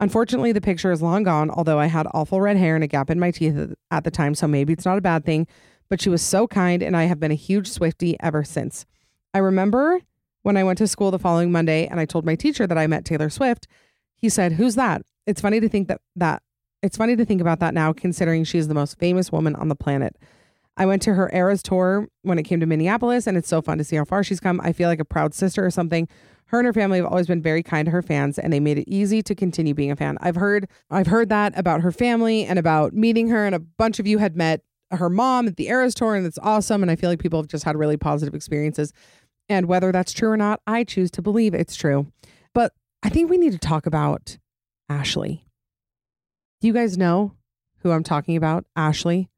Unfortunately, 0.00 0.52
the 0.52 0.60
picture 0.60 0.92
is 0.92 1.02
long 1.02 1.24
gone, 1.24 1.50
although 1.50 1.78
I 1.78 1.86
had 1.86 2.06
awful 2.14 2.40
red 2.40 2.56
hair 2.56 2.74
and 2.74 2.84
a 2.84 2.88
gap 2.88 3.10
in 3.10 3.18
my 3.18 3.30
teeth 3.30 3.74
at 3.90 4.04
the 4.04 4.10
time, 4.10 4.34
so 4.34 4.46
maybe 4.46 4.72
it's 4.72 4.84
not 4.84 4.98
a 4.98 5.02
bad 5.02 5.24
thing. 5.24 5.46
But 5.88 6.00
she 6.00 6.10
was 6.10 6.22
so 6.22 6.46
kind, 6.46 6.82
and 6.82 6.96
I 6.96 7.04
have 7.04 7.18
been 7.18 7.32
a 7.32 7.36
huge 7.36 7.68
Swiftie 7.68 8.16
ever 8.20 8.44
since. 8.44 8.86
I 9.34 9.38
remember 9.38 10.00
when 10.42 10.56
I 10.56 10.64
went 10.64 10.78
to 10.78 10.86
school 10.86 11.10
the 11.10 11.18
following 11.18 11.50
Monday 11.50 11.86
and 11.86 11.98
I 11.98 12.04
told 12.04 12.24
my 12.24 12.34
teacher 12.34 12.66
that 12.66 12.78
I 12.78 12.86
met 12.86 13.04
Taylor 13.04 13.30
Swift. 13.30 13.66
He 14.14 14.28
said, 14.28 14.52
Who's 14.52 14.76
that? 14.76 15.02
It's 15.26 15.40
funny 15.40 15.60
to 15.60 15.68
think 15.68 15.88
that 15.88 16.00
that 16.16 16.42
it's 16.82 16.96
funny 16.96 17.16
to 17.16 17.24
think 17.24 17.40
about 17.40 17.60
that 17.60 17.74
now, 17.74 17.92
considering 17.92 18.44
she 18.44 18.58
is 18.58 18.68
the 18.68 18.74
most 18.74 18.98
famous 18.98 19.32
woman 19.32 19.56
on 19.56 19.68
the 19.68 19.74
planet. 19.74 20.16
I 20.78 20.86
went 20.86 21.02
to 21.02 21.14
her 21.14 21.28
Eras 21.32 21.62
tour 21.62 22.08
when 22.22 22.38
it 22.38 22.44
came 22.44 22.60
to 22.60 22.66
Minneapolis, 22.66 23.26
and 23.26 23.36
it's 23.36 23.48
so 23.48 23.60
fun 23.60 23.78
to 23.78 23.84
see 23.84 23.96
how 23.96 24.04
far 24.04 24.22
she's 24.22 24.38
come. 24.38 24.60
I 24.62 24.72
feel 24.72 24.88
like 24.88 25.00
a 25.00 25.04
proud 25.04 25.34
sister 25.34 25.66
or 25.66 25.70
something. 25.70 26.08
Her 26.46 26.60
and 26.60 26.66
her 26.66 26.72
family 26.72 26.98
have 26.98 27.06
always 27.06 27.26
been 27.26 27.42
very 27.42 27.64
kind 27.64 27.86
to 27.86 27.90
her 27.90 28.00
fans, 28.00 28.38
and 28.38 28.52
they 28.52 28.60
made 28.60 28.78
it 28.78 28.88
easy 28.88 29.20
to 29.22 29.34
continue 29.34 29.74
being 29.74 29.90
a 29.90 29.96
fan. 29.96 30.16
I've 30.20 30.36
heard 30.36 30.68
I've 30.88 31.08
heard 31.08 31.28
that 31.30 31.58
about 31.58 31.80
her 31.82 31.90
family 31.90 32.44
and 32.44 32.60
about 32.60 32.94
meeting 32.94 33.28
her, 33.28 33.44
and 33.44 33.56
a 33.56 33.58
bunch 33.58 33.98
of 33.98 34.06
you 34.06 34.18
had 34.18 34.36
met 34.36 34.62
her 34.92 35.10
mom 35.10 35.48
at 35.48 35.56
the 35.56 35.66
Eras 35.66 35.94
tour, 35.94 36.14
and 36.14 36.24
it's 36.24 36.38
awesome. 36.42 36.80
And 36.80 36.90
I 36.90 36.96
feel 36.96 37.10
like 37.10 37.18
people 37.18 37.40
have 37.40 37.48
just 37.48 37.64
had 37.64 37.76
really 37.76 37.96
positive 37.96 38.34
experiences. 38.34 38.92
And 39.48 39.66
whether 39.66 39.90
that's 39.90 40.12
true 40.12 40.30
or 40.30 40.36
not, 40.36 40.60
I 40.66 40.84
choose 40.84 41.10
to 41.12 41.22
believe 41.22 41.54
it's 41.54 41.74
true. 41.74 42.12
But 42.54 42.72
I 43.02 43.08
think 43.08 43.30
we 43.30 43.38
need 43.38 43.52
to 43.52 43.58
talk 43.58 43.84
about 43.84 44.38
Ashley. 44.88 45.44
Do 46.60 46.68
you 46.68 46.72
guys 46.72 46.96
know 46.96 47.34
who 47.78 47.90
I'm 47.90 48.04
talking 48.04 48.36
about? 48.36 48.64
Ashley. 48.76 49.28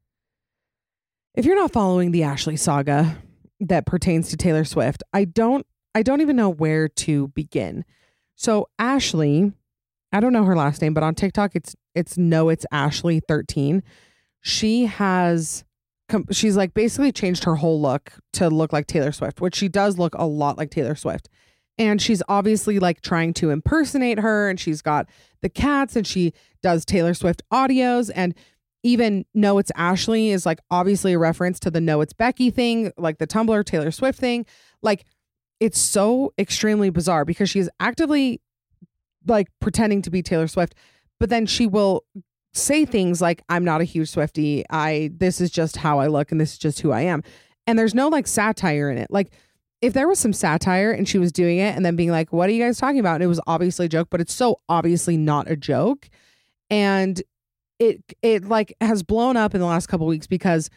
If 1.33 1.45
you're 1.45 1.55
not 1.55 1.71
following 1.71 2.11
the 2.11 2.23
Ashley 2.23 2.57
saga 2.57 3.17
that 3.61 3.85
pertains 3.85 4.29
to 4.29 4.37
Taylor 4.37 4.65
Swift, 4.65 5.01
I 5.13 5.23
don't 5.23 5.65
I 5.95 6.03
don't 6.03 6.21
even 6.21 6.35
know 6.35 6.49
where 6.49 6.89
to 6.89 7.29
begin. 7.29 7.85
So 8.35 8.67
Ashley, 8.79 9.53
I 10.11 10.19
don't 10.19 10.33
know 10.33 10.43
her 10.43 10.55
last 10.55 10.81
name, 10.81 10.93
but 10.93 11.03
on 11.03 11.15
TikTok 11.15 11.55
it's 11.55 11.73
it's 11.95 12.17
no 12.17 12.49
it's 12.49 12.65
Ashley 12.71 13.21
13. 13.21 13.81
She 14.41 14.87
has 14.87 15.63
she's 16.31 16.57
like 16.57 16.73
basically 16.73 17.13
changed 17.13 17.45
her 17.45 17.55
whole 17.55 17.81
look 17.81 18.11
to 18.33 18.49
look 18.49 18.73
like 18.73 18.87
Taylor 18.87 19.13
Swift, 19.13 19.39
which 19.39 19.55
she 19.55 19.69
does 19.69 19.97
look 19.97 20.13
a 20.15 20.25
lot 20.25 20.57
like 20.57 20.69
Taylor 20.69 20.95
Swift. 20.95 21.29
And 21.77 22.01
she's 22.01 22.21
obviously 22.27 22.77
like 22.77 22.99
trying 22.99 23.33
to 23.35 23.51
impersonate 23.51 24.19
her 24.19 24.49
and 24.49 24.59
she's 24.59 24.81
got 24.81 25.07
the 25.41 25.49
cats 25.49 25.95
and 25.95 26.05
she 26.05 26.33
does 26.61 26.83
Taylor 26.83 27.13
Swift 27.13 27.41
audios 27.53 28.11
and 28.13 28.35
even 28.83 29.25
know 29.33 29.57
it's 29.57 29.71
Ashley 29.75 30.29
is 30.29 30.45
like 30.45 30.59
obviously 30.69 31.13
a 31.13 31.19
reference 31.19 31.59
to 31.61 31.71
the 31.71 31.81
know 31.81 32.01
it's 32.01 32.13
Becky 32.13 32.49
thing, 32.49 32.91
like 32.97 33.17
the 33.17 33.27
Tumblr 33.27 33.63
Taylor 33.65 33.91
Swift 33.91 34.19
thing. 34.19 34.45
Like 34.81 35.05
it's 35.59 35.79
so 35.79 36.33
extremely 36.39 36.89
bizarre 36.89 37.25
because 37.25 37.49
she 37.49 37.59
is 37.59 37.69
actively 37.79 38.41
like 39.27 39.47
pretending 39.59 40.01
to 40.01 40.09
be 40.09 40.23
Taylor 40.23 40.47
Swift, 40.47 40.73
but 41.19 41.29
then 41.29 41.45
she 41.45 41.67
will 41.67 42.03
say 42.53 42.83
things 42.85 43.21
like 43.21 43.43
I'm 43.49 43.63
not 43.63 43.81
a 43.81 43.85
huge 43.85 44.11
Swiftie. 44.11 44.63
I 44.69 45.11
this 45.15 45.39
is 45.39 45.51
just 45.51 45.77
how 45.77 45.99
I 45.99 46.07
look 46.07 46.31
and 46.31 46.41
this 46.41 46.53
is 46.53 46.57
just 46.57 46.81
who 46.81 46.91
I 46.91 47.01
am. 47.01 47.23
And 47.67 47.77
there's 47.77 47.93
no 47.93 48.07
like 48.07 48.27
satire 48.27 48.89
in 48.89 48.97
it. 48.97 49.11
Like 49.11 49.31
if 49.81 49.93
there 49.93 50.07
was 50.07 50.19
some 50.19 50.33
satire 50.33 50.91
and 50.91 51.07
she 51.07 51.17
was 51.17 51.31
doing 51.31 51.57
it 51.57 51.75
and 51.75 51.85
then 51.85 51.95
being 51.95 52.11
like, 52.11 52.33
"What 52.33 52.49
are 52.49 52.53
you 52.53 52.63
guys 52.63 52.77
talking 52.77 52.99
about?" 52.99 53.15
and 53.15 53.23
it 53.23 53.27
was 53.27 53.39
obviously 53.47 53.85
a 53.85 53.89
joke, 53.89 54.09
but 54.09 54.21
it's 54.21 54.33
so 54.33 54.57
obviously 54.67 55.17
not 55.17 55.49
a 55.49 55.55
joke. 55.55 56.09
And 56.69 57.21
it 57.81 58.03
it 58.21 58.45
like 58.45 58.75
has 58.79 59.01
blown 59.01 59.35
up 59.35 59.55
in 59.55 59.59
the 59.59 59.65
last 59.65 59.87
couple 59.87 60.05
weeks 60.05 60.27
because 60.27 60.69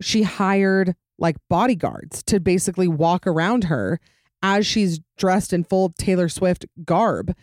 she 0.00 0.22
hired 0.22 0.96
like 1.18 1.36
bodyguards 1.50 2.22
to 2.22 2.40
basically 2.40 2.88
walk 2.88 3.26
around 3.26 3.64
her 3.64 4.00
as 4.42 4.66
she's 4.66 5.00
dressed 5.18 5.52
in 5.52 5.64
full 5.64 5.90
Taylor 5.98 6.30
Swift 6.30 6.64
garb. 6.82 7.36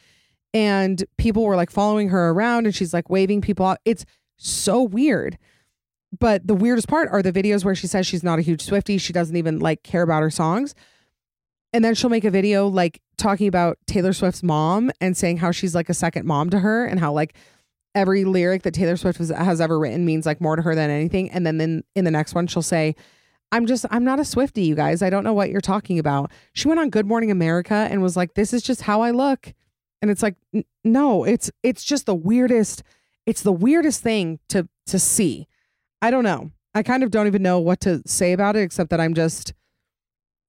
And 0.52 1.06
people 1.20 1.44
were 1.44 1.56
like 1.56 1.70
following 1.70 2.10
her 2.10 2.32
around 2.32 2.66
and 2.66 2.74
she's 2.74 2.92
like 2.92 3.08
waving 3.08 3.42
people 3.42 3.68
out. 3.68 3.78
It's 3.86 4.04
so 4.38 4.82
weird. 4.82 5.38
But 6.20 6.48
the 6.48 6.56
weirdest 6.56 6.88
part 6.88 7.10
are 7.12 7.22
the 7.22 7.32
videos 7.34 7.64
where 7.64 7.76
she 7.76 7.86
says 7.86 8.08
she's 8.08 8.24
not 8.24 8.40
a 8.40 8.42
huge 8.42 8.66
Swiftie. 8.66 9.00
She 9.00 9.14
doesn't 9.14 9.36
even 9.36 9.60
like 9.60 9.84
care 9.84 10.02
about 10.02 10.24
her 10.24 10.32
songs. 10.32 10.74
And 11.72 11.86
then 11.86 11.94
she'll 11.94 12.10
make 12.10 12.24
a 12.24 12.32
video 12.32 12.68
like 12.68 13.00
talking 13.18 13.48
about 13.48 13.78
Taylor 13.86 14.14
Swift's 14.14 14.42
mom 14.42 14.90
and 15.00 15.16
saying 15.16 15.38
how 15.38 15.52
she's 15.52 15.76
like 15.76 15.90
a 15.90 15.94
second 15.94 16.26
mom 16.26 16.50
to 16.50 16.60
her 16.60 16.86
and 16.86 17.00
how 17.00 17.12
like 17.12 17.36
every 17.98 18.24
lyric 18.24 18.64
that 18.64 18.74
Taylor 18.74 18.96
Swift 18.96 19.18
has, 19.18 19.30
has 19.30 19.60
ever 19.60 19.78
written 19.80 20.06
means 20.06 20.26
like 20.26 20.40
more 20.40 20.56
to 20.56 20.62
her 20.62 20.76
than 20.76 20.90
anything. 20.90 21.30
And 21.32 21.46
then 21.46 21.58
then 21.58 21.84
in 21.96 22.06
the 22.06 22.12
next 22.12 22.34
one, 22.34 22.48
she'll 22.48 22.62
say, 22.62 22.96
I'm 23.52 23.66
just, 23.66 23.86
I'm 23.92 24.04
not 24.04 24.20
a 24.20 24.24
Swiftie, 24.24 24.66
you 24.66 24.76
guys. 24.76 25.02
I 25.02 25.10
don't 25.10 25.24
know 25.24 25.34
what 25.34 25.50
you're 25.50 25.62
talking 25.62 26.00
about. 26.00 26.32
She 26.54 26.68
went 26.68 26.80
on 26.80 26.90
Good 26.90 27.06
Morning 27.06 27.32
America 27.32 27.88
and 27.90 28.02
was 28.02 28.16
like, 28.18 28.34
this 28.34 28.54
is 28.54 28.62
just 28.62 28.82
how 28.82 29.02
I 29.02 29.12
look. 29.12 29.54
And 30.02 30.12
it's 30.12 30.22
like, 30.22 30.36
n- 30.54 30.66
no, 30.84 31.24
it's, 31.24 31.50
it's 31.64 31.84
just 31.84 32.06
the 32.06 32.16
weirdest, 32.16 32.84
it's 33.26 33.42
the 33.42 33.54
weirdest 33.54 34.04
thing 34.04 34.40
to, 34.50 34.68
to 34.88 35.00
see. 35.00 35.48
I 36.02 36.12
don't 36.12 36.24
know. 36.24 36.52
I 36.76 36.84
kind 36.84 37.04
of 37.04 37.12
don't 37.12 37.28
even 37.28 37.42
know 37.42 37.60
what 37.60 37.80
to 37.82 38.04
say 38.06 38.34
about 38.34 38.56
it, 38.56 38.62
except 38.62 38.90
that 38.92 39.02
I'm 39.02 39.14
just, 39.14 39.54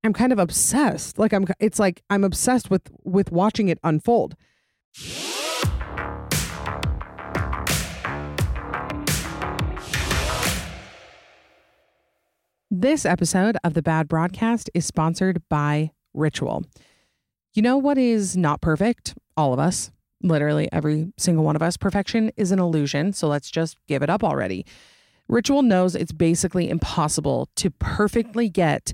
I'm 0.05 0.13
kind 0.13 0.33
of 0.33 0.39
obsessed. 0.39 1.19
Like 1.19 1.33
I'm 1.33 1.47
it's 1.59 1.79
like 1.79 2.03
I'm 2.09 2.25
obsessed 2.25 2.71
with 2.71 2.91
with 3.05 3.33
watching 3.33 3.69
it 3.69 3.79
unfold. 3.83 4.37
This 12.71 13.07
episode 13.07 13.57
of 13.65 13.73
the 13.73 13.81
Bad 13.81 14.09
Broadcast 14.09 14.69
is 14.75 14.85
sponsored 14.85 15.41
by 15.49 15.91
Ritual. 16.13 16.67
You 17.55 17.63
know 17.63 17.79
what 17.79 17.97
is 17.97 18.37
not 18.37 18.61
perfect? 18.61 19.15
All 19.39 19.55
of 19.55 19.59
us, 19.59 19.91
literally 20.23 20.69
every 20.71 21.11
single 21.17 21.47
one 21.47 21.57
of 21.57 21.63
us. 21.63 21.79
Perfection 21.79 22.31
is 22.37 22.53
an 22.53 22.59
illusion, 22.59 23.15
so 23.15 23.27
let's 23.27 23.51
just 23.51 23.79
give 23.87 24.03
it 24.03 24.11
up 24.11 24.23
already. 24.23 24.67
Ritual 25.29 25.63
knows 25.63 25.95
it's 25.95 26.13
basically 26.13 26.69
impossible 26.69 27.49
to 27.57 27.71
perfectly 27.71 28.51
get 28.51 28.93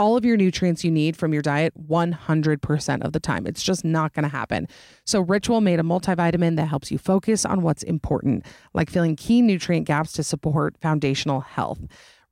all 0.00 0.16
of 0.16 0.24
your 0.24 0.36
nutrients 0.36 0.82
you 0.82 0.90
need 0.90 1.16
from 1.16 1.32
your 1.32 1.42
diet 1.42 1.74
100% 1.88 3.02
of 3.04 3.12
the 3.12 3.20
time. 3.20 3.46
It's 3.46 3.62
just 3.62 3.84
not 3.84 4.14
going 4.14 4.24
to 4.24 4.28
happen. 4.28 4.66
So, 5.06 5.20
Ritual 5.20 5.60
made 5.60 5.78
a 5.78 5.84
multivitamin 5.84 6.56
that 6.56 6.66
helps 6.66 6.90
you 6.90 6.98
focus 6.98 7.44
on 7.44 7.62
what's 7.62 7.84
important, 7.84 8.44
like 8.74 8.90
filling 8.90 9.14
key 9.14 9.42
nutrient 9.42 9.86
gaps 9.86 10.10
to 10.14 10.24
support 10.24 10.76
foundational 10.80 11.42
health. 11.42 11.78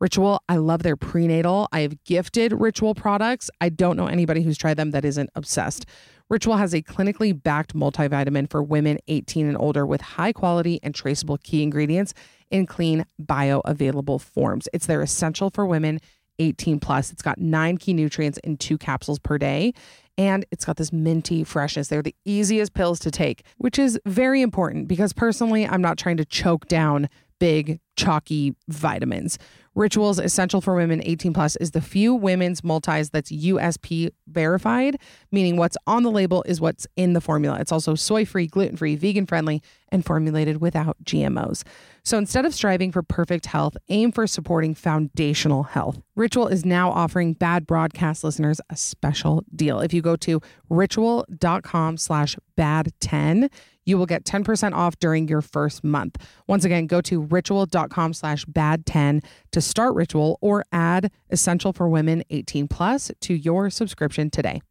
Ritual, 0.01 0.43
I 0.49 0.57
love 0.57 0.83
their 0.83 0.97
prenatal. 0.97 1.69
I 1.73 1.81
have 1.81 2.03
gifted 2.05 2.53
Ritual 2.53 2.95
products. 2.95 3.51
I 3.61 3.69
don't 3.69 3.99
know 3.99 4.07
anybody 4.07 4.43
who's 4.43 4.57
tried 4.57 4.79
them 4.79 4.93
that 4.93 5.05
isn't 5.05 5.29
obsessed. 5.35 5.85
Ritual 6.31 6.57
has 6.57 6.73
a 6.73 6.81
clinically 6.81 7.41
backed 7.41 7.75
multivitamin 7.75 8.49
for 8.49 8.63
women 8.63 8.99
18 9.09 9.47
and 9.47 9.59
older 9.59 9.85
with 9.85 10.01
high 10.01 10.33
quality 10.33 10.81
and 10.83 10.95
traceable 10.95 11.37
key 11.39 11.63
ingredients 11.63 12.15
in 12.51 12.67
clean, 12.67 13.05
bioavailable 13.21 14.21
forms. 14.21 14.69
It's 14.73 14.87
their 14.87 15.03
essential 15.03 15.51
for 15.51 15.67
women 15.67 16.01
18 16.39 16.81
plus. 16.81 17.13
It's 17.13 17.21
got 17.21 17.39
nine 17.39 17.77
key 17.77 17.93
nutrients 17.93 18.39
in 18.39 18.57
two 18.57 18.79
capsules 18.79 19.19
per 19.19 19.37
day. 19.37 19.75
And 20.17 20.47
it's 20.51 20.65
got 20.65 20.77
this 20.77 20.93
minty 20.93 21.45
freshness. 21.45 21.89
They're 21.89 22.03
the 22.03 22.15
easiest 22.25 22.75
pills 22.75 23.01
to 23.01 23.11
take, 23.11 23.43
which 23.59 23.79
is 23.79 23.99
very 24.07 24.41
important 24.41 24.89
because 24.89 25.13
personally, 25.13 25.67
I'm 25.67 25.83
not 25.83 25.99
trying 25.99 26.17
to 26.19 26.25
choke 26.25 26.69
down 26.69 27.09
big, 27.39 27.81
chalky 27.97 28.55
vitamins. 28.69 29.39
Rituals 29.77 30.18
Essential 30.18 30.61
for 30.61 30.75
Women 30.75 31.01
18 31.05 31.33
Plus 31.33 31.55
is 31.57 31.71
the 31.71 31.81
few 31.81 32.12
women's 32.12 32.64
multis 32.64 33.11
that's 33.11 33.31
USP 33.31 34.11
verified, 34.27 35.01
meaning 35.31 35.57
what's 35.57 35.77
on 35.87 36.03
the 36.03 36.11
label 36.11 36.43
is 36.43 36.61
what's 36.61 36.89
in 36.97 37.12
the 37.12 37.21
formula. 37.21 37.59
It's 37.61 37.71
also 37.71 37.95
soy 37.95 38.25
free, 38.25 38.49
gluten 38.49 38.77
free, 38.77 38.97
vegan 38.97 39.27
friendly, 39.27 39.62
and 39.93 40.05
formulated 40.05 40.61
without 40.61 40.97
GMOs. 41.05 41.64
So 42.03 42.16
instead 42.18 42.47
of 42.47 42.55
striving 42.55 42.93
for 42.93 43.03
perfect 43.03 43.47
health, 43.47 43.76
aim 43.88 44.12
for 44.12 44.26
supporting 44.26 44.74
foundational 44.74 45.64
health. 45.64 46.01
Ritual 46.16 46.49
is 46.49 46.64
now 46.64 46.91
offering 46.91 47.34
bad 47.34 47.66
broadcast 47.66 48.24
listeners 48.24 48.61
a 48.70 48.76
special 48.76 49.45
deal. 49.55 49.80
If 49.80 49.93
you 49.93 50.03
go 50.03 50.16
to 50.16 50.41
ritual.com 50.68 51.97
slash 51.99 52.36
bad 52.57 52.93
10, 53.01 53.51
you 53.84 53.99
will 53.99 54.07
get 54.07 54.24
10% 54.24 54.72
off 54.72 54.99
during 54.99 55.28
your 55.28 55.41
first 55.41 55.82
month. 55.82 56.16
Once 56.47 56.64
again, 56.64 56.86
go 56.86 57.01
to 57.03 57.22
ritual.com 57.22 58.12
slash 58.12 58.45
bad 58.45 58.86
10 58.86 59.22
to 59.53 59.61
start 59.61 59.95
Ritual 59.95 60.38
or 60.41 60.64
add 60.72 61.11
Essential 61.30 61.72
for 61.72 61.88
Women 61.88 62.22
18 62.30 62.68
plus 62.68 63.11
to 63.20 63.34
your 63.34 63.68
subscription 63.70 64.30
today. 64.30 64.62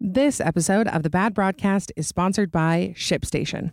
This 0.00 0.40
episode 0.40 0.86
of 0.86 1.02
the 1.02 1.10
Bad 1.10 1.34
Broadcast 1.34 1.90
is 1.96 2.06
sponsored 2.06 2.52
by 2.52 2.94
ShipStation. 2.96 3.72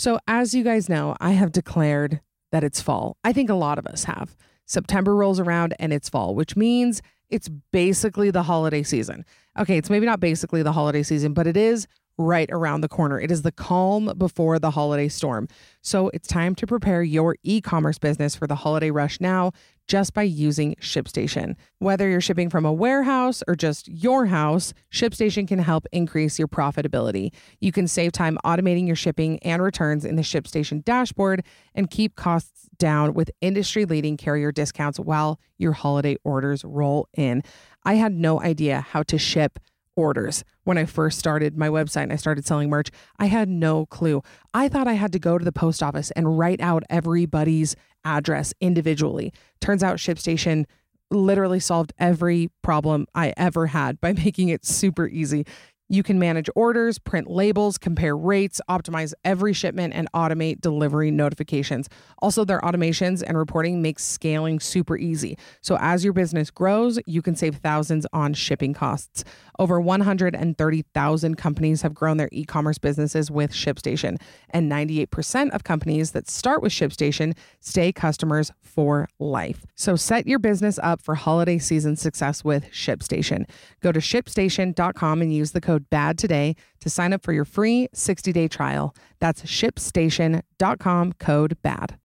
So, 0.00 0.18
as 0.26 0.54
you 0.54 0.64
guys 0.64 0.88
know, 0.88 1.14
I 1.20 1.32
have 1.32 1.52
declared 1.52 2.22
that 2.52 2.64
it's 2.64 2.80
fall. 2.80 3.18
I 3.22 3.34
think 3.34 3.50
a 3.50 3.54
lot 3.54 3.78
of 3.78 3.86
us 3.86 4.04
have. 4.04 4.34
September 4.64 5.14
rolls 5.14 5.38
around 5.38 5.74
and 5.78 5.92
it's 5.92 6.08
fall, 6.08 6.34
which 6.34 6.56
means 6.56 7.02
it's 7.28 7.50
basically 7.70 8.30
the 8.30 8.44
holiday 8.44 8.82
season. 8.82 9.26
Okay, 9.58 9.76
it's 9.76 9.90
maybe 9.90 10.06
not 10.06 10.18
basically 10.18 10.62
the 10.62 10.72
holiday 10.72 11.02
season, 11.02 11.34
but 11.34 11.46
it 11.46 11.54
is 11.54 11.86
right 12.20 12.50
around 12.52 12.82
the 12.82 12.88
corner. 12.88 13.18
It 13.18 13.30
is 13.30 13.42
the 13.42 13.52
calm 13.52 14.12
before 14.16 14.58
the 14.58 14.70
holiday 14.70 15.08
storm. 15.08 15.48
So 15.80 16.10
it's 16.12 16.28
time 16.28 16.54
to 16.56 16.66
prepare 16.66 17.02
your 17.02 17.36
e 17.42 17.60
commerce 17.60 17.98
business 17.98 18.36
for 18.36 18.46
the 18.46 18.56
holiday 18.56 18.90
rush 18.90 19.20
now 19.20 19.52
just 19.88 20.14
by 20.14 20.22
using 20.22 20.76
ShipStation. 20.76 21.56
Whether 21.78 22.08
you're 22.08 22.20
shipping 22.20 22.48
from 22.48 22.64
a 22.64 22.72
warehouse 22.72 23.42
or 23.48 23.56
just 23.56 23.88
your 23.88 24.26
house, 24.26 24.72
ShipStation 24.92 25.48
can 25.48 25.58
help 25.58 25.86
increase 25.90 26.38
your 26.38 26.46
profitability. 26.46 27.32
You 27.58 27.72
can 27.72 27.88
save 27.88 28.12
time 28.12 28.38
automating 28.44 28.86
your 28.86 28.94
shipping 28.94 29.40
and 29.40 29.60
returns 29.60 30.04
in 30.04 30.14
the 30.14 30.22
ShipStation 30.22 30.84
dashboard 30.84 31.44
and 31.74 31.90
keep 31.90 32.14
costs 32.14 32.68
down 32.78 33.14
with 33.14 33.32
industry 33.40 33.84
leading 33.84 34.16
carrier 34.16 34.52
discounts 34.52 35.00
while 35.00 35.40
your 35.58 35.72
holiday 35.72 36.16
orders 36.22 36.64
roll 36.64 37.08
in. 37.14 37.42
I 37.84 37.94
had 37.94 38.12
no 38.12 38.40
idea 38.40 38.82
how 38.82 39.02
to 39.04 39.18
ship 39.18 39.58
orders 39.96 40.44
when 40.64 40.78
I 40.78 40.84
first 40.84 41.18
started 41.18 41.56
my 41.56 41.68
website 41.68 42.04
and 42.04 42.12
I 42.12 42.16
started 42.16 42.46
selling 42.46 42.70
merch. 42.70 42.90
I 43.18 43.26
had 43.26 43.48
no 43.48 43.86
clue. 43.86 44.22
I 44.54 44.68
thought 44.68 44.88
I 44.88 44.94
had 44.94 45.12
to 45.12 45.18
go 45.18 45.38
to 45.38 45.44
the 45.44 45.52
post 45.52 45.82
office 45.82 46.10
and 46.12 46.38
write 46.38 46.60
out 46.60 46.84
everybody's 46.88 47.76
address 48.04 48.54
individually. 48.60 49.32
Turns 49.60 49.82
out 49.82 49.98
ShipStation 49.98 50.64
literally 51.10 51.60
solved 51.60 51.92
every 51.98 52.50
problem 52.62 53.06
I 53.14 53.32
ever 53.36 53.66
had 53.68 54.00
by 54.00 54.12
making 54.24 54.48
it 54.48 54.64
super 54.64 55.08
easy. 55.08 55.46
You 55.92 56.04
can 56.04 56.20
manage 56.20 56.48
orders, 56.54 57.00
print 57.00 57.28
labels, 57.28 57.76
compare 57.76 58.16
rates, 58.16 58.60
optimize 58.70 59.12
every 59.24 59.52
shipment, 59.52 59.92
and 59.92 60.08
automate 60.12 60.60
delivery 60.60 61.10
notifications. 61.10 61.88
Also, 62.22 62.44
their 62.44 62.60
automations 62.60 63.24
and 63.26 63.36
reporting 63.36 63.82
makes 63.82 64.04
scaling 64.04 64.60
super 64.60 64.96
easy. 64.96 65.36
So, 65.62 65.76
as 65.80 66.04
your 66.04 66.12
business 66.12 66.48
grows, 66.48 67.00
you 67.06 67.22
can 67.22 67.34
save 67.34 67.56
thousands 67.56 68.06
on 68.12 68.34
shipping 68.34 68.72
costs. 68.72 69.24
Over 69.58 69.80
130,000 69.80 71.34
companies 71.34 71.82
have 71.82 71.92
grown 71.92 72.18
their 72.18 72.28
e 72.30 72.44
commerce 72.44 72.78
businesses 72.78 73.28
with 73.28 73.50
ShipStation, 73.50 74.20
and 74.50 74.70
98% 74.70 75.50
of 75.50 75.64
companies 75.64 76.12
that 76.12 76.30
start 76.30 76.62
with 76.62 76.70
ShipStation 76.70 77.36
stay 77.58 77.90
customers 77.92 78.52
for 78.62 79.08
life. 79.18 79.66
So, 79.74 79.96
set 79.96 80.28
your 80.28 80.38
business 80.38 80.78
up 80.84 81.02
for 81.02 81.16
holiday 81.16 81.58
season 81.58 81.96
success 81.96 82.44
with 82.44 82.66
ShipStation. 82.66 83.50
Go 83.80 83.90
to 83.90 83.98
shipstation.com 83.98 85.20
and 85.20 85.34
use 85.34 85.50
the 85.50 85.60
code 85.60 85.79
code 85.80 85.90
BAD 85.90 86.18
today 86.18 86.56
to 86.80 86.90
sign 86.90 87.12
up 87.12 87.22
for 87.22 87.32
your 87.32 87.44
free 87.44 87.88
60 87.92 88.32
day 88.32 88.48
trial. 88.48 88.94
That's 89.18 89.42
shipstation.com 89.42 91.12
code 91.14 91.56
BAD. 91.62 91.98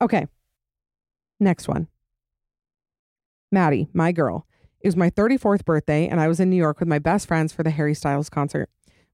Okay. 0.00 0.26
Next 1.40 1.68
one. 1.68 1.88
Maddie, 3.50 3.88
my 3.92 4.12
girl. 4.12 4.46
It 4.80 4.88
was 4.88 4.96
my 4.96 5.08
34th 5.08 5.64
birthday, 5.64 6.06
and 6.06 6.20
I 6.20 6.28
was 6.28 6.40
in 6.40 6.50
New 6.50 6.56
York 6.56 6.78
with 6.78 6.88
my 6.88 6.98
best 6.98 7.26
friends 7.26 7.52
for 7.52 7.62
the 7.62 7.70
Harry 7.70 7.94
Styles 7.94 8.28
concert. 8.28 8.68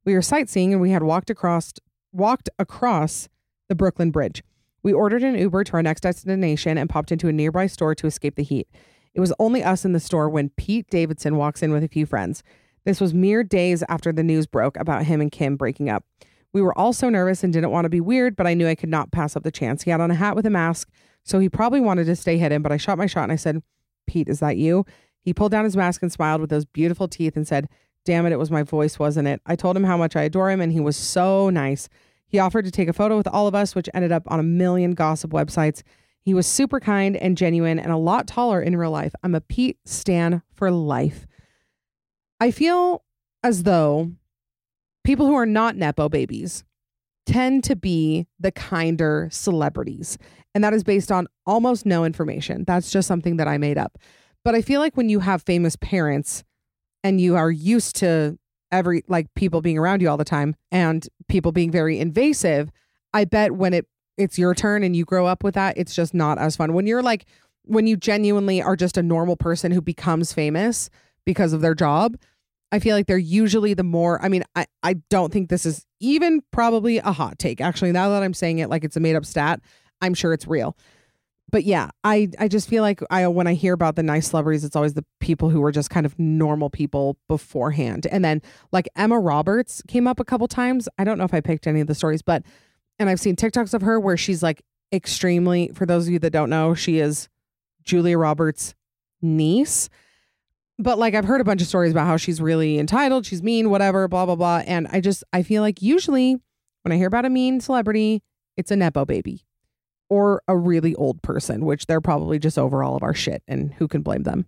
We 0.04 0.14
were 0.14 0.22
sightseeing 0.22 0.72
and 0.72 0.82
we 0.82 0.90
had 0.90 1.02
walked 1.02 1.30
across 1.30 1.74
walked 2.12 2.50
across 2.58 3.28
the 3.68 3.76
Brooklyn 3.76 4.10
Bridge. 4.10 4.42
We 4.82 4.92
ordered 4.92 5.22
an 5.22 5.38
Uber 5.38 5.64
to 5.64 5.72
our 5.74 5.82
next 5.82 6.02
destination 6.02 6.78
and 6.78 6.88
popped 6.88 7.12
into 7.12 7.28
a 7.28 7.32
nearby 7.32 7.66
store 7.66 7.94
to 7.94 8.06
escape 8.06 8.36
the 8.36 8.42
heat. 8.42 8.68
It 9.14 9.20
was 9.20 9.32
only 9.38 9.62
us 9.62 9.84
in 9.84 9.92
the 9.92 10.00
store 10.00 10.28
when 10.28 10.50
Pete 10.50 10.88
Davidson 10.90 11.36
walks 11.36 11.62
in 11.62 11.72
with 11.72 11.84
a 11.84 11.88
few 11.88 12.06
friends. 12.06 12.42
This 12.84 13.00
was 13.00 13.12
mere 13.12 13.42
days 13.42 13.82
after 13.88 14.12
the 14.12 14.22
news 14.22 14.46
broke 14.46 14.76
about 14.76 15.04
him 15.04 15.20
and 15.20 15.30
Kim 15.30 15.56
breaking 15.56 15.90
up. 15.90 16.04
We 16.52 16.62
were 16.62 16.76
all 16.76 16.92
so 16.92 17.08
nervous 17.08 17.44
and 17.44 17.52
didn't 17.52 17.70
want 17.70 17.84
to 17.84 17.90
be 17.90 18.00
weird, 18.00 18.36
but 18.36 18.46
I 18.46 18.54
knew 18.54 18.66
I 18.66 18.74
could 18.74 18.88
not 18.88 19.12
pass 19.12 19.36
up 19.36 19.42
the 19.42 19.50
chance. 19.50 19.82
He 19.82 19.90
had 19.90 20.00
on 20.00 20.10
a 20.10 20.14
hat 20.14 20.34
with 20.34 20.46
a 20.46 20.50
mask, 20.50 20.88
so 21.24 21.38
he 21.38 21.48
probably 21.48 21.80
wanted 21.80 22.06
to 22.06 22.16
stay 22.16 22.38
hidden, 22.38 22.62
but 22.62 22.72
I 22.72 22.76
shot 22.76 22.98
my 22.98 23.06
shot 23.06 23.24
and 23.24 23.32
I 23.32 23.36
said, 23.36 23.62
Pete, 24.06 24.28
is 24.28 24.40
that 24.40 24.56
you? 24.56 24.84
He 25.20 25.34
pulled 25.34 25.52
down 25.52 25.64
his 25.64 25.76
mask 25.76 26.02
and 26.02 26.10
smiled 26.10 26.40
with 26.40 26.50
those 26.50 26.64
beautiful 26.64 27.06
teeth 27.06 27.36
and 27.36 27.46
said, 27.46 27.68
Damn 28.06 28.24
it, 28.24 28.32
it 28.32 28.38
was 28.38 28.50
my 28.50 28.62
voice, 28.62 28.98
wasn't 28.98 29.28
it? 29.28 29.42
I 29.44 29.56
told 29.56 29.76
him 29.76 29.84
how 29.84 29.98
much 29.98 30.16
I 30.16 30.22
adore 30.22 30.50
him, 30.50 30.60
and 30.62 30.72
he 30.72 30.80
was 30.80 30.96
so 30.96 31.50
nice. 31.50 31.88
He 32.30 32.38
offered 32.38 32.64
to 32.64 32.70
take 32.70 32.88
a 32.88 32.92
photo 32.92 33.16
with 33.16 33.26
all 33.26 33.46
of 33.46 33.54
us, 33.54 33.74
which 33.74 33.88
ended 33.92 34.12
up 34.12 34.22
on 34.28 34.40
a 34.40 34.44
million 34.44 34.92
gossip 34.92 35.32
websites. 35.32 35.82
He 36.22 36.32
was 36.32 36.46
super 36.46 36.80
kind 36.80 37.16
and 37.16 37.36
genuine 37.36 37.78
and 37.78 37.92
a 37.92 37.96
lot 37.96 38.26
taller 38.26 38.62
in 38.62 38.76
real 38.76 38.90
life. 38.90 39.12
I'm 39.22 39.34
a 39.34 39.40
Pete 39.40 39.78
Stan 39.84 40.42
for 40.54 40.70
life. 40.70 41.26
I 42.38 42.50
feel 42.50 43.02
as 43.42 43.64
though 43.64 44.12
people 45.04 45.26
who 45.26 45.34
are 45.34 45.46
not 45.46 45.76
Nepo 45.76 46.08
babies 46.08 46.64
tend 47.26 47.64
to 47.64 47.76
be 47.76 48.26
the 48.38 48.52
kinder 48.52 49.28
celebrities. 49.30 50.18
And 50.54 50.62
that 50.64 50.72
is 50.72 50.84
based 50.84 51.12
on 51.12 51.26
almost 51.46 51.86
no 51.86 52.04
information. 52.04 52.64
That's 52.64 52.90
just 52.90 53.08
something 53.08 53.36
that 53.36 53.48
I 53.48 53.58
made 53.58 53.78
up. 53.78 53.98
But 54.44 54.54
I 54.54 54.62
feel 54.62 54.80
like 54.80 54.96
when 54.96 55.08
you 55.08 55.20
have 55.20 55.42
famous 55.42 55.76
parents 55.76 56.44
and 57.04 57.20
you 57.20 57.36
are 57.36 57.50
used 57.50 57.96
to 57.96 58.38
every 58.72 59.04
like 59.08 59.32
people 59.34 59.60
being 59.60 59.78
around 59.78 60.02
you 60.02 60.08
all 60.08 60.16
the 60.16 60.24
time 60.24 60.54
and 60.70 61.08
people 61.28 61.52
being 61.52 61.70
very 61.70 61.98
invasive, 61.98 62.70
I 63.12 63.24
bet 63.24 63.52
when 63.52 63.74
it 63.74 63.86
it's 64.16 64.38
your 64.38 64.54
turn 64.54 64.82
and 64.82 64.94
you 64.94 65.04
grow 65.04 65.26
up 65.26 65.42
with 65.42 65.54
that, 65.54 65.78
it's 65.78 65.94
just 65.94 66.12
not 66.12 66.38
as 66.38 66.56
fun. 66.56 66.74
When 66.74 66.86
you're 66.86 67.02
like 67.02 67.26
when 67.64 67.86
you 67.86 67.96
genuinely 67.96 68.62
are 68.62 68.76
just 68.76 68.96
a 68.96 69.02
normal 69.02 69.36
person 69.36 69.70
who 69.70 69.80
becomes 69.80 70.32
famous 70.32 70.90
because 71.24 71.52
of 71.52 71.60
their 71.60 71.74
job, 71.74 72.16
I 72.72 72.78
feel 72.78 72.96
like 72.96 73.06
they're 73.06 73.18
usually 73.18 73.74
the 73.74 73.82
more, 73.82 74.22
I 74.22 74.28
mean, 74.28 74.44
I, 74.54 74.66
I 74.82 74.94
don't 75.10 75.32
think 75.32 75.48
this 75.48 75.66
is 75.66 75.84
even 76.00 76.40
probably 76.52 76.98
a 76.98 77.12
hot 77.12 77.38
take. 77.38 77.60
Actually, 77.60 77.92
now 77.92 78.10
that 78.10 78.22
I'm 78.22 78.34
saying 78.34 78.58
it 78.58 78.70
like 78.70 78.84
it's 78.84 78.96
a 78.96 79.00
made 79.00 79.16
up 79.16 79.24
stat, 79.24 79.60
I'm 80.00 80.14
sure 80.14 80.32
it's 80.32 80.46
real. 80.46 80.76
But 81.50 81.64
yeah, 81.64 81.90
I, 82.04 82.28
I 82.38 82.48
just 82.48 82.68
feel 82.68 82.82
like 82.82 83.00
I 83.10 83.26
when 83.28 83.46
I 83.46 83.54
hear 83.54 83.72
about 83.72 83.96
the 83.96 84.02
nice 84.02 84.28
celebrities, 84.28 84.64
it's 84.64 84.76
always 84.76 84.94
the 84.94 85.04
people 85.20 85.50
who 85.50 85.60
were 85.60 85.72
just 85.72 85.90
kind 85.90 86.06
of 86.06 86.18
normal 86.18 86.70
people 86.70 87.16
beforehand. 87.28 88.06
And 88.10 88.24
then 88.24 88.42
like 88.72 88.88
Emma 88.96 89.18
Roberts 89.18 89.82
came 89.88 90.06
up 90.06 90.20
a 90.20 90.24
couple 90.24 90.46
times. 90.48 90.88
I 90.98 91.04
don't 91.04 91.18
know 91.18 91.24
if 91.24 91.34
I 91.34 91.40
picked 91.40 91.66
any 91.66 91.80
of 91.80 91.86
the 91.86 91.94
stories, 91.94 92.22
but 92.22 92.42
and 92.98 93.08
I've 93.08 93.20
seen 93.20 93.36
TikToks 93.36 93.74
of 93.74 93.82
her 93.82 93.98
where 93.98 94.16
she's 94.16 94.42
like 94.42 94.62
extremely, 94.92 95.70
for 95.74 95.86
those 95.86 96.06
of 96.06 96.12
you 96.12 96.18
that 96.20 96.32
don't 96.32 96.50
know, 96.50 96.74
she 96.74 96.98
is 96.98 97.28
Julia 97.84 98.18
Roberts' 98.18 98.74
niece 99.22 99.88
but 100.80 100.98
like 100.98 101.14
I've 101.14 101.26
heard 101.26 101.42
a 101.42 101.44
bunch 101.44 101.60
of 101.60 101.68
stories 101.68 101.92
about 101.92 102.06
how 102.06 102.16
she's 102.16 102.40
really 102.40 102.78
entitled, 102.78 103.26
she's 103.26 103.42
mean, 103.42 103.68
whatever, 103.68 104.08
blah 104.08 104.24
blah 104.26 104.34
blah. 104.34 104.62
And 104.66 104.88
I 104.90 105.00
just 105.00 105.22
I 105.32 105.42
feel 105.42 105.62
like 105.62 105.82
usually 105.82 106.36
when 106.82 106.92
I 106.92 106.96
hear 106.96 107.06
about 107.06 107.26
a 107.26 107.30
mean 107.30 107.60
celebrity, 107.60 108.22
it's 108.56 108.70
a 108.70 108.76
nepo 108.76 109.04
baby 109.04 109.44
or 110.10 110.42
a 110.46 110.56
really 110.56 110.94
old 110.96 111.22
person, 111.22 111.64
which 111.64 111.86
they're 111.86 112.00
probably 112.00 112.38
just 112.38 112.58
over 112.58 112.82
all 112.82 112.96
of 112.96 113.02
our 113.02 113.14
shit, 113.14 113.42
and 113.48 113.72
who 113.74 113.88
can 113.88 114.02
blame 114.02 114.24
them? 114.24 114.46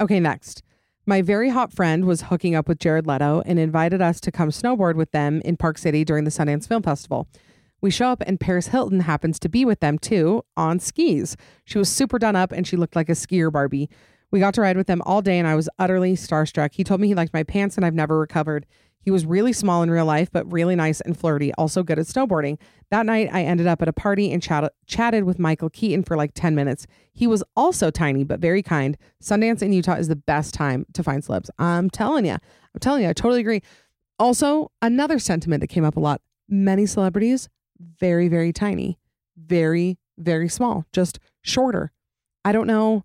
Okay, 0.00 0.18
next. 0.18 0.62
My 1.04 1.20
very 1.20 1.50
hot 1.50 1.72
friend 1.72 2.04
was 2.04 2.22
hooking 2.22 2.54
up 2.54 2.68
with 2.68 2.78
Jared 2.78 3.06
Leto 3.06 3.42
and 3.44 3.58
invited 3.58 4.00
us 4.00 4.20
to 4.20 4.32
come 4.32 4.50
snowboard 4.50 4.94
with 4.94 5.10
them 5.10 5.40
in 5.44 5.56
Park 5.56 5.78
City 5.78 6.04
during 6.04 6.24
the 6.24 6.30
Sundance 6.30 6.66
Film 6.66 6.82
Festival. 6.82 7.28
We 7.80 7.90
show 7.90 8.06
up 8.06 8.22
and 8.24 8.38
Paris 8.38 8.68
Hilton 8.68 9.00
happens 9.00 9.40
to 9.40 9.48
be 9.48 9.64
with 9.64 9.80
them 9.80 9.98
too 9.98 10.44
on 10.56 10.78
skis. 10.78 11.36
She 11.64 11.78
was 11.78 11.88
super 11.88 12.20
done 12.20 12.36
up 12.36 12.52
and 12.52 12.64
she 12.66 12.76
looked 12.76 12.94
like 12.94 13.08
a 13.08 13.12
skier 13.12 13.50
Barbie. 13.50 13.90
We 14.30 14.38
got 14.38 14.54
to 14.54 14.60
ride 14.60 14.76
with 14.76 14.86
them 14.86 15.02
all 15.04 15.20
day 15.20 15.40
and 15.40 15.48
I 15.48 15.56
was 15.56 15.68
utterly 15.80 16.14
starstruck. 16.14 16.74
He 16.74 16.84
told 16.84 17.00
me 17.00 17.08
he 17.08 17.16
liked 17.16 17.34
my 17.34 17.42
pants 17.42 17.76
and 17.76 17.84
I've 17.84 17.94
never 17.94 18.20
recovered. 18.20 18.64
He 19.02 19.10
was 19.10 19.26
really 19.26 19.52
small 19.52 19.82
in 19.82 19.90
real 19.90 20.06
life, 20.06 20.30
but 20.32 20.50
really 20.50 20.76
nice 20.76 21.00
and 21.00 21.16
flirty, 21.18 21.52
also 21.54 21.82
good 21.82 21.98
at 21.98 22.06
snowboarding. 22.06 22.58
That 22.90 23.06
night, 23.06 23.28
I 23.32 23.42
ended 23.42 23.66
up 23.66 23.82
at 23.82 23.88
a 23.88 23.92
party 23.92 24.32
and 24.32 24.42
chat- 24.42 24.72
chatted 24.86 25.24
with 25.24 25.38
Michael 25.38 25.70
Keaton 25.70 26.04
for 26.04 26.16
like 26.16 26.32
10 26.34 26.54
minutes. 26.54 26.86
He 27.12 27.26
was 27.26 27.42
also 27.56 27.90
tiny, 27.90 28.24
but 28.24 28.40
very 28.40 28.62
kind. 28.62 28.96
Sundance 29.22 29.62
in 29.62 29.72
Utah 29.72 29.94
is 29.94 30.08
the 30.08 30.16
best 30.16 30.54
time 30.54 30.86
to 30.92 31.02
find 31.02 31.22
celebs. 31.22 31.50
I'm 31.58 31.90
telling 31.90 32.24
you. 32.24 32.32
I'm 32.32 32.80
telling 32.80 33.02
you, 33.02 33.08
I 33.08 33.12
totally 33.12 33.40
agree. 33.40 33.62
Also, 34.18 34.70
another 34.80 35.18
sentiment 35.18 35.60
that 35.60 35.68
came 35.68 35.84
up 35.84 35.96
a 35.96 36.00
lot 36.00 36.20
many 36.48 36.86
celebrities, 36.86 37.48
very, 37.98 38.28
very 38.28 38.52
tiny, 38.52 38.98
very, 39.36 39.98
very 40.18 40.48
small, 40.48 40.86
just 40.92 41.18
shorter. 41.42 41.90
I 42.44 42.52
don't 42.52 42.66
know 42.66 43.04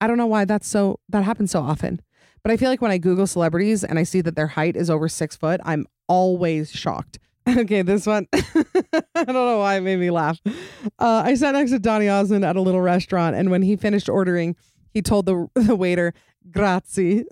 I 0.00 0.06
don't 0.06 0.18
know 0.18 0.26
why 0.26 0.44
that's 0.44 0.68
so 0.68 1.00
that 1.08 1.24
happens 1.24 1.50
so 1.50 1.60
often. 1.60 2.00
But 2.46 2.52
I 2.52 2.58
feel 2.58 2.70
like 2.70 2.80
when 2.80 2.92
I 2.92 2.98
Google 2.98 3.26
celebrities 3.26 3.82
and 3.82 3.98
I 3.98 4.04
see 4.04 4.20
that 4.20 4.36
their 4.36 4.46
height 4.46 4.76
is 4.76 4.88
over 4.88 5.08
six 5.08 5.34
foot, 5.34 5.60
I'm 5.64 5.84
always 6.06 6.70
shocked. 6.70 7.18
Okay, 7.48 7.82
this 7.82 8.06
one, 8.06 8.28
I 8.32 9.24
don't 9.24 9.34
know 9.34 9.58
why 9.58 9.76
it 9.76 9.80
made 9.80 9.98
me 9.98 10.10
laugh. 10.10 10.40
Uh, 10.46 11.22
I 11.24 11.34
sat 11.34 11.54
next 11.54 11.72
to 11.72 11.80
Donny 11.80 12.08
Osmond 12.08 12.44
at 12.44 12.54
a 12.54 12.60
little 12.60 12.80
restaurant, 12.80 13.34
and 13.34 13.50
when 13.50 13.62
he 13.62 13.74
finished 13.74 14.08
ordering, 14.08 14.54
he 14.90 15.02
told 15.02 15.26
the, 15.26 15.48
the 15.54 15.74
waiter, 15.74 16.12
grazie. 16.50 17.24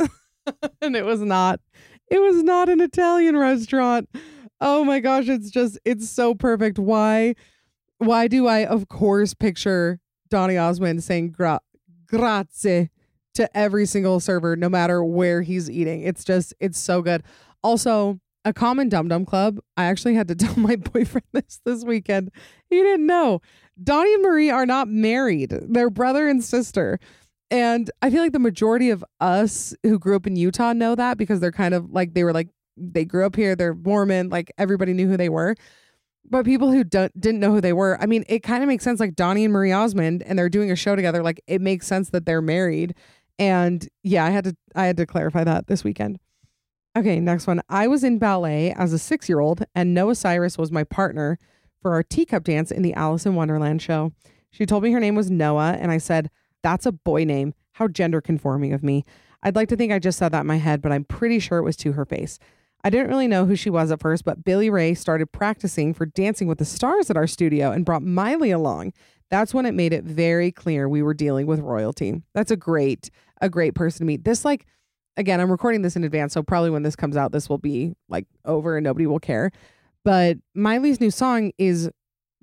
and 0.82 0.96
it 0.96 1.04
was 1.04 1.20
not, 1.20 1.60
it 2.10 2.20
was 2.20 2.42
not 2.42 2.68
an 2.68 2.80
Italian 2.80 3.36
restaurant. 3.36 4.08
Oh 4.60 4.84
my 4.84 4.98
gosh, 4.98 5.28
it's 5.28 5.50
just, 5.50 5.78
it's 5.84 6.10
so 6.10 6.34
perfect. 6.34 6.78
Why, 6.78 7.34
why 7.98 8.26
do 8.26 8.48
I, 8.48 8.64
of 8.64 8.88
course, 8.88 9.32
picture 9.34 10.00
Donny 10.28 10.56
Osmond 10.56 11.04
saying 11.04 11.30
gra- 11.30 11.60
grazie 12.06 12.90
to 13.34 13.56
every 13.56 13.86
single 13.86 14.20
server, 14.20 14.56
no 14.56 14.68
matter 14.68 15.04
where 15.04 15.42
he's 15.42 15.70
eating. 15.70 16.02
It's 16.02 16.24
just, 16.24 16.54
it's 16.60 16.78
so 16.78 17.02
good. 17.02 17.22
Also, 17.62 18.20
a 18.44 18.52
common 18.52 18.88
dum 18.88 19.08
dum 19.08 19.24
club. 19.24 19.58
I 19.76 19.84
actually 19.84 20.14
had 20.14 20.28
to 20.28 20.34
tell 20.34 20.56
my 20.56 20.76
boyfriend 20.76 21.26
this 21.32 21.60
this 21.64 21.84
weekend. 21.84 22.30
He 22.68 22.76
didn't 22.76 23.06
know. 23.06 23.40
Donny 23.82 24.14
and 24.14 24.22
Marie 24.22 24.50
are 24.50 24.66
not 24.66 24.88
married, 24.88 25.50
they're 25.50 25.90
brother 25.90 26.28
and 26.28 26.42
sister. 26.42 26.98
And 27.50 27.90
I 28.02 28.10
feel 28.10 28.22
like 28.22 28.32
the 28.32 28.38
majority 28.38 28.90
of 28.90 29.04
us 29.20 29.74
who 29.82 29.98
grew 29.98 30.16
up 30.16 30.26
in 30.26 30.34
Utah 30.34 30.72
know 30.72 30.94
that 30.94 31.18
because 31.18 31.40
they're 31.40 31.52
kind 31.52 31.74
of 31.74 31.90
like, 31.90 32.14
they 32.14 32.24
were 32.24 32.32
like, 32.32 32.48
they 32.76 33.04
grew 33.04 33.24
up 33.24 33.36
here, 33.36 33.54
they're 33.54 33.74
Mormon, 33.74 34.28
like 34.28 34.50
everybody 34.58 34.92
knew 34.92 35.08
who 35.08 35.16
they 35.16 35.28
were. 35.28 35.54
But 36.28 36.46
people 36.46 36.72
who 36.72 36.82
don't, 36.82 37.18
didn't 37.20 37.40
know 37.40 37.52
who 37.52 37.60
they 37.60 37.74
were, 37.74 38.00
I 38.00 38.06
mean, 38.06 38.24
it 38.28 38.42
kind 38.42 38.62
of 38.62 38.68
makes 38.68 38.82
sense. 38.82 38.98
Like 38.98 39.14
Donny 39.14 39.44
and 39.44 39.52
Marie 39.52 39.72
Osmond, 39.72 40.22
and 40.22 40.38
they're 40.38 40.48
doing 40.48 40.70
a 40.70 40.76
show 40.76 40.96
together. 40.96 41.22
Like 41.22 41.40
it 41.46 41.60
makes 41.60 41.86
sense 41.86 42.10
that 42.10 42.24
they're 42.24 42.42
married. 42.42 42.94
And 43.38 43.88
yeah, 44.02 44.24
I 44.24 44.30
had 44.30 44.44
to 44.44 44.56
I 44.74 44.86
had 44.86 44.96
to 44.98 45.06
clarify 45.06 45.44
that 45.44 45.66
this 45.66 45.84
weekend. 45.84 46.18
Okay, 46.96 47.18
next 47.18 47.46
one. 47.46 47.60
I 47.68 47.88
was 47.88 48.04
in 48.04 48.18
ballet 48.18 48.72
as 48.72 48.92
a 48.92 48.98
six 48.98 49.28
year 49.28 49.40
old, 49.40 49.64
and 49.74 49.94
Noah 49.94 50.14
Cyrus 50.14 50.56
was 50.56 50.70
my 50.70 50.84
partner 50.84 51.38
for 51.82 51.92
our 51.92 52.02
teacup 52.02 52.44
dance 52.44 52.70
in 52.70 52.82
the 52.82 52.94
Alice 52.94 53.26
in 53.26 53.34
Wonderland 53.34 53.82
show. 53.82 54.12
She 54.50 54.64
told 54.64 54.84
me 54.84 54.92
her 54.92 55.00
name 55.00 55.16
was 55.16 55.30
Noah, 55.30 55.76
and 55.80 55.90
I 55.90 55.98
said, 55.98 56.30
That's 56.62 56.86
a 56.86 56.92
boy 56.92 57.24
name. 57.24 57.54
How 57.72 57.88
gender 57.88 58.20
conforming 58.20 58.72
of 58.72 58.84
me. 58.84 59.04
I'd 59.42 59.56
like 59.56 59.68
to 59.70 59.76
think 59.76 59.92
I 59.92 59.98
just 59.98 60.18
said 60.18 60.30
that 60.30 60.42
in 60.42 60.46
my 60.46 60.56
head, 60.56 60.80
but 60.80 60.92
I'm 60.92 61.04
pretty 61.04 61.40
sure 61.40 61.58
it 61.58 61.64
was 61.64 61.76
to 61.78 61.92
her 61.92 62.04
face. 62.04 62.38
I 62.84 62.90
didn't 62.90 63.08
really 63.08 63.26
know 63.26 63.46
who 63.46 63.56
she 63.56 63.68
was 63.68 63.90
at 63.90 64.00
first, 64.00 64.24
but 64.24 64.44
Billy 64.44 64.70
Ray 64.70 64.94
started 64.94 65.32
practicing 65.32 65.92
for 65.92 66.06
Dancing 66.06 66.46
with 66.46 66.58
the 66.58 66.64
Stars 66.64 67.10
at 67.10 67.16
our 67.16 67.26
studio 67.26 67.72
and 67.72 67.84
brought 67.84 68.02
Miley 68.02 68.50
along. 68.50 68.92
That's 69.30 69.52
when 69.52 69.66
it 69.66 69.74
made 69.74 69.92
it 69.92 70.04
very 70.04 70.52
clear 70.52 70.88
we 70.88 71.02
were 71.02 71.14
dealing 71.14 71.46
with 71.46 71.60
royalty. 71.60 72.22
That's 72.34 72.50
a 72.50 72.56
great, 72.56 73.10
a 73.40 73.48
great 73.48 73.74
person 73.74 73.98
to 73.98 74.04
meet. 74.04 74.24
This, 74.24 74.44
like, 74.44 74.66
again, 75.16 75.40
I'm 75.40 75.50
recording 75.50 75.82
this 75.82 75.96
in 75.96 76.04
advance, 76.04 76.32
so 76.32 76.42
probably 76.42 76.70
when 76.70 76.82
this 76.82 76.96
comes 76.96 77.16
out, 77.16 77.32
this 77.32 77.48
will 77.48 77.58
be 77.58 77.94
like 78.08 78.26
over 78.44 78.76
and 78.76 78.84
nobody 78.84 79.06
will 79.06 79.20
care. 79.20 79.50
But 80.04 80.38
Miley's 80.54 81.00
new 81.00 81.10
song 81.10 81.52
is 81.58 81.90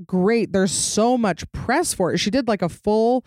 great. 0.06 0.52
There's 0.52 0.72
so 0.72 1.18
much 1.18 1.50
press 1.52 1.94
for 1.94 2.14
it. 2.14 2.18
She 2.18 2.32
did 2.32 2.48
like 2.48 2.62
a 2.62 2.70
full 2.70 3.26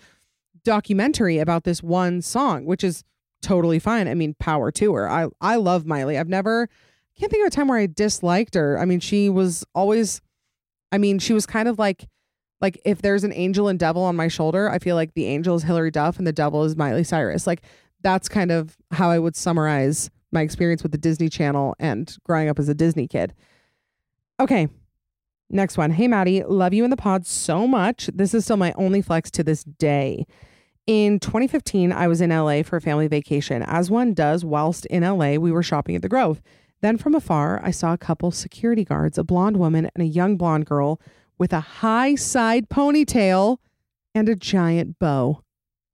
documentary 0.65 1.39
about 1.39 1.65
this 1.65 1.83
one 1.83 2.23
song, 2.23 2.65
which 2.65 2.83
is 2.83 3.05
totally 3.43 3.79
fine. 3.79 4.09
I 4.09 4.15
mean, 4.15 4.35
power 4.41 4.73
to 4.73 4.95
her. 4.95 5.09
I 5.09 5.29
I 5.41 5.57
love 5.57 5.85
Miley. 5.87 6.19
I've 6.19 6.29
never 6.29 6.69
can't 7.17 7.31
think 7.31 7.45
of 7.45 7.49
a 7.49 7.51
time 7.51 7.69
where 7.69 7.79
I 7.79 7.87
disliked 7.87 8.55
her. 8.55 8.79
I 8.79 8.87
mean, 8.87 8.99
she 8.99 9.29
was 9.29 9.65
always, 9.75 10.21
I 10.91 10.99
mean, 10.99 11.19
she 11.19 11.33
was 11.33 11.47
kind 11.47 11.69
of 11.69 11.79
like, 11.79 12.09
like 12.61 12.81
if 12.85 13.03
there's 13.03 13.25
an 13.25 13.33
angel 13.33 13.69
and 13.69 13.79
devil 13.79 14.03
on 14.03 14.17
my 14.17 14.29
shoulder, 14.29 14.71
I 14.71 14.79
feel 14.79 14.97
like 14.97 15.15
the 15.15 15.27
angel 15.27 15.57
is 15.57 15.63
Hilary 15.63 15.91
Duff 15.91 16.19
and 16.19 16.27
the 16.27 16.33
devil 16.33 16.65
is 16.65 16.77
Miley 16.77 17.05
Cyrus. 17.05 17.47
Like 17.47 17.63
that's 18.03 18.29
kind 18.29 18.51
of 18.51 18.77
how 18.91 19.11
I 19.11 19.19
would 19.19 19.37
summarize 19.37 20.11
my 20.33 20.43
experience 20.43 20.83
with 20.83 20.93
the 20.93 20.99
Disney 20.99 21.29
Channel 21.29 21.75
and 21.79 22.17
growing 22.25 22.49
up 22.49 22.59
as 22.59 22.69
a 22.69 22.75
Disney 22.75 23.07
kid. 23.07 23.35
Okay. 24.41 24.69
Next 25.51 25.79
one. 25.79 25.91
Hey, 25.91 26.09
Maddie, 26.09 26.43
love 26.43 26.75
you 26.75 26.85
in 26.85 26.91
the 26.91 26.97
pod 26.97 27.27
so 27.27 27.67
much. 27.67 28.09
This 28.13 28.35
is 28.35 28.45
still 28.45 28.57
my 28.57 28.73
only 28.77 29.03
flex 29.03 29.31
to 29.33 29.45
this 29.45 29.63
day. 29.63 30.27
In 30.87 31.19
2015, 31.21 31.93
I 31.93 32.09
was 32.09 32.21
in 32.21 32.31
LA 32.31 32.63
for 32.63 32.77
a 32.77 32.81
family 32.81 33.09
vacation. 33.09 33.63
As 33.63 33.91
one 33.91 34.13
does 34.13 34.45
whilst 34.45 34.85
in 34.87 35.03
LA, 35.03 35.37
we 35.37 35.53
were 35.53 35.63
shopping 35.63 35.97
at 35.97 36.03
the 36.03 36.09
Grove. 36.09 36.43
Then 36.83 36.99
from 36.99 37.15
afar, 37.15 37.61
I 37.65 37.71
saw 37.71 37.95
a 37.95 37.99
couple 37.99 38.31
security 38.31 38.85
guards, 38.85 39.17
a 39.17 39.25
blonde 39.25 39.57
woman 39.57 39.89
and 39.95 40.03
a 40.03 40.07
young 40.07 40.37
blonde 40.37 40.67
girl 40.67 41.01
with 41.39 41.53
a 41.53 41.61
high 41.61 42.15
side 42.15 42.69
ponytail 42.69 43.59
and 44.15 44.29
a 44.29 44.35
giant 44.35 44.99
bow. 44.99 45.43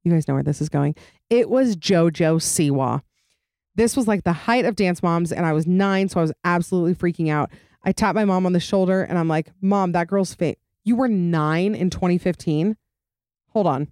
You 0.05 0.13
guys 0.13 0.29
know 0.29 0.35
where 0.35 0.43
this 0.43 0.61
is 0.61 0.69
going. 0.69 0.95
It 1.29 1.49
was 1.49 1.77
JoJo 1.77 2.37
Siwa. 2.41 3.03
This 3.75 3.97
was 3.97 4.09
like 4.09 4.25
the 4.25 4.33
height 4.33 4.65
of 4.65 4.77
dance 4.77 5.03
moms, 5.03 5.33
and 5.33 5.47
I 5.47 5.53
was 5.53 5.67
nine, 5.67 6.09
so 6.09 6.19
I 6.21 6.23
was 6.23 6.33
absolutely 6.45 6.95
freaking 6.95 7.31
out. 7.31 7.51
I 7.83 7.93
tapped 7.93 8.15
my 8.15 8.25
mom 8.25 8.47
on 8.47 8.53
the 8.53 8.61
shoulder 8.61 9.03
and 9.03 9.19
I'm 9.19 9.29
like, 9.29 9.51
Mom, 9.61 9.93
that 9.93 10.07
girl's 10.07 10.35
fake. 10.35 10.59
You 10.85 10.97
were 10.97 11.09
nine 11.09 11.75
in 11.75 11.91
2015? 11.91 12.77
Hold 13.51 13.67
on. 13.67 13.89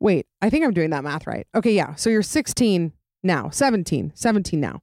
Wait, 0.00 0.26
I 0.40 0.50
think 0.50 0.64
I'm 0.64 0.72
doing 0.72 0.90
that 0.90 1.04
math 1.04 1.26
right. 1.26 1.46
Okay, 1.54 1.72
yeah. 1.72 1.94
So 1.94 2.10
you're 2.10 2.22
16 2.22 2.92
now, 3.22 3.50
17, 3.50 4.12
17 4.14 4.60
now. 4.60 4.80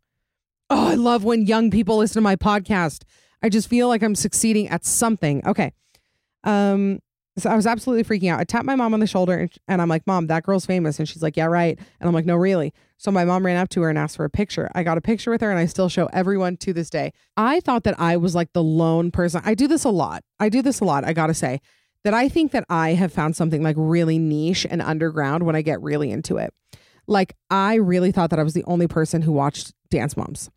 Oh, 0.69 0.87
I 0.87 0.95
love 0.95 1.23
when 1.23 1.45
young 1.45 1.69
people 1.69 1.97
listen 1.97 2.15
to 2.15 2.21
my 2.21 2.35
podcast. 2.35 3.03
I 3.43 3.49
just 3.49 3.67
feel 3.67 3.87
like 3.87 4.03
I'm 4.03 4.15
succeeding 4.15 4.67
at 4.69 4.85
something. 4.85 5.45
Okay. 5.45 5.73
Um, 6.43 6.99
so 7.37 7.49
I 7.49 7.55
was 7.55 7.65
absolutely 7.65 8.03
freaking 8.03 8.29
out. 8.29 8.39
I 8.39 8.43
tapped 8.43 8.65
my 8.65 8.75
mom 8.75 8.93
on 8.93 8.99
the 8.99 9.07
shoulder 9.07 9.37
and, 9.37 9.51
and 9.67 9.81
I'm 9.81 9.87
like, 9.87 10.05
Mom, 10.05 10.27
that 10.27 10.43
girl's 10.43 10.65
famous. 10.65 10.99
And 10.99 11.07
she's 11.07 11.23
like, 11.23 11.37
Yeah, 11.37 11.45
right. 11.45 11.77
And 11.99 12.07
I'm 12.07 12.13
like, 12.13 12.25
No, 12.25 12.35
really. 12.35 12.73
So 12.97 13.09
my 13.09 13.23
mom 13.23 13.45
ran 13.45 13.57
up 13.57 13.69
to 13.69 13.81
her 13.81 13.89
and 13.89 13.97
asked 13.97 14.17
for 14.17 14.25
a 14.25 14.29
picture. 14.29 14.69
I 14.75 14.83
got 14.83 14.97
a 14.97 15.01
picture 15.01 15.31
with 15.31 15.41
her 15.41 15.49
and 15.49 15.59
I 15.59 15.65
still 15.65 15.89
show 15.89 16.07
everyone 16.13 16.57
to 16.57 16.73
this 16.73 16.89
day. 16.89 17.13
I 17.37 17.61
thought 17.61 17.83
that 17.83 17.99
I 17.99 18.17
was 18.17 18.35
like 18.35 18.53
the 18.53 18.63
lone 18.63 19.11
person. 19.11 19.41
I 19.45 19.55
do 19.55 19.67
this 19.67 19.85
a 19.85 19.89
lot. 19.89 20.23
I 20.39 20.49
do 20.49 20.61
this 20.61 20.81
a 20.81 20.85
lot. 20.85 21.05
I 21.05 21.13
got 21.13 21.27
to 21.27 21.33
say 21.33 21.61
that 22.03 22.13
I 22.13 22.29
think 22.29 22.51
that 22.51 22.65
I 22.69 22.93
have 22.93 23.13
found 23.13 23.35
something 23.35 23.63
like 23.63 23.75
really 23.77 24.19
niche 24.19 24.67
and 24.69 24.81
underground 24.81 25.43
when 25.43 25.55
I 25.55 25.61
get 25.61 25.81
really 25.81 26.11
into 26.11 26.37
it. 26.37 26.53
Like, 27.07 27.35
I 27.49 27.75
really 27.75 28.11
thought 28.11 28.29
that 28.29 28.39
I 28.39 28.43
was 28.43 28.53
the 28.53 28.63
only 28.65 28.87
person 28.87 29.23
who 29.23 29.31
watched 29.31 29.73
Dance 29.89 30.15
Moms. 30.15 30.49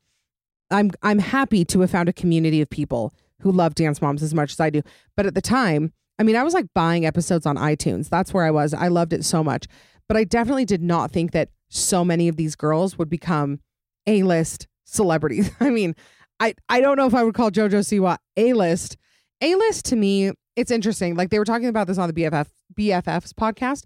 I'm 0.70 0.93
I'm 1.03 1.18
happy 1.18 1.64
to 1.66 1.80
have 1.80 1.91
found 1.91 2.09
a 2.09 2.12
community 2.12 2.61
of 2.61 2.70
people 2.70 3.12
who 3.41 3.53
love 3.53 3.74
Dance 3.74 4.01
Moms 4.01 4.22
as 4.22 4.35
much 4.35 4.53
as 4.53 4.61
I 4.61 4.70
do. 4.70 4.82
But 5.16 5.26
at 5.26 5.35
the 5.35 5.43
time, 5.43 5.93
I 6.18 6.22
mean, 6.22 6.37
I 6.37 6.43
was 6.43 6.55
like 6.55 6.66
buying 6.74 7.05
episodes 7.07 7.47
on 7.47 7.57
iTunes. 7.57 8.09
That's 8.09 8.32
where 8.32 8.45
I 8.45 8.51
was. 8.51 8.72
I 8.72 8.89
loved 8.89 9.12
it 9.12 9.24
so 9.24 9.43
much. 9.43 9.66
But 10.09 10.16
I 10.16 10.24
definitely 10.24 10.64
did 10.64 10.82
not 10.82 11.11
think 11.11 11.32
that 11.32 11.49
so 11.68 12.05
many 12.05 12.28
of 12.28 12.37
these 12.37 12.55
girls 12.55 12.99
would 12.99 13.11
become 13.11 13.61
A-list 14.07 14.68
celebrities. 14.85 15.51
I 15.61 15.70
mean, 15.70 15.95
I 16.41 16.55
I 16.68 16.80
don't 16.80 16.97
know 16.97 17.07
if 17.07 17.14
I 17.14 17.24
would 17.24 17.35
call 17.35 17.51
JoJo 17.51 17.80
Siwa 17.80 18.18
A 18.37 18.53
list. 18.53 18.97
A 19.41 19.55
list 19.55 19.87
to 19.87 19.97
me, 19.97 20.32
it's 20.57 20.70
interesting. 20.70 21.16
Like 21.16 21.30
they 21.30 21.39
were 21.39 21.45
talking 21.45 21.68
about 21.68 21.87
this 21.87 21.99
on 21.99 22.12
the 22.12 22.14
BFF 22.14 22.49
BFFs 22.78 23.32
podcast, 23.32 23.85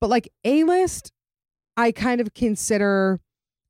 but 0.00 0.10
like 0.10 0.28
A 0.44 0.64
list, 0.64 1.12
I 1.76 1.92
kind 1.92 2.20
of 2.20 2.34
consider 2.34 3.20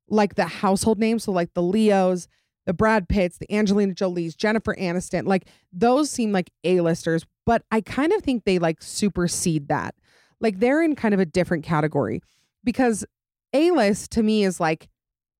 like 0.09 0.35
the 0.35 0.45
household 0.45 0.99
names. 0.99 1.23
So 1.23 1.31
like 1.31 1.53
the 1.53 1.61
Leos, 1.61 2.27
the 2.65 2.73
Brad 2.73 3.09
Pitts, 3.09 3.37
the 3.37 3.51
Angelina 3.53 3.93
Jolie's, 3.93 4.35
Jennifer 4.35 4.75
Aniston, 4.75 5.25
like 5.25 5.47
those 5.71 6.09
seem 6.09 6.31
like 6.31 6.51
A-listers, 6.63 7.25
but 7.45 7.63
I 7.71 7.81
kind 7.81 8.13
of 8.13 8.21
think 8.21 8.45
they 8.45 8.59
like 8.59 8.81
supersede 8.81 9.67
that. 9.67 9.95
Like 10.39 10.59
they're 10.59 10.81
in 10.81 10.95
kind 10.95 11.13
of 11.13 11.19
a 11.19 11.25
different 11.25 11.63
category 11.63 12.21
because 12.63 13.05
A-list 13.53 14.11
to 14.11 14.23
me 14.23 14.43
is 14.43 14.59
like 14.59 14.89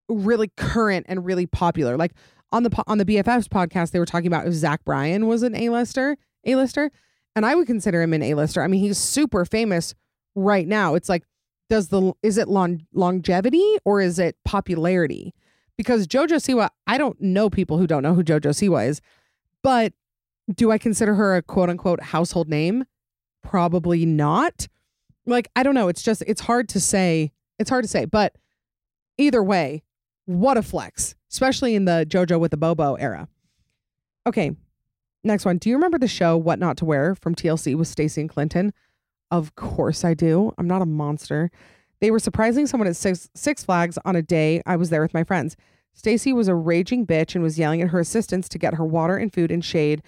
really 0.09 0.51
current 0.57 1.05
and 1.09 1.26
really 1.26 1.45
popular. 1.45 1.97
Like 1.97 2.13
on 2.51 2.63
the 2.63 2.84
on 2.88 2.97
the 2.97 3.05
BFFs 3.05 3.47
podcast, 3.47 3.91
they 3.91 3.99
were 3.99 4.05
talking 4.05 4.28
about 4.28 4.47
if 4.47 4.53
Zach 4.53 4.84
Bryan 4.86 5.28
was 5.28 5.43
an 5.43 5.55
A-lister, 5.55 6.17
A-lister, 6.45 6.91
and 7.36 7.45
I 7.45 7.55
would 7.55 7.67
consider 7.67 8.01
him 8.01 8.13
an 8.13 8.21
A-lister. 8.21 8.61
I 8.61 8.67
mean, 8.67 8.82
he's 8.82 8.97
super 8.97 9.45
famous 9.45 9.95
right 10.36 10.67
now. 10.67 10.95
It's 10.95 11.09
like, 11.09 11.24
does 11.69 11.88
the 11.88 12.13
is 12.21 12.38
it 12.38 12.47
long, 12.47 12.86
longevity 12.93 13.78
or 13.86 14.01
is 14.01 14.19
it 14.19 14.36
popularity? 14.45 15.34
Because 15.78 16.07
Jojo 16.07 16.38
Siwa, 16.38 16.69
I 16.88 16.97
don't 16.97 17.19
know 17.19 17.49
people 17.49 17.78
who 17.78 17.88
don't 17.88 18.03
know 18.03 18.13
who 18.13 18.24
Jojo 18.24 18.51
Siwa 18.51 18.88
is, 18.88 19.01
but 19.63 19.93
do 20.53 20.71
I 20.71 20.78
consider 20.78 21.15
her 21.15 21.36
a 21.36 21.41
quote 21.41 21.69
unquote 21.69 22.01
household 22.01 22.49
name? 22.49 22.86
Probably 23.41 24.05
not. 24.05 24.67
Like, 25.26 25.49
I 25.55 25.63
don't 25.63 25.76
know. 25.76 25.88
It's 25.88 26.03
just, 26.03 26.24
it's 26.28 26.41
hard 26.41 26.69
to 26.69 26.80
say. 26.80 27.32
It's 27.59 27.69
hard 27.69 27.84
to 27.84 27.88
say. 27.88 28.05
But 28.05 28.36
either 29.17 29.43
way, 29.43 29.84
what 30.26 30.57
a 30.57 30.61
flex, 30.61 31.15
especially 31.32 31.76
in 31.76 31.86
the 31.86 32.05
JoJo 32.07 32.39
with 32.39 32.51
the 32.51 32.57
Bobo 32.57 32.95
era. 32.95 33.28
Okay, 34.26 34.55
next 35.24 35.45
one. 35.45 35.57
Do 35.57 35.69
you 35.69 35.76
remember 35.76 35.97
the 35.97 36.07
show 36.07 36.38
What 36.38 36.59
Not 36.59 36.78
to 36.78 36.86
Wear 36.86 37.15
from 37.15 37.36
TLC 37.36 37.76
with 37.76 37.88
Stacy 37.88 38.21
and 38.21 38.30
Clinton? 38.30 38.74
Of 39.32 39.55
course 39.55 40.05
I 40.05 40.13
do. 40.13 40.53
I'm 40.57 40.67
not 40.67 40.82
a 40.82 40.86
monster. 40.86 41.51
They 42.04 42.12
were 42.12 42.20
surprising 42.20 42.68
someone 42.68 42.89
at 42.89 42.97
Six, 42.97 43.30
Six 43.34 43.64
Flags 43.64 43.97
on 44.04 44.18
a 44.18 44.22
day 44.22 44.62
I 44.66 44.76
was 44.76 44.89
there 44.89 45.01
with 45.01 45.14
my 45.14 45.24
friends. 45.24 45.56
Stacy 45.93 46.34
was 46.34 46.49
a 46.49 46.54
raging 46.54 47.08
bitch 47.08 47.34
and 47.34 47.41
was 47.41 47.58
yelling 47.58 47.82
at 47.82 47.91
her 47.91 47.99
assistants 48.01 48.49
to 48.49 48.60
get 48.60 48.74
her 48.74 48.84
water 48.84 49.16
and 49.16 49.32
food 49.32 49.51
and 49.51 49.64
shade 49.64 50.04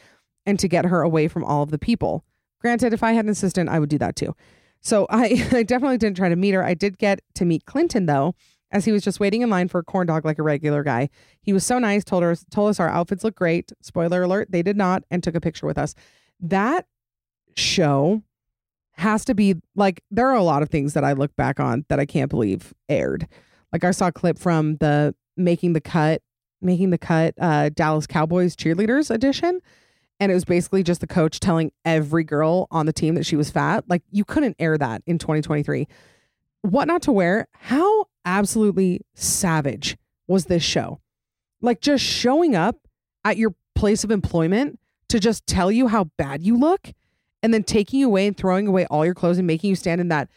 and 0.46 0.60
to 0.60 0.68
get 0.68 0.84
her 0.84 1.02
away 1.02 1.30
from 1.30 1.46
all 1.46 1.64
of 1.64 1.72
the 1.72 1.80
people. 1.80 2.26
Granted, 2.60 2.91
if 2.91 3.02
I 3.02 3.14
had 3.14 3.24
an 3.24 3.32
assistant, 3.32 3.70
I 3.70 3.80
would 3.80 3.88
do 3.88 3.98
that 4.00 4.18
too. 4.18 4.36
So 4.82 5.08
I, 5.10 5.48
I 5.54 5.64
definitely 5.64 5.98
didn't 5.98 6.18
try 6.18 6.28
to 6.28 6.36
meet 6.36 6.54
her. 6.54 6.66
I 6.66 6.74
did 6.74 6.98
get 6.98 7.22
to 7.36 7.46
meet 7.46 7.66
Clinton 7.66 8.08
though, 8.08 8.36
as 8.72 8.84
he 8.84 8.91
was 8.91 9.02
just 9.02 9.22
waiting 9.22 9.41
in 9.41 9.50
line 9.50 9.70
for 9.70 9.80
a 9.80 9.84
corn 9.86 10.08
dog 10.08 10.26
like 10.26 10.38
a 10.38 10.43
regular 10.43 10.84
guy. 10.84 11.08
He 11.43 11.54
was 11.54 11.66
so 11.66 11.80
nice, 11.80 12.04
told 12.04 12.24
her 12.24 12.36
told 12.52 12.72
us 12.72 12.80
our 12.82 12.89
outfits 12.89 13.24
look 13.24 13.36
great. 13.36 13.72
Spoiler 13.82 14.24
alert, 14.24 14.52
they 14.52 14.64
did 14.64 14.76
not, 14.76 15.06
and 15.10 15.24
took 15.24 15.36
a 15.36 15.39
picture 15.39 15.66
with 15.66 15.78
us. 15.78 15.96
That 16.41 16.88
show 17.56 18.22
has 18.98 19.26
to 19.26 19.36
be 19.36 19.56
like 19.76 20.02
there 20.12 20.28
are 20.28 20.36
a 20.36 20.43
lot 20.43 20.62
of 20.62 20.70
things 20.70 20.93
that 20.93 21.04
I 21.04 21.14
look 21.14 21.36
back 21.36 21.60
on 21.60 21.86
that 21.89 22.00
I 22.00 22.06
can't 22.06 22.30
believe 22.30 22.74
aired. 22.89 23.28
Like 23.74 23.84
I 23.84 23.91
saw 23.91 24.08
a 24.08 24.12
clip 24.12 24.39
from 24.39 24.78
the 24.78 25.14
making 25.36 25.74
the 25.74 25.82
cut, 25.82 26.22
making 26.62 26.89
the 26.91 26.98
cut 26.98 27.34
uh 27.39 27.70
Dallas 27.70 28.08
Cowboys 28.08 28.56
cheerleaders 28.56 29.10
edition. 29.12 29.60
And 30.20 30.32
it 30.32 30.36
was 30.36 30.46
basically 30.46 30.82
just 30.82 31.02
the 31.02 31.08
coach 31.08 31.41
telling 31.41 31.74
every 31.84 32.24
girl 32.24 32.68
on 32.72 32.86
the 32.86 32.93
team 32.93 33.16
that 33.16 33.26
she 33.26 33.36
was 33.36 33.50
fat. 33.50 33.84
Like 33.89 34.02
you 34.12 34.24
couldn't 34.24 34.56
air 34.60 34.78
that 34.78 35.02
in 35.06 35.18
2023. 35.18 35.88
What 36.62 36.88
not 36.88 37.02
to 37.04 37.12
wear? 37.12 37.48
How 37.54 38.06
absolutely 38.24 39.02
savage 39.14 39.98
was 40.28 40.46
this 40.46 40.64
show? 40.64 41.02
Like 41.62 41.82
just 41.82 42.04
showing 42.04 42.56
up 42.56 42.78
at 43.26 43.38
your 43.38 43.56
place 43.76 44.06
of 44.06 44.12
employment 44.12 44.80
to 45.10 45.20
just 45.20 45.46
tell 45.46 45.72
you 45.72 45.88
how 45.88 46.06
bad 46.18 46.43
you 46.43 46.58
look 46.58 46.93
and 47.46 47.54
then 47.54 47.64
taking 47.64 48.04
away 48.04 48.26
and 48.26 48.36
throwing 48.36 48.68
away 48.68 48.88
all 48.88 49.06
your 49.06 49.14
clothes 49.14 49.38
and 49.38 49.46
making 49.46 49.70
you 49.70 49.76
stand 49.76 50.02
in 50.02 50.08
that 50.08 50.28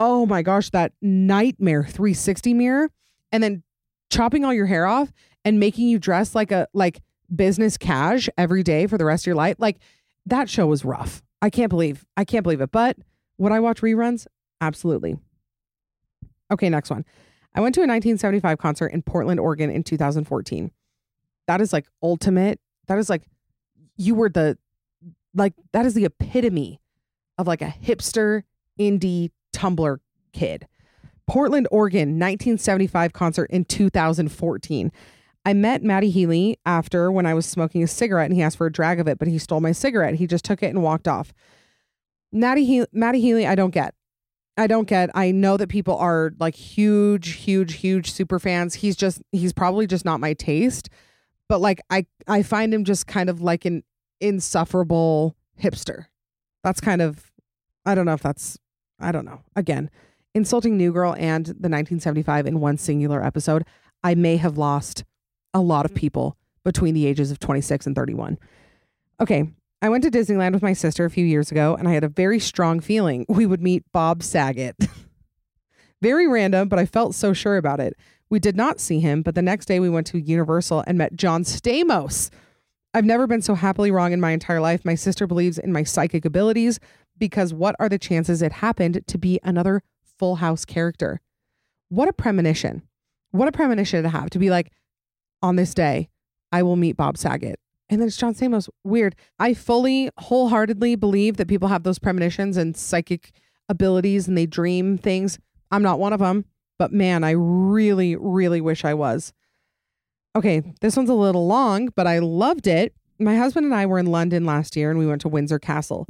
oh 0.00 0.24
my 0.24 0.40
gosh 0.40 0.70
that 0.70 0.92
nightmare 1.02 1.84
360 1.84 2.54
mirror 2.54 2.90
and 3.30 3.42
then 3.42 3.62
chopping 4.10 4.42
all 4.42 4.54
your 4.54 4.64
hair 4.64 4.86
off 4.86 5.12
and 5.44 5.60
making 5.60 5.86
you 5.86 5.98
dress 5.98 6.34
like 6.34 6.50
a 6.50 6.66
like 6.72 7.02
business 7.34 7.76
cash 7.76 8.28
every 8.38 8.62
day 8.62 8.86
for 8.86 8.96
the 8.96 9.04
rest 9.04 9.24
of 9.24 9.26
your 9.26 9.36
life. 9.36 9.56
Like 9.58 9.78
that 10.24 10.48
show 10.48 10.66
was 10.66 10.82
rough. 10.82 11.22
I 11.42 11.50
can't 11.50 11.68
believe 11.68 12.06
i 12.16 12.24
can't 12.24 12.42
believe 12.42 12.62
it. 12.62 12.70
But 12.70 12.96
would 13.36 13.52
i 13.52 13.60
watch 13.60 13.82
reruns? 13.82 14.26
Absolutely. 14.62 15.18
Okay 16.50 16.70
next 16.70 16.88
one. 16.88 17.04
I 17.54 17.60
went 17.60 17.74
to 17.74 17.80
a 17.80 17.86
1975 17.86 18.56
concert 18.56 18.88
in 18.88 19.02
portland 19.02 19.40
oregon 19.40 19.68
in 19.68 19.82
2014 19.82 20.70
that 21.46 21.60
is 21.60 21.72
like 21.74 21.86
ultimate. 22.02 22.58
That 22.86 22.98
is 22.98 23.10
like 23.10 23.26
you 23.96 24.14
were 24.14 24.30
the 24.30 24.56
like 25.34 25.54
that 25.72 25.86
is 25.86 25.94
the 25.94 26.04
epitome 26.04 26.80
of 27.38 27.46
like 27.46 27.62
a 27.62 27.74
hipster 27.82 28.42
indie 28.78 29.30
Tumblr 29.54 29.98
kid. 30.32 30.66
Portland, 31.26 31.66
Oregon, 31.70 32.18
1975 32.18 33.12
concert 33.12 33.50
in 33.50 33.64
2014. 33.64 34.92
I 35.46 35.52
met 35.52 35.82
Matty 35.82 36.10
Healy 36.10 36.58
after 36.64 37.10
when 37.10 37.26
I 37.26 37.34
was 37.34 37.46
smoking 37.46 37.82
a 37.82 37.86
cigarette 37.86 38.26
and 38.26 38.34
he 38.34 38.42
asked 38.42 38.56
for 38.56 38.66
a 38.66 38.72
drag 38.72 39.00
of 39.00 39.08
it, 39.08 39.18
but 39.18 39.28
he 39.28 39.38
stole 39.38 39.60
my 39.60 39.72
cigarette. 39.72 40.14
He 40.14 40.26
just 40.26 40.44
took 40.44 40.62
it 40.62 40.68
and 40.68 40.82
walked 40.82 41.08
off. 41.08 41.32
Matty, 42.32 42.64
he- 42.64 42.86
Matty 42.92 43.20
Healy, 43.20 43.46
I 43.46 43.54
don't 43.54 43.70
get. 43.70 43.94
I 44.56 44.66
don't 44.66 44.86
get. 44.86 45.10
I 45.14 45.32
know 45.32 45.56
that 45.56 45.68
people 45.68 45.96
are 45.96 46.32
like 46.38 46.54
huge, 46.54 47.32
huge, 47.32 47.74
huge 47.74 48.12
super 48.12 48.38
fans. 48.38 48.74
He's 48.74 48.96
just, 48.96 49.20
he's 49.32 49.52
probably 49.52 49.86
just 49.86 50.04
not 50.04 50.20
my 50.20 50.32
taste. 50.34 50.88
But 51.48 51.60
like, 51.60 51.80
I, 51.90 52.06
I 52.26 52.42
find 52.42 52.72
him 52.72 52.84
just 52.84 53.06
kind 53.06 53.28
of 53.28 53.40
like 53.40 53.64
an 53.64 53.82
insufferable 54.20 55.36
hipster. 55.60 56.06
That's 56.62 56.80
kind 56.80 57.02
of, 57.02 57.32
I 57.84 57.94
don't 57.94 58.06
know 58.06 58.14
if 58.14 58.22
that's, 58.22 58.58
I 58.98 59.12
don't 59.12 59.24
know. 59.24 59.42
Again, 59.56 59.90
insulting 60.34 60.76
New 60.76 60.92
Girl 60.92 61.14
and 61.14 61.46
the 61.46 61.68
1975 61.68 62.46
in 62.46 62.60
one 62.60 62.78
singular 62.78 63.24
episode, 63.24 63.64
I 64.02 64.14
may 64.14 64.36
have 64.36 64.58
lost 64.58 65.04
a 65.52 65.60
lot 65.60 65.84
of 65.84 65.92
mm-hmm. 65.92 66.00
people 66.00 66.36
between 66.64 66.94
the 66.94 67.06
ages 67.06 67.30
of 67.30 67.38
26 67.38 67.86
and 67.86 67.94
31. 67.94 68.38
Okay, 69.20 69.48
I 69.82 69.88
went 69.88 70.02
to 70.04 70.10
Disneyland 70.10 70.52
with 70.52 70.62
my 70.62 70.72
sister 70.72 71.04
a 71.04 71.10
few 71.10 71.26
years 71.26 71.50
ago 71.50 71.76
and 71.78 71.86
I 71.86 71.92
had 71.92 72.04
a 72.04 72.08
very 72.08 72.38
strong 72.38 72.80
feeling 72.80 73.26
we 73.28 73.46
would 73.46 73.62
meet 73.62 73.84
Bob 73.92 74.22
Saget. 74.22 74.76
very 76.02 76.26
random, 76.26 76.68
but 76.68 76.78
I 76.78 76.86
felt 76.86 77.14
so 77.14 77.32
sure 77.32 77.56
about 77.56 77.80
it. 77.80 77.94
We 78.30 78.38
did 78.38 78.56
not 78.56 78.80
see 78.80 79.00
him, 79.00 79.22
but 79.22 79.34
the 79.34 79.42
next 79.42 79.66
day 79.66 79.80
we 79.80 79.88
went 79.88 80.06
to 80.08 80.18
Universal 80.18 80.84
and 80.86 80.98
met 80.98 81.14
John 81.14 81.44
Stamos. 81.44 82.30
I've 82.94 83.04
never 83.04 83.26
been 83.26 83.42
so 83.42 83.56
happily 83.56 83.90
wrong 83.90 84.12
in 84.12 84.20
my 84.20 84.30
entire 84.30 84.60
life. 84.60 84.84
My 84.84 84.94
sister 84.94 85.26
believes 85.26 85.58
in 85.58 85.72
my 85.72 85.82
psychic 85.82 86.24
abilities 86.24 86.78
because 87.18 87.52
what 87.52 87.74
are 87.80 87.88
the 87.88 87.98
chances 87.98 88.40
it 88.40 88.52
happened 88.52 89.02
to 89.08 89.18
be 89.18 89.40
another 89.42 89.82
full 90.16 90.36
house 90.36 90.64
character? 90.64 91.20
What 91.88 92.08
a 92.08 92.12
premonition. 92.12 92.82
What 93.32 93.48
a 93.48 93.52
premonition 93.52 94.04
to 94.04 94.08
have 94.08 94.30
to 94.30 94.38
be 94.38 94.48
like, 94.48 94.70
on 95.42 95.56
this 95.56 95.74
day, 95.74 96.08
I 96.52 96.62
will 96.62 96.76
meet 96.76 96.96
Bob 96.96 97.18
Saget. 97.18 97.58
And 97.88 98.00
then 98.00 98.06
it's 98.06 98.16
John 98.16 98.32
Stamos. 98.32 98.68
Weird. 98.84 99.16
I 99.40 99.54
fully, 99.54 100.10
wholeheartedly 100.18 100.94
believe 100.94 101.36
that 101.36 101.48
people 101.48 101.68
have 101.68 101.82
those 101.82 101.98
premonitions 101.98 102.56
and 102.56 102.76
psychic 102.76 103.32
abilities 103.68 104.28
and 104.28 104.38
they 104.38 104.46
dream 104.46 104.98
things. 104.98 105.40
I'm 105.72 105.82
not 105.82 105.98
one 105.98 106.12
of 106.12 106.20
them, 106.20 106.44
but 106.78 106.92
man, 106.92 107.24
I 107.24 107.32
really, 107.32 108.14
really 108.14 108.60
wish 108.60 108.84
I 108.84 108.94
was. 108.94 109.32
Okay, 110.36 110.62
this 110.80 110.96
one's 110.96 111.10
a 111.10 111.14
little 111.14 111.46
long, 111.46 111.90
but 111.94 112.08
I 112.08 112.18
loved 112.18 112.66
it. 112.66 112.92
My 113.20 113.36
husband 113.36 113.66
and 113.66 113.74
I 113.74 113.86
were 113.86 114.00
in 114.00 114.06
London 114.06 114.44
last 114.44 114.74
year 114.74 114.90
and 114.90 114.98
we 114.98 115.06
went 115.06 115.20
to 115.20 115.28
Windsor 115.28 115.60
Castle. 115.60 116.08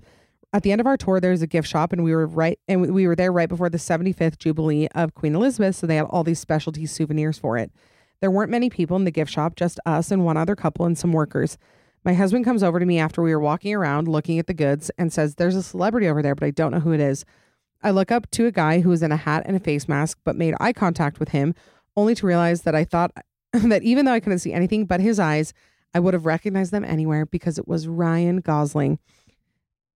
At 0.55 0.63
the 0.63 0.73
end 0.73 0.81
of 0.81 0.87
our 0.87 0.97
tour, 0.97 1.21
there's 1.21 1.43
a 1.43 1.49
gift 1.49 1.67
shop, 1.67 1.93
and 1.93 2.05
we 2.05 2.15
were 2.15 2.29
right, 2.29 2.61
and 2.69 2.95
we 2.95 3.09
were 3.09 3.17
there 3.17 3.33
right 3.33 3.49
before 3.49 3.69
the 3.69 3.77
75th 3.77 4.39
Jubilee 4.39 4.87
of 4.95 5.13
Queen 5.13 5.35
Elizabeth. 5.35 5.75
So 5.75 5.87
they 5.87 5.97
had 5.97 6.07
all 6.07 6.23
these 6.23 6.39
specialty 6.39 6.87
souvenirs 6.87 7.39
for 7.39 7.59
it. 7.59 7.73
There 8.21 8.31
weren't 8.31 8.53
many 8.53 8.71
people 8.71 8.97
in 8.97 9.05
the 9.05 9.11
gift 9.11 9.33
shop, 9.33 9.57
just 9.57 9.81
us 9.85 10.13
and 10.13 10.25
one 10.25 10.37
other 10.37 10.55
couple 10.55 10.87
and 10.87 10.97
some 10.97 11.13
workers. 11.13 11.59
My 12.05 12.15
husband 12.15 12.45
comes 12.45 12.63
over 12.63 12.79
to 12.79 12.87
me 12.87 13.01
after 13.01 13.21
we 13.21 13.35
were 13.35 13.41
walking 13.41 13.75
around 13.75 14.07
looking 14.07 14.39
at 14.39 14.47
the 14.47 14.55
goods 14.55 14.93
and 14.97 15.13
says, 15.13 15.35
There's 15.35 15.57
a 15.57 15.63
celebrity 15.63 16.09
over 16.09 16.23
there, 16.23 16.37
but 16.37 16.47
I 16.47 16.51
don't 16.51 16.71
know 16.71 16.81
who 16.81 16.93
it 16.93 17.01
is. 17.01 17.25
I 17.83 17.91
look 17.91 18.13
up 18.13 18.31
to 18.31 18.47
a 18.47 18.53
guy 18.53 18.81
who 18.81 18.91
was 18.91 19.03
in 19.03 19.11
a 19.11 19.17
hat 19.17 19.43
and 19.47 19.57
a 19.57 19.61
face 19.61 19.89
mask, 19.89 20.19
but 20.25 20.37
made 20.37 20.55
eye 20.61 20.73
contact 20.73 21.19
with 21.19 21.31
him, 21.31 21.55
only 21.97 22.15
to 22.15 22.27
realize 22.27 22.63
that 22.63 22.77
I 22.77 22.85
thought 22.85 23.11
that 23.69 23.85
even 23.85 24.05
though 24.05 24.13
I 24.13 24.21
couldn't 24.21 24.41
see 24.41 24.53
anything 24.53 24.85
but 24.85 25.01
his 25.01 25.21
eyes, 25.21 25.55
I 25.95 26.01
would 26.01 26.13
have 26.13 26.27
recognized 26.27 26.73
them 26.73 26.85
anywhere 26.85 27.25
because 27.25 27.57
it 27.57 27.69
was 27.69 27.87
Ryan 27.87 28.41
Gosling. 28.41 28.99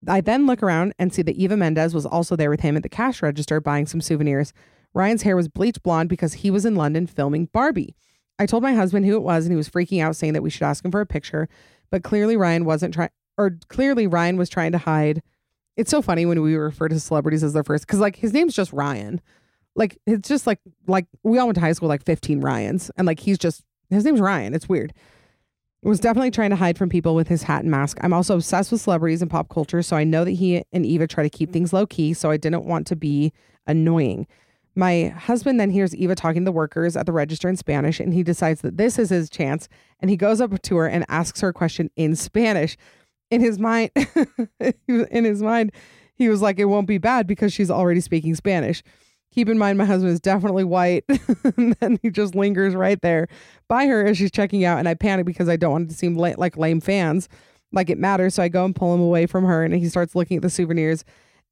I 0.07 0.21
then 0.21 0.47
look 0.47 0.63
around 0.63 0.95
and 0.97 1.13
see 1.13 1.23
that 1.23 1.35
Eva 1.35 1.57
Mendes 1.57 1.93
was 1.93 2.07
also 2.07 2.37
there 2.37 2.51
with 2.51 2.61
him 2.61 2.77
at 2.77 2.85
the 2.85 2.89
cash 2.89 3.21
register 3.21 3.61
buying 3.61 3.87
some 3.87 4.01
souvenirs. 4.01 4.53
Ryan's 4.95 5.23
hair 5.23 5.35
was 5.35 5.49
bleached 5.49 5.83
blonde 5.83 6.09
because 6.09 6.35
he 6.35 6.53
was 6.53 6.65
in 6.65 6.77
London 6.77 7.09
filming 7.09 7.47
Barbie. 7.47 7.97
I 8.39 8.47
told 8.47 8.63
my 8.63 8.75
husband 8.75 9.07
who 9.07 9.17
it 9.17 9.23
was 9.23 9.45
and 9.45 9.53
he 9.53 9.57
was 9.57 9.69
freaking 9.69 10.01
out 10.01 10.15
saying 10.15 10.35
that 10.35 10.43
we 10.43 10.51
should 10.51 10.63
ask 10.63 10.85
him 10.85 10.93
for 10.93 11.01
a 11.01 11.07
picture, 11.07 11.49
but 11.91 12.05
clearly 12.05 12.37
Ryan 12.37 12.65
wasn't 12.65 12.95
trying 12.95 13.11
or 13.37 13.59
clearly 13.69 14.07
Ryan 14.07 14.37
was 14.37 14.49
trying 14.49 14.73
to 14.73 14.79
hide. 14.79 15.21
It's 15.77 15.91
so 15.91 16.01
funny 16.01 16.27
when 16.27 16.43
we 16.43 16.55
refer 16.55 16.89
to 16.89 17.01
celebrities 17.01 17.43
as 17.43 17.55
their 17.55 17.65
first 17.65 17.89
cuz 17.89 17.99
like 17.99 18.17
his 18.17 18.33
name's 18.33 18.55
just 18.55 18.73
Ryan. 18.73 19.21
Like 19.79 19.97
it's 20.07 20.29
just 20.29 20.47
like 20.47 20.59
like 20.87 21.07
we 21.23 21.39
all 21.39 21.47
went 21.47 21.55
to 21.55 21.61
high 21.61 21.73
school 21.73 21.89
like 21.89 22.05
15 22.05 22.41
Ryans 22.41 22.91
and 22.97 23.07
like 23.07 23.21
he's 23.21 23.39
just 23.39 23.63
his 23.89 24.05
name's 24.05 24.21
Ryan. 24.21 24.53
It's 24.53 24.69
weird. 24.69 24.93
Was 25.83 26.01
definitely 26.01 26.33
trying 26.33 26.51
to 26.51 26.57
hide 26.57 26.77
from 26.77 26.89
people 26.89 27.15
with 27.15 27.29
his 27.29 27.45
hat 27.45 27.63
and 27.63 27.71
mask. 27.71 27.99
I'm 28.03 28.13
also 28.13 28.35
obsessed 28.35 28.73
with 28.73 28.81
celebrities 28.81 29.23
and 29.23 29.31
pop 29.31 29.49
culture, 29.49 29.81
so 29.81 29.97
I 29.97 30.03
know 30.03 30.25
that 30.25 30.33
he 30.33 30.65
and 30.73 30.85
Eva 30.85 31.07
try 31.07 31.23
to 31.23 31.31
keep 31.31 31.53
things 31.53 31.73
low 31.73 31.87
key, 31.87 32.13
so 32.13 32.31
I 32.31 32.37
didn't 32.37 32.65
want 32.65 32.89
to 32.89 32.97
be 32.97 33.33
annoying. 33.65 34.27
My 34.75 35.09
husband 35.17 35.61
then 35.61 35.71
hears 35.71 35.95
Eva 35.95 36.17
talking 36.17 36.43
to 36.43 36.47
the 36.47 36.53
workers 36.53 36.97
at 36.97 37.07
the 37.07 37.13
register 37.13 37.49
in 37.49 37.57
Spanish, 37.57 38.01
and 38.01 38.13
he 38.13 38.25
decides 38.25 38.61
that 38.63 38.77
this 38.77 38.99
is 38.99 39.11
his 39.11 39.31
chance, 39.31 39.69
and 40.01 40.11
he 40.11 40.17
goes 40.17 40.41
up 40.41 40.61
to 40.61 40.77
her 40.77 40.89
and 40.89 41.07
asks 41.09 41.41
her 41.43 41.49
a 41.49 41.53
question 41.53 41.91
in 41.95 42.17
Spanish. 42.17 42.77
In 43.31 43.41
his 43.41 43.61
mind, 43.61 43.91
in 44.89 45.25
his 45.25 45.43
mind, 45.43 45.71
he 46.17 46.29
was 46.29 46.43
like, 46.43 46.59
"It 46.59 46.65
won't 46.65 46.89
be 46.89 46.99
bad 46.99 47.29
because 47.29 47.53
she's 47.53 47.71
already 47.71 48.01
speaking 48.01 48.35
Spanish." 48.35 48.83
Keep 49.33 49.49
in 49.49 49.59
mind, 49.59 49.79
my 49.79 49.85
husband 49.85 50.13
is 50.13 50.21
definitely 50.21 50.65
white. 50.65 51.05
and 51.57 51.75
then 51.81 51.99
he 52.03 52.11
just 52.11 52.35
lingers 52.35 52.75
right 52.75 53.01
there 53.03 53.29
by 53.69 53.87
her 53.87 54.07
as 54.07 54.17
she's 54.17 54.31
checking 54.31 54.65
out. 54.65 54.79
And 54.79 54.89
I 54.89 54.95
panic 54.95 55.27
because 55.27 55.49
I 55.49 55.57
don't 55.57 55.73
want 55.73 55.85
it 55.87 55.91
to 55.91 55.99
seem 55.99 56.17
la- 56.17 56.35
like 56.37 56.57
lame 56.57 56.81
fans, 56.81 57.29
like 57.73 57.91
it 57.91 57.99
matters. 57.99 58.35
So 58.35 58.43
I 58.43 58.49
go 58.49 58.65
and 58.65 58.75
pull 58.75 58.95
him 58.95 59.01
away 59.01 59.27
from 59.27 59.45
her. 59.45 59.63
And 59.63 59.75
he 59.75 59.89
starts 59.89 60.15
looking 60.15 60.37
at 60.37 60.43
the 60.43 60.51
souvenirs 60.51 61.05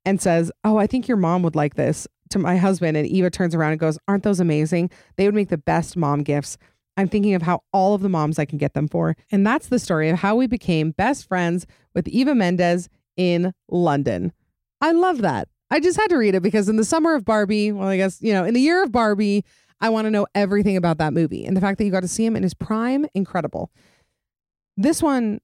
and 0.05 0.20
says, 0.20 0.51
Oh, 0.64 0.79
I 0.79 0.87
think 0.87 1.07
your 1.09 1.18
mom 1.18 1.43
would 1.43 1.57
like 1.57 1.74
this 1.74 2.09
to 2.31 2.39
my 2.39 2.57
husband. 2.57 2.97
And 2.97 3.07
Eva 3.07 3.31
turns 3.31 3.55
around 3.55 3.72
and 3.72 3.81
goes, 3.81 3.99
Aren't 4.09 4.24
those 4.24 4.41
amazing? 4.41 4.91
They 5.16 5.27
would 5.27 5.35
make 5.35 5.51
the 5.51 5.59
best 5.59 5.97
mom 5.97 6.22
gifts. 6.22 6.57
I'm 6.97 7.09
thinking 7.09 7.35
of 7.35 7.43
how 7.43 7.61
all 7.72 7.95
of 7.95 8.01
the 8.01 8.09
moms 8.09 8.39
I 8.39 8.47
can 8.47 8.59
get 8.59 8.72
them 8.72 8.89
for. 8.89 9.16
And 9.31 9.47
that's 9.47 9.68
the 9.68 9.79
story 9.79 10.09
of 10.09 10.20
how 10.20 10.35
we 10.35 10.47
became 10.47 10.93
best 10.93 11.29
friends 11.29 11.66
with 11.95 12.09
Eva 12.09 12.35
Mendes 12.35 12.89
in 13.16 13.53
London. 13.68 14.33
I 14.81 14.93
love 14.93 15.18
that. 15.18 15.49
I 15.71 15.81
just 15.81 15.99
had 15.99 16.09
to 16.09 16.17
read 16.17 16.35
it 16.35 16.43
because 16.43 16.69
in 16.69 16.77
the 16.77 16.85
summer 16.85 17.14
of 17.14 17.25
Barbie, 17.25 17.73
well, 17.73 17.89
I 17.89 17.97
guess, 17.97 18.23
you 18.23 18.33
know, 18.33 18.45
in 18.45 18.55
the 18.55 18.61
year 18.61 18.83
of 18.83 18.93
Barbie, 18.93 19.45
I 19.81 19.89
want 19.89 20.07
to 20.07 20.11
know 20.11 20.27
everything 20.35 20.77
about 20.77 20.99
that 20.99 21.12
movie. 21.12 21.45
And 21.45 21.57
the 21.57 21.61
fact 21.61 21.79
that 21.79 21.85
you 21.85 21.91
got 21.91 22.01
to 22.01 22.09
see 22.09 22.25
him 22.25 22.37
in 22.37 22.43
his 22.43 22.55
prime, 22.55 23.07
incredible. 23.14 23.71
This 24.77 25.03
one 25.03 25.41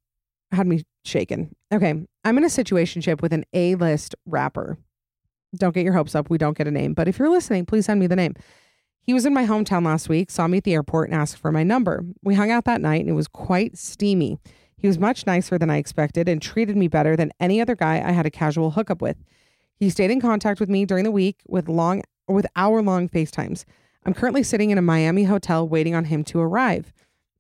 had 0.53 0.67
me 0.67 0.85
shaken. 1.05 1.55
Okay. 1.73 2.07
I'm 2.25 2.39
in 2.39 2.45
a 2.45 2.49
situationship 2.49 3.21
with 3.21 3.33
an 3.33 3.45
A 3.53 3.75
list 3.75 4.15
rapper. 4.27 4.79
Don't 5.57 5.75
get 5.75 5.85
your 5.85 5.95
hopes 5.95 6.15
up. 6.15 6.31
We 6.31 6.39
don't 6.39 6.57
get 6.57 6.69
a 6.69 6.71
name. 6.71 6.95
But 6.95 7.09
if 7.09 7.19
you're 7.19 7.29
listening, 7.29 7.67
please 7.67 7.87
send 7.87 8.01
me 8.01 8.07
the 8.07 8.17
name. 8.17 8.35
He 9.03 9.13
was 9.13 9.27
in 9.27 9.35
my 9.35 9.45
hometown 9.45 9.85
last 9.85 10.09
week, 10.09 10.31
saw 10.31 10.47
me 10.47 10.59
at 10.59 10.65
the 10.65 10.75
airport, 10.75 11.11
and 11.11 11.19
asked 11.19 11.37
for 11.37 11.51
my 11.51 11.65
number. 11.65 12.05
We 12.23 12.37
hung 12.37 12.53
out 12.53 12.65
that 12.67 12.81
night, 12.81 13.01
and 13.01 13.11
it 13.11 13.15
was 13.15 13.27
quite 13.27 13.77
steamy. 13.77 14.39
He 14.77 14.87
was 14.87 14.99
much 14.99 15.27
nicer 15.27 15.59
than 15.59 15.71
I 15.71 15.79
expected 15.79 16.29
and 16.29 16.41
treated 16.41 16.77
me 16.77 16.89
better 16.89 17.17
than 17.17 17.33
any 17.41 17.61
other 17.61 17.75
guy 17.75 17.97
I 17.97 18.13
had 18.13 18.27
a 18.27 18.31
casual 18.31 18.71
hookup 18.73 19.03
with. 19.03 19.17
He 19.79 19.91
stayed 19.91 20.11
in 20.11 20.21
contact 20.21 20.61
with 20.61 20.69
me 20.69 20.85
during 20.85 21.05
the 21.05 21.11
week 21.11 21.41
with 21.47 21.69
long 21.69 22.03
with 22.29 22.47
hour-long 22.57 23.09
FaceTimes. 23.09 23.65
I'm 24.05 24.15
currently 24.15 24.43
sitting 24.43 24.71
in 24.71 24.79
a 24.79 24.83
Miami 24.83 25.25
hotel 25.25 25.69
waiting 25.69 25.95
on 25.95 26.05
him 26.07 26.25
to 26.25 26.41
arrive. 26.41 26.93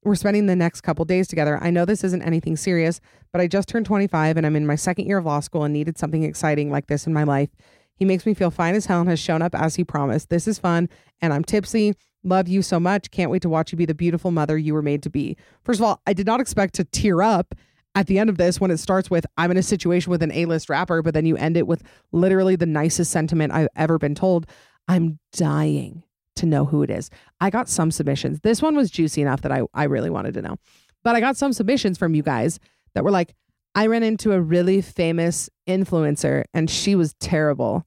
We're 0.04 0.16
spending 0.16 0.46
the 0.46 0.56
next 0.56 0.80
couple 0.80 1.04
days 1.04 1.28
together. 1.28 1.58
I 1.62 1.70
know 1.70 1.84
this 1.84 2.02
isn't 2.02 2.22
anything 2.22 2.56
serious, 2.56 3.00
but 3.32 3.40
I 3.40 3.46
just 3.46 3.68
turned 3.68 3.86
25 3.86 4.36
and 4.36 4.44
I'm 4.44 4.56
in 4.56 4.66
my 4.66 4.74
second 4.74 5.06
year 5.06 5.18
of 5.18 5.24
law 5.24 5.40
school 5.40 5.62
and 5.64 5.72
needed 5.72 5.98
something 5.98 6.24
exciting 6.24 6.70
like 6.70 6.88
this 6.88 7.06
in 7.06 7.12
my 7.12 7.22
life. 7.22 7.50
He 7.94 8.04
makes 8.04 8.26
me 8.26 8.34
feel 8.34 8.50
fine 8.50 8.74
as 8.74 8.86
hell 8.86 9.00
and 9.00 9.08
has 9.08 9.20
shown 9.20 9.42
up 9.42 9.54
as 9.54 9.76
he 9.76 9.84
promised. 9.84 10.28
This 10.28 10.48
is 10.48 10.58
fun 10.58 10.88
and 11.20 11.32
I'm 11.32 11.44
tipsy. 11.44 11.94
Love 12.24 12.48
you 12.48 12.62
so 12.62 12.80
much. 12.80 13.10
Can't 13.12 13.30
wait 13.30 13.42
to 13.42 13.48
watch 13.48 13.70
you 13.70 13.78
be 13.78 13.84
the 13.84 13.94
beautiful 13.94 14.32
mother 14.32 14.58
you 14.58 14.74
were 14.74 14.82
made 14.82 15.02
to 15.04 15.10
be. 15.10 15.36
First 15.62 15.78
of 15.78 15.84
all, 15.84 16.00
I 16.06 16.12
did 16.12 16.26
not 16.26 16.40
expect 16.40 16.74
to 16.74 16.84
tear 16.84 17.22
up 17.22 17.54
at 17.94 18.06
the 18.06 18.18
end 18.18 18.30
of 18.30 18.38
this 18.38 18.60
when 18.60 18.70
it 18.70 18.78
starts 18.78 19.10
with 19.10 19.26
I'm 19.36 19.50
in 19.50 19.56
a 19.56 19.62
situation 19.62 20.10
with 20.10 20.22
an 20.22 20.32
A-list 20.32 20.68
rapper, 20.68 21.02
but 21.02 21.14
then 21.14 21.26
you 21.26 21.36
end 21.36 21.56
it 21.56 21.66
with 21.66 21.82
literally 22.10 22.56
the 22.56 22.66
nicest 22.66 23.10
sentiment 23.10 23.52
I've 23.52 23.68
ever 23.76 23.98
been 23.98 24.14
told. 24.14 24.46
I'm 24.88 25.18
dying 25.32 26.02
to 26.36 26.46
know 26.46 26.64
who 26.64 26.82
it 26.82 26.90
is. 26.90 27.10
I 27.40 27.50
got 27.50 27.68
some 27.68 27.90
submissions. 27.90 28.40
This 28.40 28.62
one 28.62 28.74
was 28.74 28.90
juicy 28.90 29.22
enough 29.22 29.42
that 29.42 29.52
I, 29.52 29.62
I 29.74 29.84
really 29.84 30.10
wanted 30.10 30.34
to 30.34 30.42
know. 30.42 30.56
But 31.04 31.16
I 31.16 31.20
got 31.20 31.36
some 31.36 31.52
submissions 31.52 31.98
from 31.98 32.14
you 32.14 32.22
guys 32.22 32.58
that 32.94 33.04
were 33.04 33.10
like, 33.10 33.34
I 33.74 33.86
ran 33.86 34.02
into 34.02 34.32
a 34.32 34.40
really 34.40 34.80
famous 34.80 35.48
influencer 35.66 36.44
and 36.52 36.68
she 36.70 36.94
was 36.94 37.14
terrible. 37.14 37.86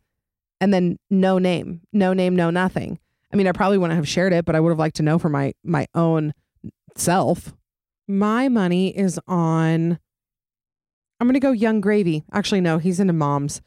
And 0.60 0.74
then 0.74 0.98
no 1.10 1.38
name, 1.38 1.82
no 1.94 2.14
name, 2.14 2.36
no 2.36 2.50
nothing. 2.50 3.00
I 3.32 3.36
mean, 3.36 3.48
I 3.48 3.52
probably 3.52 3.78
wouldn't 3.78 3.98
have 3.98 4.08
shared 4.08 4.34
it, 4.34 4.46
but 4.46 4.56
I 4.56 4.60
would 4.60 4.70
have 4.70 4.80
liked 4.80 4.96
to 4.98 5.04
know 5.04 5.20
for 5.20 5.30
my 5.30 5.54
my 5.64 5.88
own 5.94 6.34
self. 6.96 7.54
My 8.08 8.50
money 8.50 8.96
is 8.96 9.20
on. 9.28 10.00
I'm 11.20 11.28
gonna 11.28 11.40
go 11.40 11.52
Yung 11.52 11.82
Gravy. 11.82 12.24
Actually, 12.32 12.62
no, 12.62 12.78
he's 12.78 13.00
into 13.00 13.14
moms. 13.14 13.62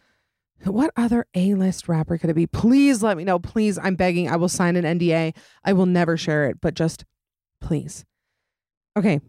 What 0.65 0.91
other 0.97 1.27
A-list 1.35 1.89
rapper 1.89 2.19
could 2.19 2.31
it 2.31 2.35
be? 2.35 2.47
Please 2.47 3.03
let 3.03 3.17
me 3.17 3.25
know. 3.25 3.39
Please, 3.39 3.79
I'm 3.79 3.95
begging. 3.95 4.29
I 4.29 4.37
will 4.37 4.49
sign 4.49 4.77
an 4.77 4.85
NDA. 4.85 5.35
I 5.65 5.73
will 5.73 5.87
never 5.87 6.17
share 6.17 6.47
it, 6.49 6.61
but 6.61 6.75
just 6.75 7.05
please. 7.61 8.05
Okay, 8.97 9.21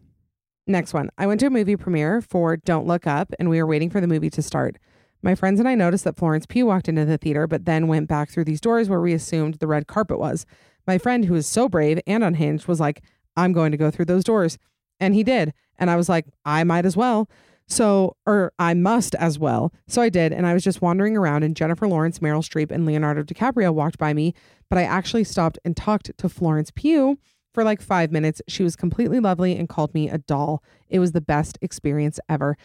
next 0.66 0.92
one. 0.92 1.10
I 1.16 1.26
went 1.26 1.40
to 1.40 1.46
a 1.46 1.50
movie 1.50 1.76
premiere 1.76 2.20
for 2.20 2.56
Don't 2.56 2.86
Look 2.86 3.06
Up, 3.06 3.32
and 3.38 3.48
we 3.48 3.60
were 3.60 3.66
waiting 3.66 3.90
for 3.90 4.00
the 4.00 4.08
movie 4.08 4.30
to 4.30 4.42
start. 4.42 4.78
My 5.22 5.34
friends 5.34 5.60
and 5.60 5.68
I 5.68 5.74
noticed 5.74 6.04
that 6.04 6.16
Florence 6.16 6.46
Pugh 6.46 6.66
walked 6.66 6.88
into 6.88 7.04
the 7.04 7.18
theater, 7.18 7.46
but 7.46 7.64
then 7.64 7.88
went 7.88 8.08
back 8.08 8.30
through 8.30 8.44
these 8.44 8.60
doors 8.60 8.88
where 8.88 9.00
we 9.00 9.12
assumed 9.12 9.54
the 9.54 9.66
red 9.66 9.86
carpet 9.86 10.18
was. 10.18 10.46
My 10.86 10.98
friend, 10.98 11.26
who 11.26 11.34
is 11.34 11.46
so 11.46 11.68
brave 11.68 12.00
and 12.06 12.24
unhinged, 12.24 12.66
was 12.66 12.80
like, 12.80 13.02
I'm 13.36 13.52
going 13.52 13.70
to 13.70 13.76
go 13.76 13.90
through 13.90 14.06
those 14.06 14.24
doors. 14.24 14.58
And 15.00 15.14
he 15.14 15.24
did. 15.24 15.52
And 15.78 15.90
I 15.90 15.96
was 15.96 16.08
like, 16.08 16.26
I 16.44 16.62
might 16.64 16.86
as 16.86 16.96
well. 16.96 17.28
So, 17.66 18.16
or 18.26 18.52
I 18.58 18.74
must 18.74 19.14
as 19.14 19.38
well. 19.38 19.72
So 19.86 20.02
I 20.02 20.08
did. 20.08 20.32
And 20.32 20.46
I 20.46 20.54
was 20.54 20.64
just 20.64 20.82
wandering 20.82 21.16
around, 21.16 21.42
and 21.44 21.56
Jennifer 21.56 21.88
Lawrence, 21.88 22.18
Meryl 22.18 22.42
Streep, 22.42 22.70
and 22.70 22.84
Leonardo 22.84 23.22
DiCaprio 23.22 23.72
walked 23.72 23.96
by 23.96 24.12
me. 24.12 24.34
But 24.68 24.78
I 24.78 24.82
actually 24.82 25.24
stopped 25.24 25.58
and 25.64 25.76
talked 25.76 26.10
to 26.16 26.28
Florence 26.28 26.70
Pugh 26.70 27.18
for 27.54 27.64
like 27.64 27.80
five 27.80 28.12
minutes. 28.12 28.42
She 28.48 28.62
was 28.62 28.76
completely 28.76 29.20
lovely 29.20 29.56
and 29.56 29.68
called 29.68 29.94
me 29.94 30.08
a 30.08 30.18
doll. 30.18 30.62
It 30.88 30.98
was 30.98 31.12
the 31.12 31.20
best 31.20 31.58
experience 31.62 32.20
ever. 32.28 32.56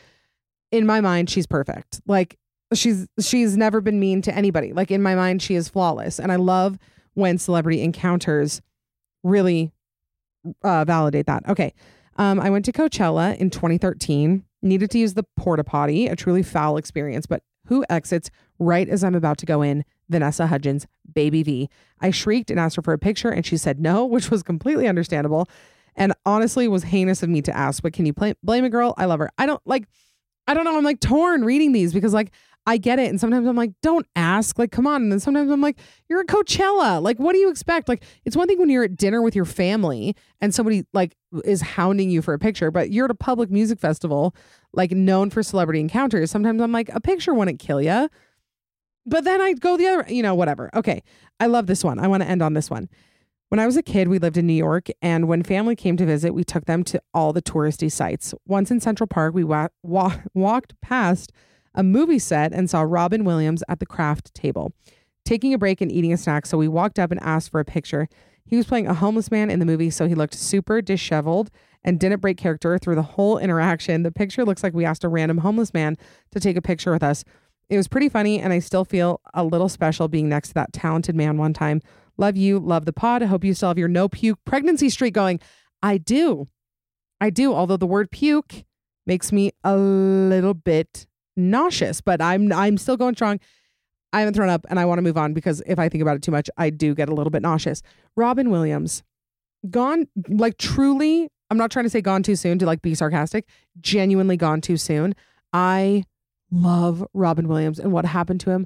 In 0.71 0.85
my 0.85 1.01
mind, 1.01 1.29
she's 1.29 1.47
perfect. 1.47 2.01
Like, 2.05 2.37
she's 2.73 3.07
she's 3.19 3.55
never 3.55 3.81
been 3.81 3.99
mean 3.99 4.21
to 4.23 4.35
anybody. 4.35 4.73
Like 4.73 4.91
in 4.91 5.01
my 5.01 5.15
mind, 5.15 5.41
she 5.41 5.55
is 5.55 5.69
flawless. 5.69 6.19
And 6.19 6.31
I 6.31 6.35
love 6.35 6.77
when 7.13 7.37
celebrity 7.37 7.81
encounters 7.81 8.61
really 9.23 9.71
uh, 10.63 10.85
validate 10.85 11.27
that. 11.27 11.47
Okay. 11.47 11.73
Um, 12.17 12.39
I 12.39 12.49
went 12.49 12.65
to 12.65 12.71
Coachella 12.71 13.35
in 13.37 13.49
2013, 13.49 14.43
needed 14.61 14.91
to 14.91 14.97
use 14.97 15.13
the 15.13 15.25
porta 15.37 15.63
potty, 15.63 16.07
a 16.07 16.15
truly 16.15 16.43
foul 16.43 16.77
experience, 16.77 17.25
but 17.25 17.43
who 17.67 17.85
exits 17.89 18.29
right 18.59 18.87
as 18.87 19.03
I'm 19.03 19.15
about 19.15 19.37
to 19.39 19.45
go 19.45 19.61
in? 19.61 19.83
Vanessa 20.09 20.47
Hudgens, 20.47 20.85
Baby 21.13 21.43
V. 21.43 21.69
I 21.99 22.11
shrieked 22.11 22.51
and 22.51 22.59
asked 22.59 22.75
her 22.75 22.81
for 22.81 22.93
a 22.93 22.99
picture, 22.99 23.29
and 23.29 23.45
she 23.45 23.57
said 23.57 23.79
no, 23.79 24.05
which 24.05 24.29
was 24.29 24.43
completely 24.43 24.87
understandable. 24.87 25.47
And 25.95 26.13
honestly, 26.25 26.67
was 26.67 26.83
heinous 26.83 27.23
of 27.23 27.29
me 27.29 27.41
to 27.43 27.55
ask, 27.55 27.81
but 27.81 27.93
can 27.93 28.05
you 28.05 28.13
blame 28.13 28.65
a 28.65 28.69
girl? 28.69 28.93
I 28.97 29.05
love 29.05 29.19
her. 29.19 29.29
I 29.37 29.45
don't 29.45 29.61
like, 29.65 29.87
I 30.45 30.53
don't 30.53 30.65
know. 30.65 30.77
I'm 30.77 30.83
like 30.83 30.99
torn 30.99 31.45
reading 31.45 31.71
these 31.71 31.93
because 31.93 32.13
like 32.13 32.31
I 32.67 32.77
get 32.77 32.97
it. 32.97 33.09
And 33.09 33.19
sometimes 33.19 33.47
I'm 33.47 33.55
like, 33.55 33.73
don't 33.83 34.07
ask. 34.15 34.57
Like, 34.57 34.71
come 34.71 34.87
on. 34.87 35.03
And 35.03 35.11
then 35.11 35.19
sometimes 35.19 35.51
I'm 35.51 35.61
like, 35.61 35.77
you're 36.09 36.21
at 36.21 36.27
Coachella. 36.27 37.01
Like, 37.01 37.19
what 37.19 37.33
do 37.33 37.39
you 37.39 37.49
expect? 37.49 37.87
Like, 37.87 38.03
it's 38.25 38.35
one 38.35 38.47
thing 38.47 38.57
when 38.57 38.69
you're 38.69 38.83
at 38.83 38.95
dinner 38.95 39.21
with 39.21 39.35
your 39.35 39.45
family 39.45 40.15
and 40.41 40.53
somebody 40.53 40.83
like 40.91 41.15
is 41.43 41.61
hounding 41.61 42.09
you 42.09 42.21
for 42.21 42.33
a 42.33 42.39
picture, 42.39 42.71
but 42.71 42.91
you're 42.91 43.05
at 43.05 43.11
a 43.11 43.15
public 43.15 43.51
music 43.51 43.79
festival, 43.79 44.35
like 44.73 44.91
known 44.91 45.29
for 45.29 45.43
celebrity 45.43 45.79
encounters. 45.79 46.31
Sometimes 46.31 46.61
I'm 46.61 46.71
like, 46.71 46.89
a 46.89 46.99
picture 46.99 47.33
wouldn't 47.33 47.59
kill 47.59 47.81
you. 47.81 48.09
But 49.05 49.23
then 49.23 49.41
I 49.41 49.53
go 49.53 49.77
the 49.77 49.85
other, 49.87 50.05
you 50.11 50.23
know, 50.23 50.33
whatever. 50.33 50.71
Okay. 50.73 51.03
I 51.39 51.45
love 51.45 51.67
this 51.67 51.83
one. 51.83 51.99
I 51.99 52.07
want 52.07 52.23
to 52.23 52.29
end 52.29 52.41
on 52.41 52.53
this 52.53 52.71
one. 52.71 52.89
When 53.49 53.59
I 53.59 53.67
was 53.67 53.77
a 53.77 53.83
kid, 53.83 54.07
we 54.07 54.17
lived 54.17 54.37
in 54.37 54.47
New 54.47 54.53
York, 54.53 54.87
and 55.03 55.27
when 55.27 55.43
family 55.43 55.75
came 55.75 55.97
to 55.97 56.05
visit, 56.05 56.33
we 56.33 56.43
took 56.43 56.65
them 56.65 56.83
to 56.85 56.99
all 57.13 57.31
the 57.31 57.43
touristy 57.43 57.91
sites. 57.91 58.33
Once 58.47 58.71
in 58.71 58.79
Central 58.79 59.05
Park, 59.05 59.35
we 59.35 59.43
wa- 59.43 59.67
wa- 59.83 60.17
walked 60.33 60.73
past 60.81 61.31
a 61.75 61.83
movie 61.83 62.19
set 62.19 62.53
and 62.53 62.69
saw 62.69 62.81
Robin 62.81 63.23
Williams 63.23 63.63
at 63.69 63.79
the 63.79 63.85
craft 63.85 64.33
table, 64.33 64.73
taking 65.25 65.53
a 65.53 65.57
break 65.57 65.81
and 65.81 65.91
eating 65.91 66.13
a 66.13 66.17
snack. 66.17 66.45
So 66.45 66.57
we 66.57 66.67
walked 66.67 66.97
up 66.97 67.11
and 67.11 67.21
asked 67.21 67.51
for 67.51 67.59
a 67.59 67.65
picture. 67.65 68.07
He 68.45 68.55
was 68.55 68.65
playing 68.65 68.87
a 68.87 68.93
homeless 68.93 69.31
man 69.31 69.49
in 69.49 69.59
the 69.59 69.65
movie, 69.65 69.89
so 69.89 70.07
he 70.07 70.15
looked 70.15 70.33
super 70.33 70.81
disheveled 70.81 71.51
and 71.83 71.99
didn't 71.99 72.21
break 72.21 72.37
character 72.37 72.77
through 72.77 72.95
the 72.95 73.01
whole 73.01 73.37
interaction. 73.37 74.03
The 74.03 74.11
picture 74.11 74.45
looks 74.45 74.63
like 74.63 74.73
we 74.73 74.85
asked 74.85 75.03
a 75.03 75.09
random 75.09 75.39
homeless 75.39 75.73
man 75.73 75.97
to 76.31 76.39
take 76.39 76.57
a 76.57 76.61
picture 76.61 76.91
with 76.91 77.03
us. 77.03 77.23
It 77.69 77.77
was 77.77 77.87
pretty 77.87 78.09
funny, 78.09 78.39
and 78.39 78.53
I 78.53 78.59
still 78.59 78.85
feel 78.85 79.21
a 79.33 79.43
little 79.43 79.69
special 79.69 80.07
being 80.07 80.29
next 80.29 80.49
to 80.49 80.53
that 80.55 80.73
talented 80.73 81.15
man 81.15 81.37
one 81.37 81.53
time. 81.53 81.81
Love 82.17 82.37
you, 82.37 82.59
love 82.59 82.85
the 82.85 82.93
pod. 82.93 83.23
I 83.23 83.25
hope 83.25 83.43
you 83.43 83.53
still 83.53 83.69
have 83.69 83.77
your 83.77 83.87
no 83.87 84.07
puke 84.07 84.39
pregnancy 84.45 84.89
streak 84.89 85.13
going. 85.13 85.39
I 85.81 85.97
do. 85.97 86.47
I 87.19 87.29
do, 87.29 87.53
although 87.53 87.77
the 87.77 87.87
word 87.87 88.11
puke 88.11 88.63
makes 89.05 89.31
me 89.31 89.51
a 89.63 89.75
little 89.75 90.53
bit 90.53 91.07
nauseous, 91.35 92.01
but 92.01 92.21
I'm 92.21 92.51
I'm 92.51 92.77
still 92.77 92.97
going 92.97 93.15
strong. 93.15 93.39
I 94.13 94.19
haven't 94.19 94.33
thrown 94.33 94.49
up 94.49 94.65
and 94.69 94.79
I 94.79 94.85
want 94.85 94.99
to 94.99 95.01
move 95.01 95.17
on 95.17 95.33
because 95.33 95.61
if 95.65 95.77
I 95.77 95.89
think 95.89 96.01
about 96.01 96.15
it 96.15 96.21
too 96.21 96.31
much, 96.31 96.49
I 96.57 96.69
do 96.69 96.95
get 96.95 97.09
a 97.09 97.13
little 97.13 97.31
bit 97.31 97.41
nauseous. 97.41 97.81
Robin 98.15 98.49
Williams, 98.49 99.03
gone 99.69 100.07
like 100.29 100.57
truly, 100.57 101.29
I'm 101.49 101.57
not 101.57 101.71
trying 101.71 101.85
to 101.85 101.89
say 101.89 102.01
gone 102.01 102.23
too 102.23 102.35
soon 102.35 102.57
to 102.59 102.65
like 102.65 102.81
be 102.81 102.95
sarcastic, 102.95 103.45
genuinely 103.81 104.37
gone 104.37 104.61
too 104.61 104.77
soon. 104.77 105.15
I 105.51 106.05
love 106.51 107.05
Robin 107.13 107.47
Williams 107.47 107.79
and 107.79 107.91
what 107.91 108.05
happened 108.05 108.39
to 108.41 108.51
him 108.51 108.65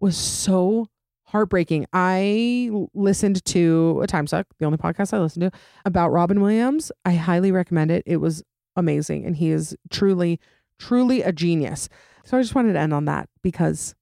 was 0.00 0.16
so 0.16 0.88
heartbreaking. 1.24 1.86
I 1.92 2.70
listened 2.94 3.44
to 3.46 4.00
a 4.02 4.06
time 4.06 4.26
suck, 4.26 4.46
the 4.58 4.64
only 4.64 4.78
podcast 4.78 5.12
I 5.12 5.18
listened 5.20 5.42
to 5.42 5.58
about 5.84 6.10
Robin 6.10 6.40
Williams. 6.40 6.90
I 7.04 7.14
highly 7.14 7.52
recommend 7.52 7.90
it. 7.90 8.02
It 8.06 8.16
was 8.16 8.42
amazing. 8.76 9.26
And 9.26 9.36
he 9.36 9.50
is 9.50 9.76
truly, 9.90 10.40
truly 10.78 11.22
a 11.22 11.32
genius. 11.32 11.88
So 12.28 12.36
I 12.36 12.42
just 12.42 12.54
wanted 12.54 12.74
to 12.74 12.78
end 12.78 12.92
on 12.92 13.06
that 13.06 13.26
because 13.42 13.94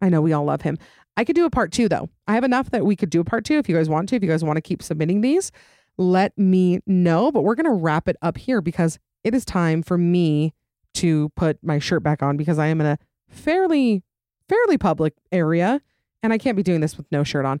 I 0.00 0.08
know 0.08 0.20
we 0.20 0.32
all 0.32 0.44
love 0.44 0.62
him. 0.62 0.78
I 1.16 1.24
could 1.24 1.34
do 1.34 1.44
a 1.44 1.50
part 1.50 1.72
two 1.72 1.88
though. 1.88 2.08
I 2.28 2.34
have 2.34 2.44
enough 2.44 2.70
that 2.70 2.86
we 2.86 2.94
could 2.94 3.10
do 3.10 3.20
a 3.20 3.24
part 3.24 3.44
two 3.44 3.58
if 3.58 3.68
you 3.68 3.74
guys 3.74 3.88
want 3.88 4.08
to. 4.10 4.16
If 4.16 4.22
you 4.22 4.28
guys 4.28 4.44
want 4.44 4.58
to 4.58 4.62
keep 4.62 4.80
submitting 4.80 5.22
these, 5.22 5.50
let 5.98 6.38
me 6.38 6.78
know. 6.86 7.32
But 7.32 7.42
we're 7.42 7.56
going 7.56 7.64
to 7.64 7.72
wrap 7.72 8.06
it 8.08 8.16
up 8.22 8.38
here 8.38 8.60
because 8.60 9.00
it 9.24 9.34
is 9.34 9.44
time 9.44 9.82
for 9.82 9.98
me 9.98 10.54
to 10.94 11.30
put 11.30 11.58
my 11.64 11.80
shirt 11.80 12.04
back 12.04 12.22
on 12.22 12.36
because 12.36 12.60
I 12.60 12.68
am 12.68 12.80
in 12.80 12.86
a 12.86 12.98
fairly, 13.28 14.04
fairly 14.48 14.78
public 14.78 15.14
area 15.32 15.80
and 16.22 16.32
I 16.32 16.38
can't 16.38 16.56
be 16.56 16.62
doing 16.62 16.80
this 16.80 16.96
with 16.96 17.10
no 17.10 17.24
shirt 17.24 17.44
on. 17.44 17.60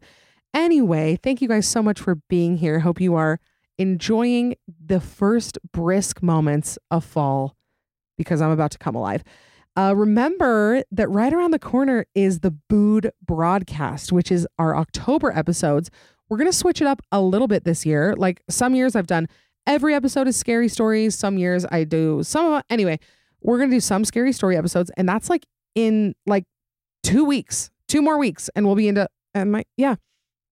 Anyway, 0.54 1.18
thank 1.24 1.42
you 1.42 1.48
guys 1.48 1.66
so 1.66 1.82
much 1.82 1.98
for 1.98 2.20
being 2.30 2.58
here. 2.58 2.78
Hope 2.78 3.00
you 3.00 3.16
are 3.16 3.40
enjoying 3.78 4.54
the 4.68 5.00
first 5.00 5.58
brisk 5.72 6.22
moments 6.22 6.78
of 6.92 7.04
fall 7.04 7.56
because 8.16 8.40
I'm 8.40 8.52
about 8.52 8.70
to 8.70 8.78
come 8.78 8.94
alive. 8.94 9.24
Uh, 9.76 9.92
remember 9.96 10.82
that 10.92 11.08
right 11.08 11.32
around 11.32 11.50
the 11.50 11.58
corner 11.58 12.06
is 12.14 12.40
the 12.40 12.50
Booed 12.50 13.10
broadcast, 13.24 14.12
which 14.12 14.30
is 14.30 14.46
our 14.58 14.76
October 14.76 15.32
episodes. 15.32 15.90
We're 16.28 16.38
going 16.38 16.50
to 16.50 16.56
switch 16.56 16.80
it 16.80 16.86
up 16.86 17.02
a 17.10 17.20
little 17.20 17.48
bit 17.48 17.64
this 17.64 17.84
year. 17.84 18.14
Like 18.16 18.40
some 18.48 18.74
years 18.74 18.94
I've 18.94 19.06
done 19.06 19.28
every 19.66 19.94
episode 19.94 20.28
is 20.28 20.36
scary 20.36 20.68
stories. 20.68 21.14
Some 21.16 21.38
years 21.38 21.66
I 21.70 21.84
do 21.84 22.22
some. 22.22 22.54
Of 22.54 22.62
anyway, 22.70 23.00
we're 23.40 23.58
going 23.58 23.70
to 23.70 23.76
do 23.76 23.80
some 23.80 24.04
scary 24.04 24.32
story 24.32 24.56
episodes. 24.56 24.90
And 24.96 25.08
that's 25.08 25.28
like 25.28 25.44
in 25.74 26.14
like 26.24 26.44
two 27.02 27.24
weeks, 27.24 27.70
two 27.88 28.00
more 28.00 28.16
weeks. 28.16 28.48
And 28.54 28.66
we'll 28.66 28.76
be 28.76 28.88
into, 28.88 29.08
am 29.34 29.56
I, 29.56 29.64
yeah, 29.76 29.96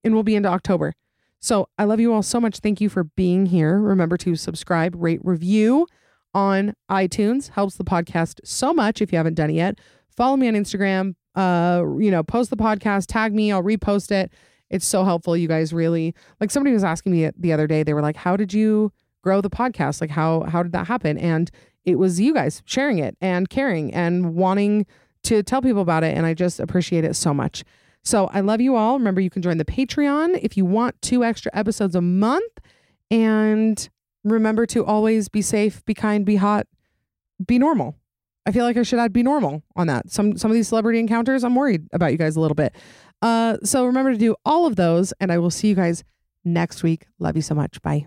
and 0.02 0.14
we'll 0.14 0.24
be 0.24 0.34
into 0.34 0.48
October. 0.48 0.94
So 1.40 1.68
I 1.78 1.84
love 1.84 2.00
you 2.00 2.12
all 2.12 2.22
so 2.22 2.40
much. 2.40 2.58
Thank 2.58 2.80
you 2.80 2.88
for 2.88 3.04
being 3.04 3.46
here. 3.46 3.78
Remember 3.78 4.16
to 4.18 4.36
subscribe, 4.36 4.94
rate, 4.96 5.20
review 5.22 5.86
on 6.34 6.74
iTunes. 6.90 7.50
Helps 7.50 7.76
the 7.76 7.84
podcast 7.84 8.40
so 8.44 8.72
much 8.72 9.00
if 9.00 9.12
you 9.12 9.16
haven't 9.16 9.34
done 9.34 9.50
it 9.50 9.54
yet. 9.54 9.78
Follow 10.16 10.36
me 10.36 10.48
on 10.48 10.54
Instagram. 10.54 11.14
Uh, 11.34 11.82
you 11.98 12.10
know, 12.10 12.22
post 12.22 12.50
the 12.50 12.56
podcast, 12.56 13.06
tag 13.08 13.34
me, 13.34 13.50
I'll 13.50 13.62
repost 13.62 14.10
it. 14.10 14.30
It's 14.68 14.86
so 14.86 15.04
helpful. 15.04 15.36
You 15.36 15.48
guys 15.48 15.72
really 15.72 16.14
like 16.40 16.50
somebody 16.50 16.74
was 16.74 16.84
asking 16.84 17.12
me 17.12 17.30
the 17.36 17.52
other 17.52 17.66
day, 17.66 17.82
they 17.82 17.94
were 17.94 18.02
like, 18.02 18.16
How 18.16 18.36
did 18.36 18.52
you 18.52 18.92
grow 19.22 19.40
the 19.40 19.50
podcast? 19.50 20.00
Like 20.00 20.10
how 20.10 20.42
how 20.42 20.62
did 20.62 20.72
that 20.72 20.86
happen? 20.86 21.16
And 21.18 21.50
it 21.84 21.96
was 21.96 22.20
you 22.20 22.34
guys 22.34 22.62
sharing 22.64 22.98
it 22.98 23.16
and 23.20 23.48
caring 23.48 23.92
and 23.94 24.34
wanting 24.34 24.86
to 25.24 25.42
tell 25.42 25.62
people 25.62 25.82
about 25.82 26.04
it. 26.04 26.16
And 26.16 26.26
I 26.26 26.34
just 26.34 26.60
appreciate 26.60 27.04
it 27.04 27.14
so 27.14 27.32
much. 27.32 27.64
So 28.04 28.26
I 28.26 28.40
love 28.40 28.60
you 28.60 28.74
all. 28.76 28.98
Remember, 28.98 29.20
you 29.20 29.30
can 29.30 29.42
join 29.42 29.58
the 29.58 29.64
Patreon 29.64 30.38
if 30.42 30.56
you 30.56 30.64
want 30.64 31.00
two 31.02 31.24
extra 31.24 31.50
episodes 31.54 31.94
a 31.94 32.00
month. 32.00 32.52
And 33.10 33.88
remember 34.24 34.66
to 34.66 34.84
always 34.84 35.28
be 35.28 35.42
safe, 35.42 35.84
be 35.84 35.94
kind, 35.94 36.24
be 36.24 36.36
hot, 36.36 36.66
be 37.44 37.58
normal. 37.58 37.96
I 38.44 38.50
feel 38.50 38.64
like 38.64 38.76
I 38.76 38.82
should 38.82 38.98
add 38.98 39.12
be 39.12 39.22
normal 39.22 39.62
on 39.76 39.86
that. 39.86 40.10
Some 40.10 40.36
some 40.36 40.50
of 40.50 40.54
these 40.54 40.68
celebrity 40.68 40.98
encounters, 40.98 41.44
I'm 41.44 41.54
worried 41.54 41.88
about 41.92 42.12
you 42.12 42.18
guys 42.18 42.36
a 42.36 42.40
little 42.40 42.54
bit. 42.54 42.74
Uh, 43.20 43.56
so 43.62 43.86
remember 43.86 44.12
to 44.12 44.18
do 44.18 44.34
all 44.44 44.66
of 44.66 44.76
those, 44.76 45.12
and 45.20 45.30
I 45.30 45.38
will 45.38 45.50
see 45.50 45.68
you 45.68 45.74
guys 45.76 46.02
next 46.44 46.82
week. 46.82 47.06
Love 47.20 47.36
you 47.36 47.42
so 47.42 47.54
much. 47.54 47.80
Bye. 47.82 48.06